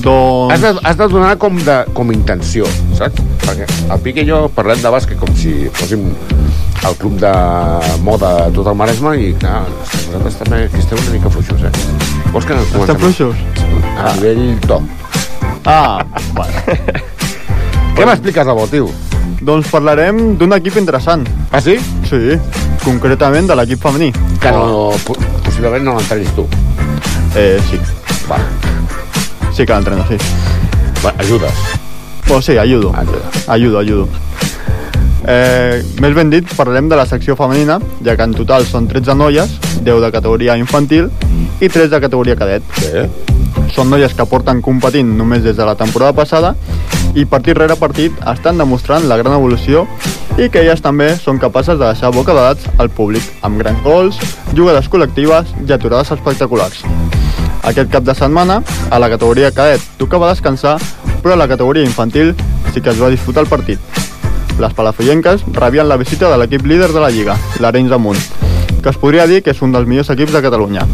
Doncs... 0.00 0.52
Has 0.54 0.60
de, 0.62 0.70
has 0.88 0.96
de 0.96 1.08
donar 1.12 1.34
com, 1.38 1.56
de, 1.66 1.74
com 1.96 2.10
intenció, 2.14 2.64
saps? 2.96 3.20
Perquè 3.44 3.66
el 3.90 4.00
Pique 4.04 4.22
i 4.24 4.28
jo 4.28 4.44
parlem 4.54 4.80
de 4.80 4.92
bàsquet 4.94 5.18
com 5.20 5.32
si 5.36 5.52
fóssim 5.76 6.06
el 6.88 6.94
club 6.96 7.18
de 7.20 7.32
moda 8.06 8.30
de 8.46 8.54
tot 8.56 8.70
el 8.70 8.78
Maresme 8.78 9.12
i 9.20 9.32
clar, 9.36 9.64
nosaltres 10.06 10.38
també 10.40 10.62
aquí 10.68 10.80
estem 10.80 11.00
una 11.02 11.12
mica 11.18 11.32
fluixos, 11.34 11.66
eh? 11.68 11.72
Vols 12.32 12.46
que 12.48 12.56
comencem? 12.56 12.80
Estem 12.86 13.02
fluixos? 13.02 13.44
A 14.00 14.14
nivell 14.16 14.44
to. 14.64 14.80
Ah, 15.68 16.00
bueno. 16.32 16.78
Què 17.98 18.06
m'expliques 18.08 18.46
de 18.48 18.54
bo, 18.56 18.64
tio? 18.70 18.88
Doncs 19.44 19.68
parlarem 19.72 20.36
d'un 20.40 20.52
equip 20.56 20.76
interessant. 20.80 21.26
Ah, 21.52 21.60
sí? 21.64 21.76
Sí, 22.08 22.38
concretament 22.84 23.48
de 23.50 23.56
l'equip 23.58 23.82
femení. 23.84 24.08
Que 24.40 24.52
no, 24.56 24.90
po- 25.04 25.18
possiblement 25.44 25.84
no 25.84 25.98
l'entrenis 25.98 26.32
tu. 26.36 26.46
Eh, 27.36 27.58
sí. 27.68 27.80
Va. 28.30 28.38
Sí 29.60 29.66
que 29.66 29.74
l'entreno, 29.74 30.02
sí. 30.08 30.16
Va, 31.04 31.10
ajudes. 31.18 31.52
Pues 32.26 32.46
sí, 32.46 32.56
ayudo. 32.56 32.94
Ajuda. 32.96 33.30
Ayudo, 33.46 33.78
ayudo. 33.78 34.08
Eh, 35.28 35.82
més 36.00 36.14
ben 36.16 36.30
dit, 36.32 36.48
parlarem 36.56 36.88
de 36.88 36.96
la 36.96 37.04
secció 37.04 37.36
femenina, 37.36 37.76
ja 38.00 38.14
que 38.16 38.24
en 38.24 38.32
total 38.32 38.64
són 38.64 38.88
13 38.88 39.18
noies, 39.20 39.52
10 39.84 40.00
de 40.00 40.10
categoria 40.14 40.56
infantil 40.56 41.10
i 41.60 41.68
3 41.68 41.92
de 41.92 42.00
categoria 42.00 42.38
cadet. 42.40 42.64
Sí. 42.80 43.04
Són 43.76 43.92
noies 43.92 44.16
que 44.16 44.24
porten 44.24 44.64
competint 44.64 45.12
només 45.18 45.44
des 45.44 45.60
de 45.60 45.68
la 45.68 45.76
temporada 45.76 46.16
passada 46.16 46.54
i 47.12 47.28
partit 47.28 47.60
rere 47.60 47.76
partit 47.76 48.16
estan 48.32 48.56
demostrant 48.56 49.04
la 49.12 49.20
gran 49.20 49.36
evolució 49.36 49.84
i 50.40 50.48
que 50.48 50.64
elles 50.64 50.80
també 50.80 51.12
són 51.20 51.36
capaces 51.36 51.76
de 51.76 51.84
deixar 51.84 52.16
bocabadats 52.16 52.64
al 52.78 52.88
públic, 52.88 53.28
amb 53.44 53.60
grans 53.60 53.84
gols, 53.84 54.24
jugades 54.56 54.88
col·lectives 54.88 55.52
i 55.66 55.76
aturades 55.76 56.16
espectaculars. 56.16 56.86
Aquest 57.62 57.90
cap 57.92 58.02
de 58.04 58.14
setmana, 58.14 58.62
a 58.90 58.98
la 58.98 59.08
categoria 59.12 59.50
cadet 59.52 59.82
tocava 59.98 60.30
descansar, 60.32 60.78
però 61.22 61.34
a 61.34 61.36
la 61.36 61.48
categoria 61.48 61.84
infantil 61.84 62.34
sí 62.72 62.80
que 62.80 62.90
es 62.90 63.00
va 63.02 63.10
disputar 63.12 63.42
el 63.44 63.48
partit. 63.50 63.78
Les 64.60 64.72
palafollenques 64.74 65.44
rebien 65.52 65.88
la 65.88 65.96
visita 65.96 66.30
de 66.30 66.38
l'equip 66.40 66.64
líder 66.66 66.90
de 66.92 67.00
la 67.00 67.10
Lliga, 67.10 67.36
l'Arenys 67.60 67.90
de 67.90 67.98
Munt, 67.98 68.20
que 68.82 68.88
es 68.90 68.96
podria 68.96 69.26
dir 69.26 69.42
que 69.42 69.50
és 69.54 69.62
un 69.62 69.72
dels 69.72 69.86
millors 69.88 70.10
equips 70.10 70.32
de 70.32 70.42
Catalunya. 70.42 70.86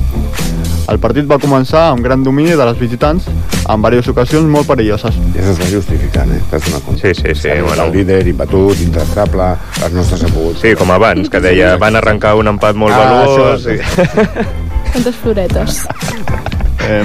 El 0.87 1.01
partit 1.03 1.27
va 1.27 1.39
començar 1.43 1.89
amb 1.91 2.05
gran 2.05 2.23
domini 2.23 2.53
de 2.55 2.65
les 2.67 2.79
visitants, 2.79 3.25
en 3.67 3.83
diverses 3.83 4.13
ocasions 4.13 4.47
molt 4.47 4.69
perilloses. 4.71 5.17
I 5.35 5.41
això 5.41 5.51
es 5.51 5.59
va 5.59 5.67
justificant, 5.73 6.31
eh? 6.31 6.39
T'has 6.51 6.63
donat 6.69 6.85
compte. 6.87 7.03
Sí, 7.15 7.23
sí, 7.23 7.35
sí. 7.35 7.49
Bueno. 7.49 7.67
Bueno, 7.67 7.85
El 7.89 7.93
líder, 7.97 8.27
imbatut, 8.29 8.79
intractable, 8.81 9.49
les 9.83 9.93
nostres 9.93 10.23
han 10.23 10.31
pogut. 10.31 10.61
sí, 10.63 10.75
com 10.79 10.91
abans, 10.95 11.29
que 11.29 11.41
deia 11.41 11.77
van 11.77 11.97
arrencar 11.97 12.37
un 12.39 12.47
empat 12.55 12.77
molt 12.77 12.95
Ah, 12.95 13.03
valuós. 13.03 13.67
això, 13.67 13.75
i... 13.75 14.93
Quantes 14.93 15.15
floretes. 15.17 15.83
Eh, 16.89 17.03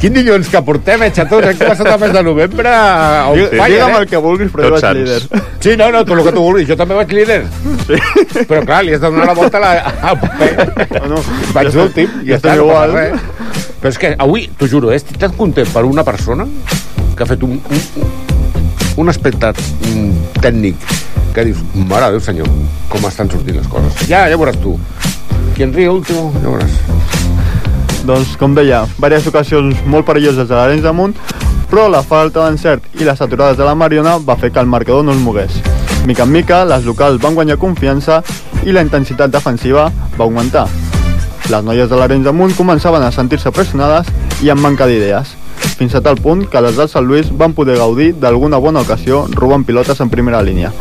Quin 0.00 0.12
dilluns 0.12 0.48
que 0.52 0.60
portem, 0.62 1.02
eh, 1.06 1.10
xatos? 1.16 1.44
Hem 1.48 1.56
començat 1.56 1.88
el 1.94 2.00
mes 2.02 2.12
de 2.12 2.22
novembre 2.26 2.68
a 2.68 3.30
Digue- 3.32 3.48
fire, 3.54 3.68
digue'm 3.72 3.94
eh? 3.94 4.00
el 4.02 4.06
que 4.10 4.16
vulguis, 4.20 4.50
però 4.52 4.62
jo 4.66 4.70
Tots 4.74 4.82
vaig 4.82 4.84
sants. 4.84 5.00
líder. 5.00 5.44
Sí, 5.64 5.76
no, 5.80 5.90
no, 5.94 6.04
tu 6.04 6.12
el 6.12 6.22
que 6.26 6.32
tu 6.32 6.42
vulguis. 6.44 6.68
Jo 6.68 6.76
també 6.76 6.94
vaig 6.98 7.12
líder. 7.16 7.44
Sí. 7.86 8.44
Però 8.48 8.60
clar, 8.66 8.82
li 8.84 8.92
has 8.94 9.00
de 9.00 9.08
donar 9.10 9.26
la 9.30 9.34
volta 9.38 9.56
a 9.58 9.60
la, 9.60 9.72
al 10.10 10.18
paper. 10.20 10.90
No, 11.00 11.14
no, 11.14 11.22
Vaig 11.54 11.70
ja 11.72 11.78
l'últim 11.78 12.10
ja 12.20 12.34
ja 12.34 12.36
està, 12.36 12.56
no 12.56 12.64
igual. 12.68 12.92
res. 12.92 13.20
Però 13.80 13.88
és 13.94 13.98
que 13.98 14.14
avui, 14.18 14.46
t'ho 14.58 14.68
juro, 14.68 14.90
eh, 14.92 14.96
estic 15.00 15.16
tan 15.20 15.32
content 15.38 15.68
per 15.72 15.84
una 15.88 16.04
persona 16.04 16.46
que 17.16 17.22
ha 17.22 17.26
fet 17.26 17.42
un, 17.44 17.56
un, 17.70 18.12
un 18.96 19.08
aspecte 19.08 19.52
mm, 19.54 20.40
tècnic 20.40 20.76
que 21.34 21.44
dius, 21.48 21.58
mare 21.74 22.10
Déu 22.14 22.20
senyor, 22.20 22.46
com 22.88 23.04
estan 23.08 23.30
sortint 23.30 23.56
les 23.58 23.66
coses. 23.72 24.04
Ja, 24.08 24.26
ja 24.28 24.36
veuràs 24.36 24.60
tu. 24.62 24.76
Qui 25.54 25.62
en 25.66 25.72
riu 25.74 25.96
últim, 25.96 26.28
ja 26.42 26.48
veuràs. 26.48 27.23
Doncs, 28.04 28.34
com 28.36 28.52
deia, 28.52 28.82
diverses 28.98 29.30
ocasions 29.30 29.78
molt 29.88 30.04
perilloses 30.04 30.50
a 30.50 30.58
l'Arenys 30.58 30.82
damunt, 30.84 31.14
però 31.70 31.86
la 31.88 32.02
falta 32.04 32.42
d'encert 32.44 33.00
i 33.00 33.06
les 33.06 33.20
aturades 33.24 33.56
de 33.56 33.64
la 33.64 33.72
Mariona 33.74 34.18
va 34.20 34.36
fer 34.36 34.50
que 34.52 34.60
el 34.60 34.68
marcador 34.68 35.06
no 35.06 35.14
es 35.14 35.22
mogués. 35.24 35.56
Mica 36.04 36.26
en 36.28 36.34
mica, 36.34 36.66
les 36.68 36.84
locals 36.84 37.22
van 37.22 37.34
guanyar 37.34 37.56
confiança 37.56 38.20
i 38.68 38.76
la 38.76 38.82
intensitat 38.84 39.32
defensiva 39.32 39.86
va 40.18 40.26
augmentar. 40.26 40.66
Les 41.48 41.64
noies 41.64 41.88
de 41.88 41.96
l'Arenys 41.96 42.28
damunt 42.28 42.52
començaven 42.58 43.02
a 43.04 43.12
sentir-se 43.12 43.52
pressionades 43.56 44.12
i 44.44 44.52
amb 44.52 44.60
manca 44.60 44.84
d'idees, 44.84 45.32
fins 45.78 45.96
a 45.96 46.04
tal 46.04 46.20
punt 46.20 46.44
que 46.52 46.60
les 46.60 46.76
del 46.76 46.92
Sant 46.92 47.08
Lluís 47.08 47.32
van 47.32 47.56
poder 47.56 47.78
gaudir 47.80 48.12
d'alguna 48.20 48.60
bona 48.60 48.84
ocasió 48.84 49.24
robant 49.32 49.64
pilotes 49.64 50.04
en 50.04 50.12
primera 50.12 50.44
línia. 50.44 50.76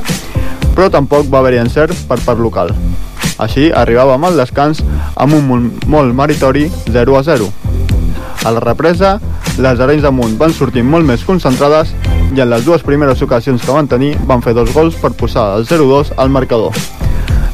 Però 0.76 0.92
tampoc 0.92 1.32
va 1.32 1.40
haver-hi 1.40 1.64
encert 1.64 2.04
per 2.10 2.20
part 2.20 2.44
local. 2.44 2.76
Així 3.42 3.70
arribàvem 3.74 4.24
al 4.28 4.38
descans 4.38 4.84
amb 5.16 5.34
un 5.38 5.48
molt, 5.48 5.86
molt 5.88 6.14
meritori 6.16 6.70
0 6.92 7.18
a 7.18 7.24
0. 7.24 7.50
A 8.44 8.52
la 8.52 8.60
represa, 8.60 9.20
les 9.58 9.80
Arenys 9.80 10.04
damunt 10.04 10.38
van 10.38 10.54
sortir 10.54 10.84
molt 10.84 11.06
més 11.08 11.24
concentrades 11.24 11.94
i 12.34 12.42
en 12.42 12.50
les 12.50 12.66
dues 12.66 12.84
primeres 12.84 13.22
ocasions 13.22 13.62
que 13.62 13.72
van 13.72 13.88
tenir 13.88 14.16
van 14.28 14.42
fer 14.42 14.54
dos 14.58 14.74
gols 14.74 14.98
per 15.00 15.14
posar 15.18 15.54
el 15.58 15.68
0-2 15.70 16.14
al 16.18 16.34
marcador. 16.34 16.76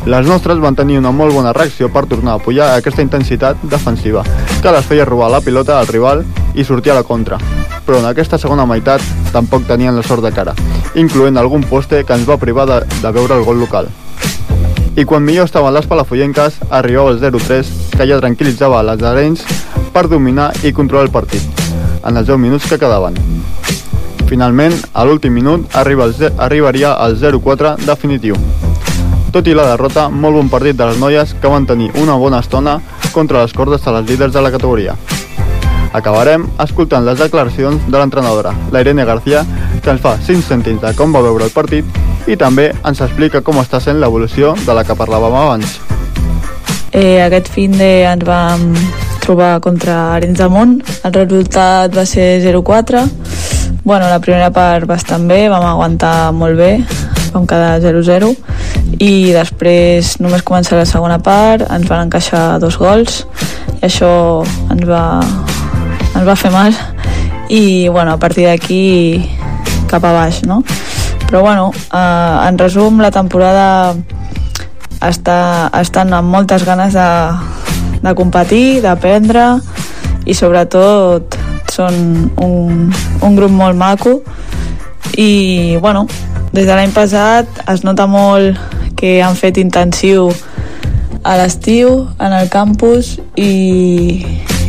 Les 0.09 0.25
nostres 0.25 0.61
van 0.63 0.77
tenir 0.79 0.97
una 0.97 1.11
molt 1.11 1.35
bona 1.35 1.51
reacció 1.53 1.89
per 1.91 2.05
tornar 2.07 2.37
a 2.37 2.41
pujar 2.41 2.71
aquesta 2.73 3.03
intensitat 3.03 3.59
defensiva, 3.69 4.23
que 4.63 4.71
les 4.71 4.87
feia 4.87 5.05
robar 5.05 5.29
la 5.29 5.41
pilota 5.43 5.77
al 5.77 5.91
rival 5.91 6.23
i 6.55 6.63
sortir 6.63 6.93
a 6.93 6.95
la 6.95 7.03
contra. 7.03 7.37
Però 7.85 7.99
en 7.99 8.07
aquesta 8.07 8.39
segona 8.39 8.65
meitat 8.65 9.03
tampoc 9.33 9.67
tenien 9.67 9.95
la 9.95 10.03
sort 10.03 10.23
de 10.23 10.31
cara, 10.31 10.55
incloent 10.95 11.37
algun 11.37 11.67
poste 11.67 12.05
que 12.05 12.15
ens 12.15 12.27
va 12.29 12.39
privar 12.39 12.65
de, 12.65 12.79
de 13.01 13.11
veure 13.11 13.35
el 13.35 13.43
gol 13.43 13.59
local. 13.59 13.91
I 14.95 15.05
quan 15.05 15.23
millor 15.23 15.45
estaven 15.45 15.73
les 15.73 15.85
palafollenques, 15.87 16.59
arribava 16.69 17.11
el 17.13 17.19
0-3, 17.21 17.69
que 17.93 18.07
ja 18.09 18.17
tranquil·litzava 18.19 18.81
les 18.87 19.03
arenys 19.05 19.43
per 19.93 20.07
dominar 20.09 20.49
i 20.63 20.73
controlar 20.73 21.05
el 21.07 21.13
partit, 21.13 21.45
en 22.03 22.17
els 22.17 22.27
10 22.27 22.41
minuts 22.41 22.67
que 22.69 22.79
quedaven. 22.81 23.17
Finalment, 24.29 24.75
a 24.93 25.05
l'últim 25.05 25.33
minut, 25.33 25.69
arriba 25.73 26.05
el, 26.09 26.13
arribaria 26.37 26.95
el 27.05 27.17
0-4 27.17 27.77
definitiu. 27.85 28.35
Tot 29.33 29.47
i 29.47 29.53
la 29.53 29.67
derrota, 29.71 30.07
molt 30.09 30.37
bon 30.37 30.49
partit 30.49 30.77
de 30.77 30.89
les 30.89 30.99
noies 31.01 31.35
que 31.41 31.49
van 31.49 31.65
tenir 31.69 31.91
una 32.01 32.17
bona 32.17 32.41
estona 32.41 32.79
contra 33.13 33.43
les 33.43 33.53
cordes 33.53 33.85
de 33.85 33.93
les 33.93 34.09
líders 34.09 34.33
de 34.33 34.41
la 34.41 34.51
categoria. 34.51 34.95
Acabarem 35.93 36.45
escoltant 36.61 37.05
les 37.05 37.17
declaracions 37.17 37.85
de 37.89 37.97
l'entrenadora, 37.97 38.53
la 38.71 38.81
Irene 38.81 39.05
García, 39.05 39.45
que 39.83 39.93
ens 39.93 40.01
fa 40.01 40.15
5 40.17 40.45
cèntims 40.47 40.81
de 40.81 40.93
com 40.97 41.13
va 41.15 41.21
veure 41.25 41.47
el 41.47 41.53
partit 41.55 41.85
i 42.27 42.37
també 42.39 42.69
ens 42.85 43.01
explica 43.05 43.41
com 43.41 43.61
està 43.61 43.81
sent 43.83 43.99
l'evolució 44.01 44.55
de 44.65 44.75
la 44.75 44.83
que 44.83 44.97
parlàvem 44.97 45.35
abans. 45.35 45.79
Eh, 46.91 47.21
aquest 47.21 47.51
fin 47.53 47.75
de 47.77 47.89
ens 48.09 48.25
vam 48.25 48.73
trobar 49.21 49.59
contra 49.61 50.15
Arenys 50.15 50.39
de 50.39 50.47
Munt. 50.49 50.79
El 51.05 51.13
resultat 51.13 51.93
va 51.95 52.05
ser 52.05 52.41
0-4. 52.41 53.05
Bueno, 53.83 54.09
la 54.09 54.19
primera 54.19 54.49
part 54.51 54.87
bastant 54.89 55.27
bé, 55.29 55.47
vam 55.49 55.65
aguantar 55.65 56.31
molt 56.33 56.57
bé, 56.57 56.71
vam 57.33 57.45
quedar 57.47 57.79
0-0 57.81 58.33
i 58.99 59.31
després 59.35 60.15
només 60.19 60.43
començar 60.45 60.79
la 60.79 60.87
segona 60.89 61.19
part 61.23 61.63
ens 61.69 61.87
van 61.89 62.07
encaixar 62.07 62.59
dos 62.61 62.77
gols 62.81 63.23
i 63.77 63.85
això 63.87 64.11
ens 64.73 64.85
va, 64.89 65.03
ens 66.15 66.25
va 66.25 66.35
fer 66.39 66.51
mal 66.51 66.73
i 67.49 67.87
bueno, 67.87 68.13
a 68.13 68.19
partir 68.21 68.45
d'aquí 68.49 69.25
cap 69.89 70.05
a 70.05 70.13
baix, 70.15 70.43
no? 70.47 70.61
Però 71.27 71.41
bueno, 71.45 71.71
eh, 71.73 72.47
en 72.47 72.57
resum, 72.57 73.01
la 73.01 73.11
temporada 73.11 73.95
està, 75.05 75.69
estan 75.79 76.13
amb 76.13 76.31
moltes 76.33 76.65
ganes 76.67 76.95
de, 76.95 77.09
de 78.03 78.15
competir, 78.17 78.81
d'aprendre 78.85 79.59
i 80.25 80.35
sobretot 80.35 81.37
són 81.71 82.29
un, 82.41 82.89
un 83.23 83.37
grup 83.37 83.53
molt 83.53 83.77
maco 83.77 84.19
i 85.17 85.77
bueno, 85.81 86.05
des 86.51 86.65
de 86.67 86.75
l'any 86.75 86.91
passat 86.95 87.61
es 87.71 87.85
nota 87.85 88.07
molt 88.09 88.57
que 88.99 89.19
han 89.23 89.37
fet 89.39 89.57
intensiu 89.61 90.29
a 91.23 91.35
l'estiu 91.39 92.07
en 92.19 92.35
el 92.35 92.49
campus 92.51 93.17
i, 93.35 94.25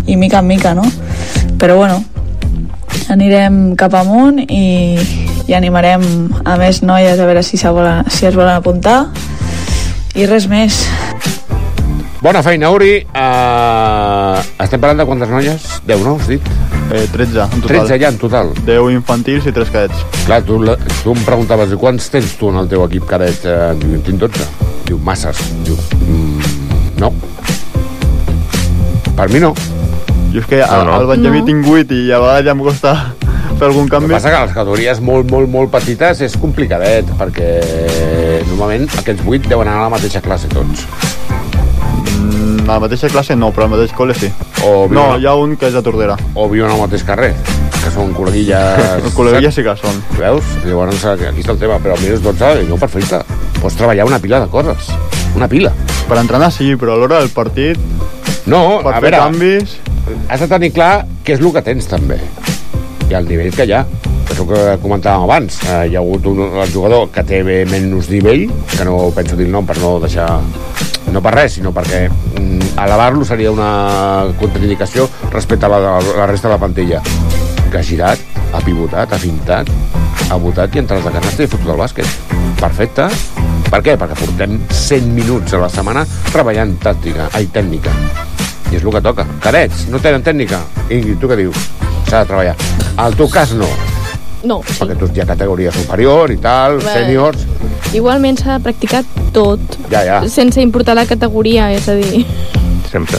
i 0.07 0.17
mica 0.17 0.41
en 0.41 0.47
mica, 0.47 0.75
no? 0.75 0.85
Però 1.59 1.77
bueno, 1.77 2.03
anirem 3.11 3.75
cap 3.77 3.95
amunt 3.99 4.39
i, 4.49 4.97
i 5.49 5.55
animarem 5.57 6.03
a 6.45 6.57
més 6.61 6.83
noies 6.83 7.19
a 7.21 7.27
veure 7.27 7.43
si, 7.43 7.57
se 7.61 7.71
volen, 7.75 8.05
si 8.11 8.27
es 8.27 8.35
volen 8.37 8.55
apuntar 8.57 9.07
i 10.15 10.27
res 10.27 10.47
més. 10.51 10.85
Bona 12.21 12.43
feina, 12.45 12.69
Uri. 12.69 12.99
Uh, 13.17 14.37
estem 14.61 14.77
parlant 14.83 14.99
de 15.01 15.07
quantes 15.09 15.31
noies? 15.33 15.63
10, 15.89 16.03
no? 16.05 16.19
Has 16.21 16.29
dit? 16.29 16.43
Eh, 16.93 17.07
13, 17.15 17.47
en 17.47 17.63
total. 17.63 17.87
13 17.87 17.99
ja, 18.03 18.09
en 18.13 18.19
total. 18.21 18.51
10 18.67 18.91
infantils 18.93 19.47
i 19.49 19.53
3 19.57 19.71
cadets. 19.73 20.03
Clar, 20.27 20.43
tu, 20.45 20.59
la- 20.61 20.77
tu 21.05 21.15
em 21.15 21.23
preguntaves, 21.25 21.73
"I 21.73 21.79
quants 21.81 22.11
tens 22.13 22.35
tu 22.37 22.51
en 22.51 22.59
el 22.61 22.69
teu 22.69 22.85
equip 22.85 23.07
cadet? 23.09 23.41
Eh, 23.47 23.73
diu, 23.81 23.95
en 23.95 24.03
tinc 24.03 24.19
12. 24.21 24.45
Diu, 24.85 24.99
masses. 24.99 25.39
Diu, 25.65 25.79
mm, 26.05 27.01
no. 27.01 27.13
Per 29.17 29.29
mi 29.31 29.41
no. 29.41 29.55
Jo 30.31 30.39
és 30.41 30.47
que 30.47 30.61
no, 30.63 30.85
no. 30.87 31.01
el 31.01 31.07
Benjamí 31.11 31.41
No. 31.41 31.47
tinc 31.47 31.67
8 31.67 31.95
i 31.95 32.13
a 32.13 32.19
vegades 32.23 32.45
ja 32.47 32.53
em 32.55 32.61
costa 32.63 32.93
fer 33.59 33.67
algun 33.67 33.83
El 33.85 33.91
que 33.91 33.97
canvi. 33.97 34.13
passa 34.15 34.31
que 34.31 34.41
les 34.47 34.53
categories 34.55 35.01
molt, 35.01 35.31
molt, 35.31 35.49
molt 35.51 35.71
petites 35.73 36.21
és 36.23 36.37
complicadet, 36.39 37.05
perquè 37.19 37.49
normalment 38.49 38.87
aquests 39.01 39.25
8 39.27 39.49
deuen 39.51 39.69
anar 39.69 39.81
a 39.81 39.89
la 39.89 39.95
mateixa 39.97 40.21
classe 40.23 40.49
tots. 40.49 40.87
Mm, 42.21 42.69
a 42.69 42.73
la 42.77 42.81
mateixa 42.81 43.09
classe 43.11 43.35
no, 43.37 43.51
però 43.53 43.67
al 43.67 43.73
mateix 43.75 43.93
col·le 43.97 44.15
sí. 44.15 44.31
O 44.65 44.87
viuen 44.89 44.95
No, 44.95 45.05
a- 45.15 45.19
hi 45.19 45.27
ha 45.27 45.35
un 45.35 45.57
que 45.57 45.67
és 45.67 45.75
de 45.75 45.83
Tordera. 45.83 46.17
O 46.35 46.49
viuen 46.49 46.71
al 46.71 46.79
mateix 46.81 47.03
carrer, 47.05 47.35
que 47.83 47.91
són 47.91 48.15
col·leguilles... 48.15 49.11
Col·leguilles 49.19 49.55
sí 49.57 49.63
que 49.67 49.75
són. 49.81 50.01
Veus? 50.19 50.45
Llavors 50.65 51.05
aquí 51.05 51.41
està 51.43 51.53
el 51.57 51.59
tema, 51.59 51.79
però 51.83 51.97
a 51.97 52.01
mi 52.01 52.13
és 52.15 52.23
12, 52.23 52.65
no, 52.69 52.79
perfecte. 52.81 53.23
Pots 53.61 53.77
treballar 53.77 54.07
una 54.09 54.19
pila 54.23 54.41
de 54.41 54.49
coses. 54.53 54.91
Una 55.37 55.49
pila. 55.49 55.73
Per 56.09 56.19
entrenar 56.19 56.51
sí, 56.53 56.75
però 56.77 56.95
a 56.95 57.01
l'hora 57.03 57.21
del 57.21 57.31
partit... 57.35 57.79
No, 58.47 58.81
per 58.83 58.95
a 58.95 59.01
fer 59.01 59.11
veure, 59.11 59.19
canvis... 59.27 59.77
has 60.29 60.41
de 60.43 60.49
tenir 60.51 60.71
clar 60.75 61.07
què 61.25 61.35
és 61.37 61.43
el 61.43 61.53
que 61.55 61.63
tens 61.67 61.89
també. 61.91 62.19
I 63.11 63.17
el 63.19 63.29
nivell 63.29 63.55
que 63.55 63.67
hi 63.67 63.75
ha. 63.75 63.85
És 64.31 64.39
el 64.39 64.47
que 64.47 64.61
comentàvem 64.83 65.27
abans. 65.27 65.59
Eh, 65.67 65.81
hi 65.91 65.97
ha 65.97 66.03
hagut 66.03 66.27
un 66.31 66.43
jugador 66.73 67.09
que 67.15 67.25
té 67.27 67.43
menys 67.45 68.11
nivell 68.13 68.47
que 68.77 68.87
no 68.87 69.11
penso 69.17 69.39
dir 69.39 69.49
el 69.49 69.55
nom 69.57 69.67
per 69.67 69.79
no 69.83 69.97
deixar 70.03 70.29
no 71.11 71.23
per 71.25 71.33
res, 71.35 71.57
sinó 71.59 71.73
perquè 71.75 72.05
mm, 72.07 72.77
elevar-lo 72.79 73.27
seria 73.27 73.51
una 73.51 73.71
contraindicació 74.39 75.09
respecte 75.33 75.67
a 75.67 75.73
la, 75.73 75.81
a 75.99 76.03
la 76.05 76.29
resta 76.31 76.49
de 76.49 76.55
la 76.55 76.61
plantilla. 76.63 77.03
Que 77.71 77.81
ha 77.81 77.87
girat, 77.87 78.23
ha 78.55 78.63
pivotat, 78.63 79.13
ha 79.13 79.19
fintat 79.19 79.71
ha 80.31 80.39
votat 80.39 80.75
i 80.75 80.79
ha 80.79 80.85
entrat 80.85 81.07
a 81.07 81.13
canasta 81.15 81.43
i 81.43 81.49
ha 81.49 81.51
fotut 81.51 81.75
el 81.75 81.81
bàsquet. 81.81 82.19
Perfecte. 82.61 83.09
Per 83.71 83.83
què? 83.87 83.99
Perquè 83.99 84.19
portem 84.19 84.59
100 84.71 85.15
minuts 85.15 85.55
a 85.55 85.65
la 85.65 85.71
setmana 85.73 86.07
treballant 86.31 86.77
tàctica, 86.83 87.31
ai, 87.35 87.51
tècnica 87.55 88.30
i 88.71 88.77
és 88.79 88.85
el 88.85 88.93
que 88.95 89.01
toca. 89.03 89.27
Cadets, 89.43 89.87
no 89.91 89.99
tenen 90.03 90.23
tècnica. 90.27 90.61
Ingrid, 90.89 91.19
tu 91.21 91.29
què 91.31 91.37
dius? 91.41 91.57
S'ha 92.09 92.23
de 92.25 92.31
treballar. 92.31 92.57
Al 93.01 93.17
teu 93.19 93.29
cas 93.31 93.53
no, 93.59 93.69
No, 94.43 94.63
sí. 94.65 94.79
perquè 94.81 94.97
tu 94.99 95.09
hi 95.13 95.21
ha 95.21 95.27
categoria 95.29 95.73
superior 95.73 96.31
i 96.33 96.39
tal, 96.41 96.79
Bé. 96.81 96.95
sèniors... 96.95 97.43
Igualment 97.93 98.39
s'ha 98.39 98.57
de 98.57 98.65
practicar 98.65 99.03
tot, 99.35 99.61
Ja, 99.91 100.05
ja. 100.07 100.21
sense 100.31 100.63
importar 100.63 100.95
la 100.97 101.05
categoria, 101.11 101.73
és 101.75 101.89
a 101.91 101.97
dir... 101.99 102.25
Sempre. 102.91 103.19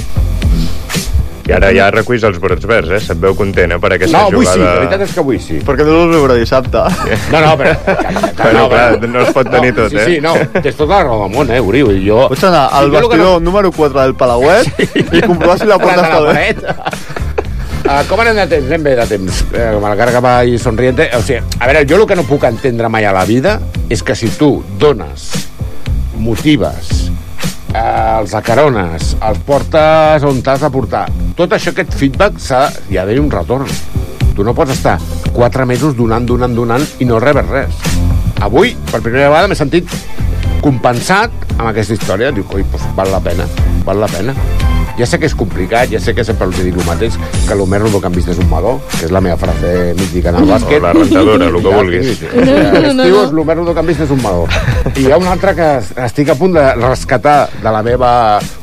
I 1.51 1.55
ara 1.57 1.71
ja 1.75 1.89
reculls 1.91 2.23
els 2.27 2.39
brots 2.39 2.67
verds, 2.69 2.91
eh? 2.95 2.99
Se't 3.03 3.19
veu 3.21 3.35
content, 3.35 3.75
eh, 3.75 3.79
per 3.83 3.91
aquesta 3.97 4.17
No, 4.17 4.29
avui 4.31 4.45
jugada... 4.47 4.55
sí, 4.55 4.63
la 4.63 4.75
veritat 4.79 5.05
és 5.05 5.15
que 5.15 5.23
avui 5.23 5.39
sí. 5.43 5.59
Perquè 5.67 5.87
no 5.87 5.97
els 6.05 6.15
veurà 6.15 6.37
dissabte. 6.39 6.83
No, 7.33 7.41
no, 7.43 7.53
però... 7.59 7.75
Bueno, 8.41 8.63
clar, 8.71 9.09
no 9.11 9.21
es 9.21 9.33
pot 9.35 9.49
tenir 9.53 9.73
tot, 9.77 9.91
sí, 9.91 9.99
eh? 9.99 10.05
Sí, 10.07 10.19
no, 10.23 10.33
tens 10.57 10.79
tota 10.79 10.95
la 10.95 11.03
raó 11.09 11.25
del 11.25 11.35
món, 11.35 11.51
eh, 11.53 11.59
Uri? 11.61 11.83
I 11.99 12.05
jo... 12.07 12.23
Pots 12.31 12.47
anar 12.47 12.63
al 12.79 12.89
Sí, 12.89 12.95
vestidor 12.97 13.41
número 13.43 13.71
4 13.75 13.99
del 14.01 14.15
Palauet 14.17 14.71
i 15.11 15.21
comprovar 15.21 15.59
si 15.59 15.67
la 15.69 15.77
porta 15.81 16.07
està 16.07 16.23
bé. 16.31 16.47
la 16.63 17.21
Uh, 17.81 18.03
com 18.07 18.19
anem 18.21 18.37
de 18.37 18.43
temps? 18.47 18.67
Anem 18.69 18.83
bé 18.85 18.91
de 18.95 19.05
temps. 19.09 19.39
Eh, 19.57 19.63
com 19.73 19.83
la 19.83 19.95
carga 19.99 20.21
va 20.23 20.33
i 20.45 20.59
somriente. 20.61 21.07
O 21.17 21.21
sigui, 21.25 21.41
a 21.41 21.65
veure, 21.67 21.81
jo 21.89 21.97
el 21.97 22.05
que 22.07 22.15
no 22.15 22.23
puc 22.29 22.45
entendre 22.47 22.87
mai 22.93 23.07
a 23.09 23.11
la 23.15 23.25
vida 23.27 23.55
és 23.91 24.03
que 24.05 24.15
si 24.15 24.29
tu 24.37 24.51
dones, 24.79 25.25
motives, 26.21 27.09
els 27.71 28.33
acarones, 28.35 29.15
els 29.23 29.43
portes 29.47 30.23
on 30.27 30.41
t'has 30.43 30.63
de 30.65 30.69
portar 30.73 31.05
tot 31.37 31.53
això, 31.55 31.71
aquest 31.71 31.95
feedback, 31.97 32.39
s'ha 32.43 32.65
hi 32.91 32.99
ha 32.99 33.05
d'haver 33.05 33.21
un 33.23 33.31
retorn. 33.31 33.69
Tu 34.35 34.43
no 34.45 34.53
pots 34.53 34.75
estar 34.75 34.97
quatre 35.33 35.65
mesos 35.65 35.95
donant, 35.97 36.27
donant, 36.27 36.53
donant 36.55 36.85
i 36.99 37.07
no 37.09 37.19
rebes 37.23 37.47
res. 37.49 37.85
Avui, 38.45 38.75
per 38.91 39.01
primera 39.01 39.29
vegada, 39.31 39.49
m'he 39.49 39.57
sentit 39.57 39.89
compensat 40.61 41.33
amb 41.57 41.69
aquesta 41.71 41.97
història. 41.97 42.33
Dic, 42.35 42.51
oi, 42.53 42.67
doncs 42.67 42.91
val 42.99 43.15
la 43.15 43.23
pena, 43.23 43.47
val 43.87 44.03
la 44.05 44.11
pena. 44.11 44.35
Ja 44.99 45.07
sé 45.07 45.17
que 45.19 45.27
és 45.29 45.35
complicat, 45.37 45.89
ja 45.91 45.99
sé 46.03 46.13
que 46.13 46.23
sempre 46.27 46.47
els 46.49 46.59
dic 46.61 46.75
el 46.75 46.85
mateix, 46.85 47.17
que 47.47 47.55
el 47.55 47.63
més 47.69 47.81
rodocampista 47.81 48.33
és 48.35 48.41
un 48.43 48.49
madó, 48.51 48.75
que 48.97 49.05
és 49.07 49.13
la 49.13 49.21
meva 49.23 49.37
frase 49.39 49.95
mítica 49.97 50.33
en 50.33 50.41
el 50.41 50.51
bàsquet. 50.51 50.77
O 50.81 50.85
la 50.85 50.93
rentadora, 50.97 51.47
el 51.47 51.57
que 51.63 51.75
vulguis. 51.77 52.11
L'estiu 52.21 53.19
és 53.23 53.31
el 53.31 53.43
més 53.47 53.59
rodocampista 53.61 54.05
és 54.05 54.13
un 54.13 54.21
madó. 54.21 54.45
I 54.95 55.07
hi 55.07 55.11
ha 55.11 55.19
un 55.21 55.29
altre 55.31 55.55
que 55.57 55.71
estic 56.05 56.31
a 56.33 56.37
punt 56.39 56.57
de 56.59 56.67
rescatar 56.81 57.37
de 57.61 57.75
la 57.77 57.83
meva 57.87 58.13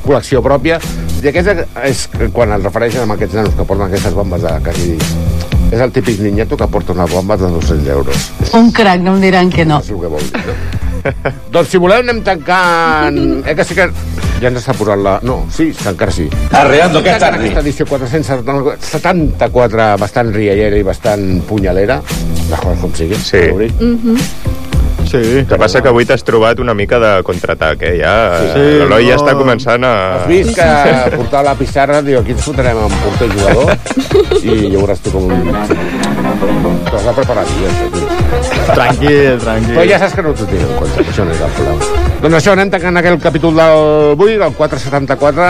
col·lecció 0.05 0.43
pròpia, 0.45 0.79
i 1.19 1.31
aquest 1.33 1.65
és 1.83 2.07
quan 2.31 2.53
es 2.55 2.63
refereixen 2.63 3.09
a 3.09 3.19
aquests 3.19 3.39
nanos 3.41 3.55
que 3.57 3.65
porten 3.67 3.89
aquestes 3.89 4.15
bombes 4.15 4.45
de 4.45 4.59
quasi... 4.63 5.48
És 5.69 5.79
el 5.79 5.91
típic 5.93 6.19
niñato 6.19 6.57
que 6.57 6.67
porta 6.67 6.93
unes 6.93 7.11
bombes 7.11 7.39
de 7.39 7.47
200 7.47 7.87
euros. 7.93 8.31
Un 8.57 8.71
crac, 8.71 9.01
no 9.05 9.15
em 9.15 9.21
diran 9.21 9.51
que 9.53 9.65
no. 9.65 9.79
És 9.83 9.91
el 9.93 9.99
que 10.01 10.09
vol 10.09 10.23
dir, 10.25 10.41
no? 10.47 10.79
doncs 11.53 11.69
si 11.71 11.77
voleu 11.81 11.99
anem 12.03 12.21
tancant... 12.25 13.19
Eh 13.45 13.55
que 13.55 13.63
sí 13.63 13.73
que 13.77 13.85
ja 14.39 14.47
ens 14.49 14.59
està 14.61 14.73
posant 14.77 15.03
la... 15.05 15.17
No, 15.25 15.45
sí, 15.53 15.65
encara 15.87 16.11
sí. 16.15 16.27
Arreando, 16.55 17.03
que 17.05 17.11
tardi. 17.21 17.45
Aquesta 17.45 17.61
edició 17.65 17.85
474, 17.89 19.89
bastant 20.01 20.33
riallera 20.35 20.77
i 20.79 20.83
bastant 20.87 21.25
punyalera. 21.49 21.95
Les 22.49 22.59
coses 22.59 22.79
com 22.81 22.91
siguin. 22.97 23.21
Sí. 23.21 23.43
Sí. 25.09 25.17
El 25.39 25.47
que 25.49 25.57
passa 25.57 25.81
que 25.81 25.89
avui 25.89 26.05
t'has 26.05 26.21
trobat 26.25 26.59
una 26.61 26.75
mica 26.77 26.99
de 27.01 27.11
contraatac, 27.25 27.81
eh? 27.89 27.95
Ja, 28.01 28.13
Sí, 28.53 28.65
L'Eloi 28.83 29.07
ja 29.09 29.15
no. 29.17 29.23
està 29.23 29.35
començant 29.39 29.87
a... 29.87 29.93
Has 30.19 30.27
vist 30.29 30.53
que 30.57 30.69
portava 31.17 31.43
la 31.49 31.55
pissarra, 31.57 32.03
diu, 32.05 32.19
aquí 32.21 32.35
ens 32.37 32.45
fotrem 32.45 32.77
amb 32.85 33.01
porter 33.03 33.31
jugador 33.33 33.73
i 34.43 34.55
ja 34.69 34.77
veuràs 34.77 35.01
tu 35.05 35.13
com 35.15 35.29
un... 35.33 35.49
T'ho 35.49 36.97
has 36.97 37.09
de 37.09 37.17
preparar, 37.21 37.45
ja 37.49 37.75
tio. 37.93 38.08
Tranquil, 38.75 39.39
tranquil. 39.41 39.73
Però 39.75 39.85
ja 39.89 39.99
saps 40.01 40.15
que 40.17 40.23
no 40.25 40.33
t'ho 40.35 40.45
tinc 40.49 40.63
en 40.65 40.75
compte, 40.77 41.03
això 41.03 41.25
no 41.25 41.33
és 41.33 41.41
el 41.45 41.55
problema. 41.57 42.05
Doncs 42.19 42.35
això, 42.35 42.53
anem 42.53 42.71
tancant 42.73 42.99
aquell 42.99 43.17
capítol 43.23 43.55
d'avui, 43.55 44.35
el 44.35 44.55
474. 44.57 45.49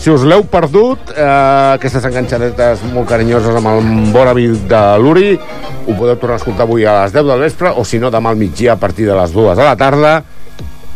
Si 0.00 0.12
us 0.12 0.24
l'heu 0.28 0.44
perdut, 0.52 1.12
eh, 1.14 1.28
aquestes 1.76 2.04
enganxadetes 2.08 2.84
molt 2.94 3.08
carinyoses 3.08 3.56
amb 3.56 3.72
el 3.72 3.92
bon 4.14 4.28
avi 4.28 4.48
de 4.70 4.82
l'Uri, 5.00 5.30
ho 5.36 5.94
podeu 5.94 6.16
tornar 6.16 6.36
a 6.36 6.42
escoltar 6.42 6.66
avui 6.68 6.84
a 6.84 7.02
les 7.02 7.14
10 7.16 7.24
del 7.26 7.46
vespre, 7.46 7.72
o 7.74 7.84
si 7.84 7.98
no, 7.98 8.10
demà 8.10 8.30
al 8.30 8.40
migdia 8.40 8.74
a 8.74 8.80
partir 8.80 9.06
de 9.08 9.16
les 9.16 9.32
2 9.32 9.56
de 9.56 9.64
la 9.64 9.76
tarda. 9.76 10.22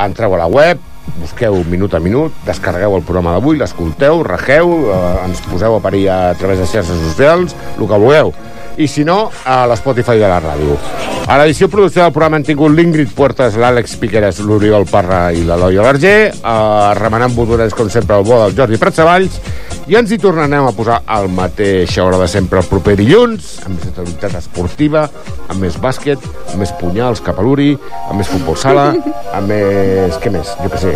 Entreu 0.05 0.35
a 0.35 0.39
la 0.39 0.47
web, 0.51 0.81
busqueu 1.21 1.57
minut 1.71 1.95
a 1.95 2.01
minut, 2.01 2.33
descarregueu 2.47 2.97
el 2.99 3.05
programa 3.07 3.33
d'avui, 3.33 3.57
l'escolteu, 3.57 4.23
regeu, 4.27 4.75
eh, 4.91 5.25
ens 5.27 5.41
poseu 5.49 5.77
a 5.77 5.81
parir 5.81 6.09
a 6.11 6.35
través 6.35 6.59
de 6.59 6.67
xarxes 6.67 7.01
socials, 7.09 7.57
el 7.79 7.89
que 7.89 7.99
vulgueu. 7.99 8.35
I 8.77 8.89
si 8.91 9.05
no, 9.07 9.31
a 9.47 9.65
l'Spotify 9.71 10.19
de 10.19 10.29
la 10.29 10.41
ràdio. 10.43 10.77
A 11.31 11.39
l'edició 11.41 11.69
producció 11.73 12.03
del 12.03 12.13
programa 12.13 12.37
han 12.37 12.45
tingut 12.45 12.75
l'Ingrid 12.75 13.13
Puertas, 13.17 13.55
l'Àlex 13.57 13.95
Piqueres, 14.01 14.41
l'Oriol 14.45 14.85
Parra 14.91 15.29
i 15.33 15.45
l'Eloi 15.47 15.79
Alerger, 15.81 16.33
eh, 16.35 16.95
remenant 16.99 17.33
botons, 17.37 17.73
com 17.75 17.89
sempre, 17.89 18.19
el 18.19 18.27
bo 18.27 18.43
del 18.43 18.57
Jordi 18.59 18.77
Pratsavalls, 18.83 19.39
i 19.87 19.97
ens 19.97 20.11
hi 20.13 20.19
tornarem 20.19 20.65
a 20.67 20.73
posar 20.73 21.03
al 21.07 21.29
mateixa 21.33 22.05
hora 22.05 22.19
de 22.19 22.27
sempre 22.29 22.59
el 22.61 22.67
proper 22.69 22.97
dilluns, 22.97 23.61
amb 23.65 23.79
més 23.79 23.89
actualitat 23.93 24.37
esportiva, 24.41 25.07
amb 25.49 25.61
més 25.61 25.77
bàsquet, 25.81 26.19
amb 26.51 26.61
més 26.65 26.73
punyals 26.81 27.21
cap 27.25 27.39
a 27.39 27.45
l'Uri, 27.45 27.71
amb 28.09 28.19
més 28.21 28.29
futbol 28.29 28.57
sala, 28.61 28.91
amb 29.33 29.49
més... 29.49 30.19
què 30.25 30.33
més? 30.33 30.53
Jo 30.61 30.71
què 30.73 30.81
sé. 30.83 30.95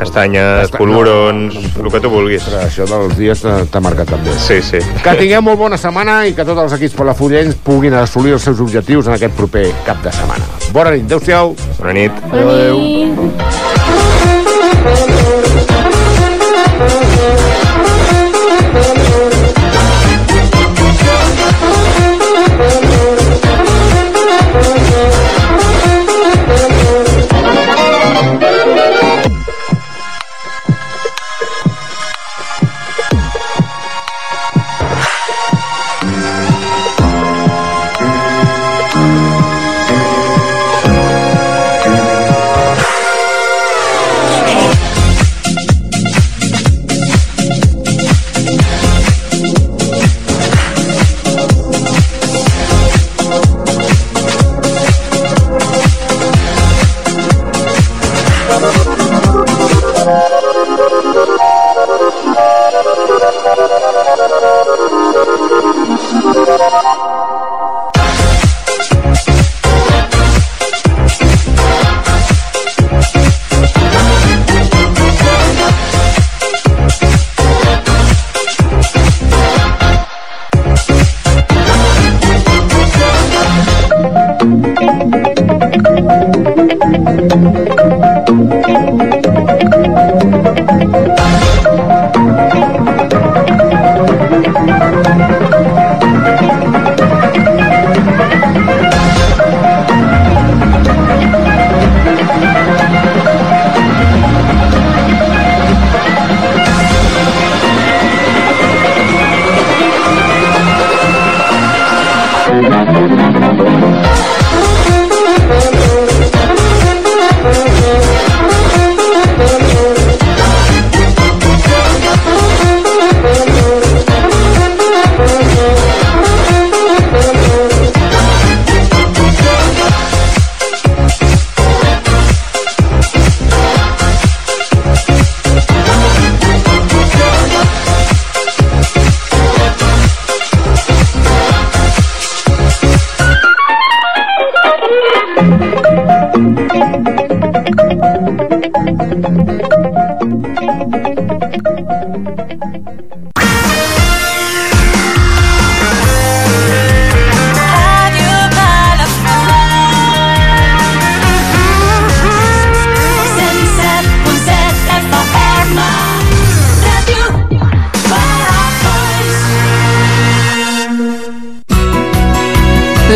Castanyes, 0.00 0.62
Casta- 0.66 0.78
polvorons, 0.80 1.54
no, 1.76 1.84
el 1.84 1.90
que 1.92 2.00
tu 2.00 2.08
vulguis. 2.12 2.44
Però 2.48 2.62
això 2.64 2.86
dels 2.88 3.16
dies 3.18 3.42
t'ha 3.44 3.82
marcat 3.84 4.08
també. 4.12 4.32
Sí, 4.40 4.60
sí. 4.64 4.80
Que 5.04 5.16
tingueu 5.20 5.42
molt 5.44 5.60
bona 5.60 5.76
setmana 5.80 6.22
i 6.28 6.32
que 6.36 6.44
tots 6.48 6.62
els 6.64 6.76
equips 6.78 6.96
palafollencs 7.20 7.56
puguin 7.64 7.94
assolir 8.00 8.32
els 8.32 8.44
seus 8.44 8.60
objectius 8.64 9.06
en 9.06 9.12
aquest 9.18 9.36
proper 9.36 9.66
cap 9.84 10.00
de 10.04 10.12
setmana. 10.12 10.44
Bona 10.72 10.94
nit, 10.94 11.04
adeu-siau. 11.04 11.54
Bona 11.78 11.92
nit. 11.92 12.12
Adéu, 12.32 12.78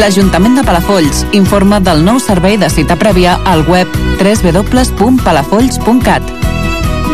L'Ajuntament 0.05 0.52
de 0.52 0.61
Palafolls 0.61 1.24
informa 1.32 1.80
del 1.80 2.05
nou 2.05 2.20
servei 2.20 2.61
de 2.61 2.68
cita 2.68 2.92
prèvia 3.00 3.40
al 3.48 3.64
web 3.64 3.88
www.palafolls.cat. 4.20 6.20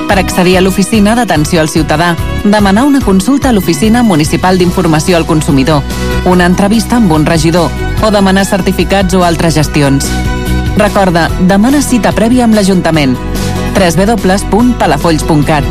Per 0.09 0.17
accedir 0.19 0.57
a 0.59 0.63
l'oficina 0.65 1.15
d'atenció 1.15 1.61
al 1.63 1.71
ciutadà, 1.71 2.19
demanar 2.43 2.83
una 2.89 2.99
consulta 2.99 3.51
a 3.51 3.53
l'Oficina 3.55 4.03
Municipal 4.03 4.59
d'Informació 4.59 5.15
al 5.21 5.27
Consumidor, 5.29 5.87
una 6.27 6.47
entrevista 6.51 6.99
amb 6.99 7.15
un 7.15 7.23
regidor 7.31 7.71
o 8.03 8.11
demanar 8.11 8.43
certificats 8.49 9.15
o 9.15 9.23
altres 9.23 9.55
gestions. 9.55 10.11
Recorda, 10.75 11.31
demana 11.47 11.87
cita 11.87 12.11
prèvia 12.11 12.51
amb 12.51 12.59
l'Ajuntament 12.59 13.15
www.palafolls.cat 13.79 15.63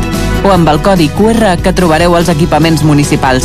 o 0.48 0.56
amb 0.56 0.72
el 0.72 0.80
codi 0.80 1.12
QR 1.20 1.60
que 1.60 1.76
trobareu 1.76 2.16
als 2.16 2.32
equipaments 2.32 2.80
municipals. 2.80 3.44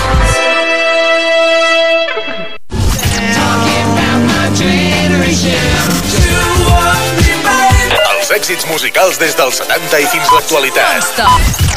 Èxits 8.41 8.65
musicals 8.65 9.19
des 9.21 9.35
dels 9.37 9.59
70 9.61 9.99
i 10.01 10.05
fins 10.09 10.29
l'actualitat. 10.33 11.19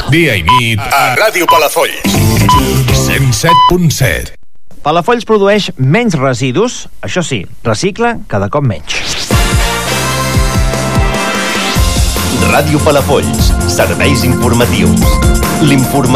Dia 0.08 0.38
i 0.40 0.44
nit 0.46 0.80
a 0.80 1.12
Ràdio 1.18 1.44
Palafolls. 1.50 2.14
107.7 3.04 4.32
Palafolls 4.80 5.28
produeix 5.28 5.68
menys 5.76 6.16
residus, 6.16 6.86
això 7.04 7.20
sí, 7.20 7.42
recicla 7.68 8.14
cada 8.32 8.48
cop 8.48 8.64
menys. 8.64 8.96
Ràdio 12.48 12.80
Palafolls, 12.86 13.52
serveis 13.68 14.24
informatius. 14.24 15.04
L'informatiu 15.68 16.14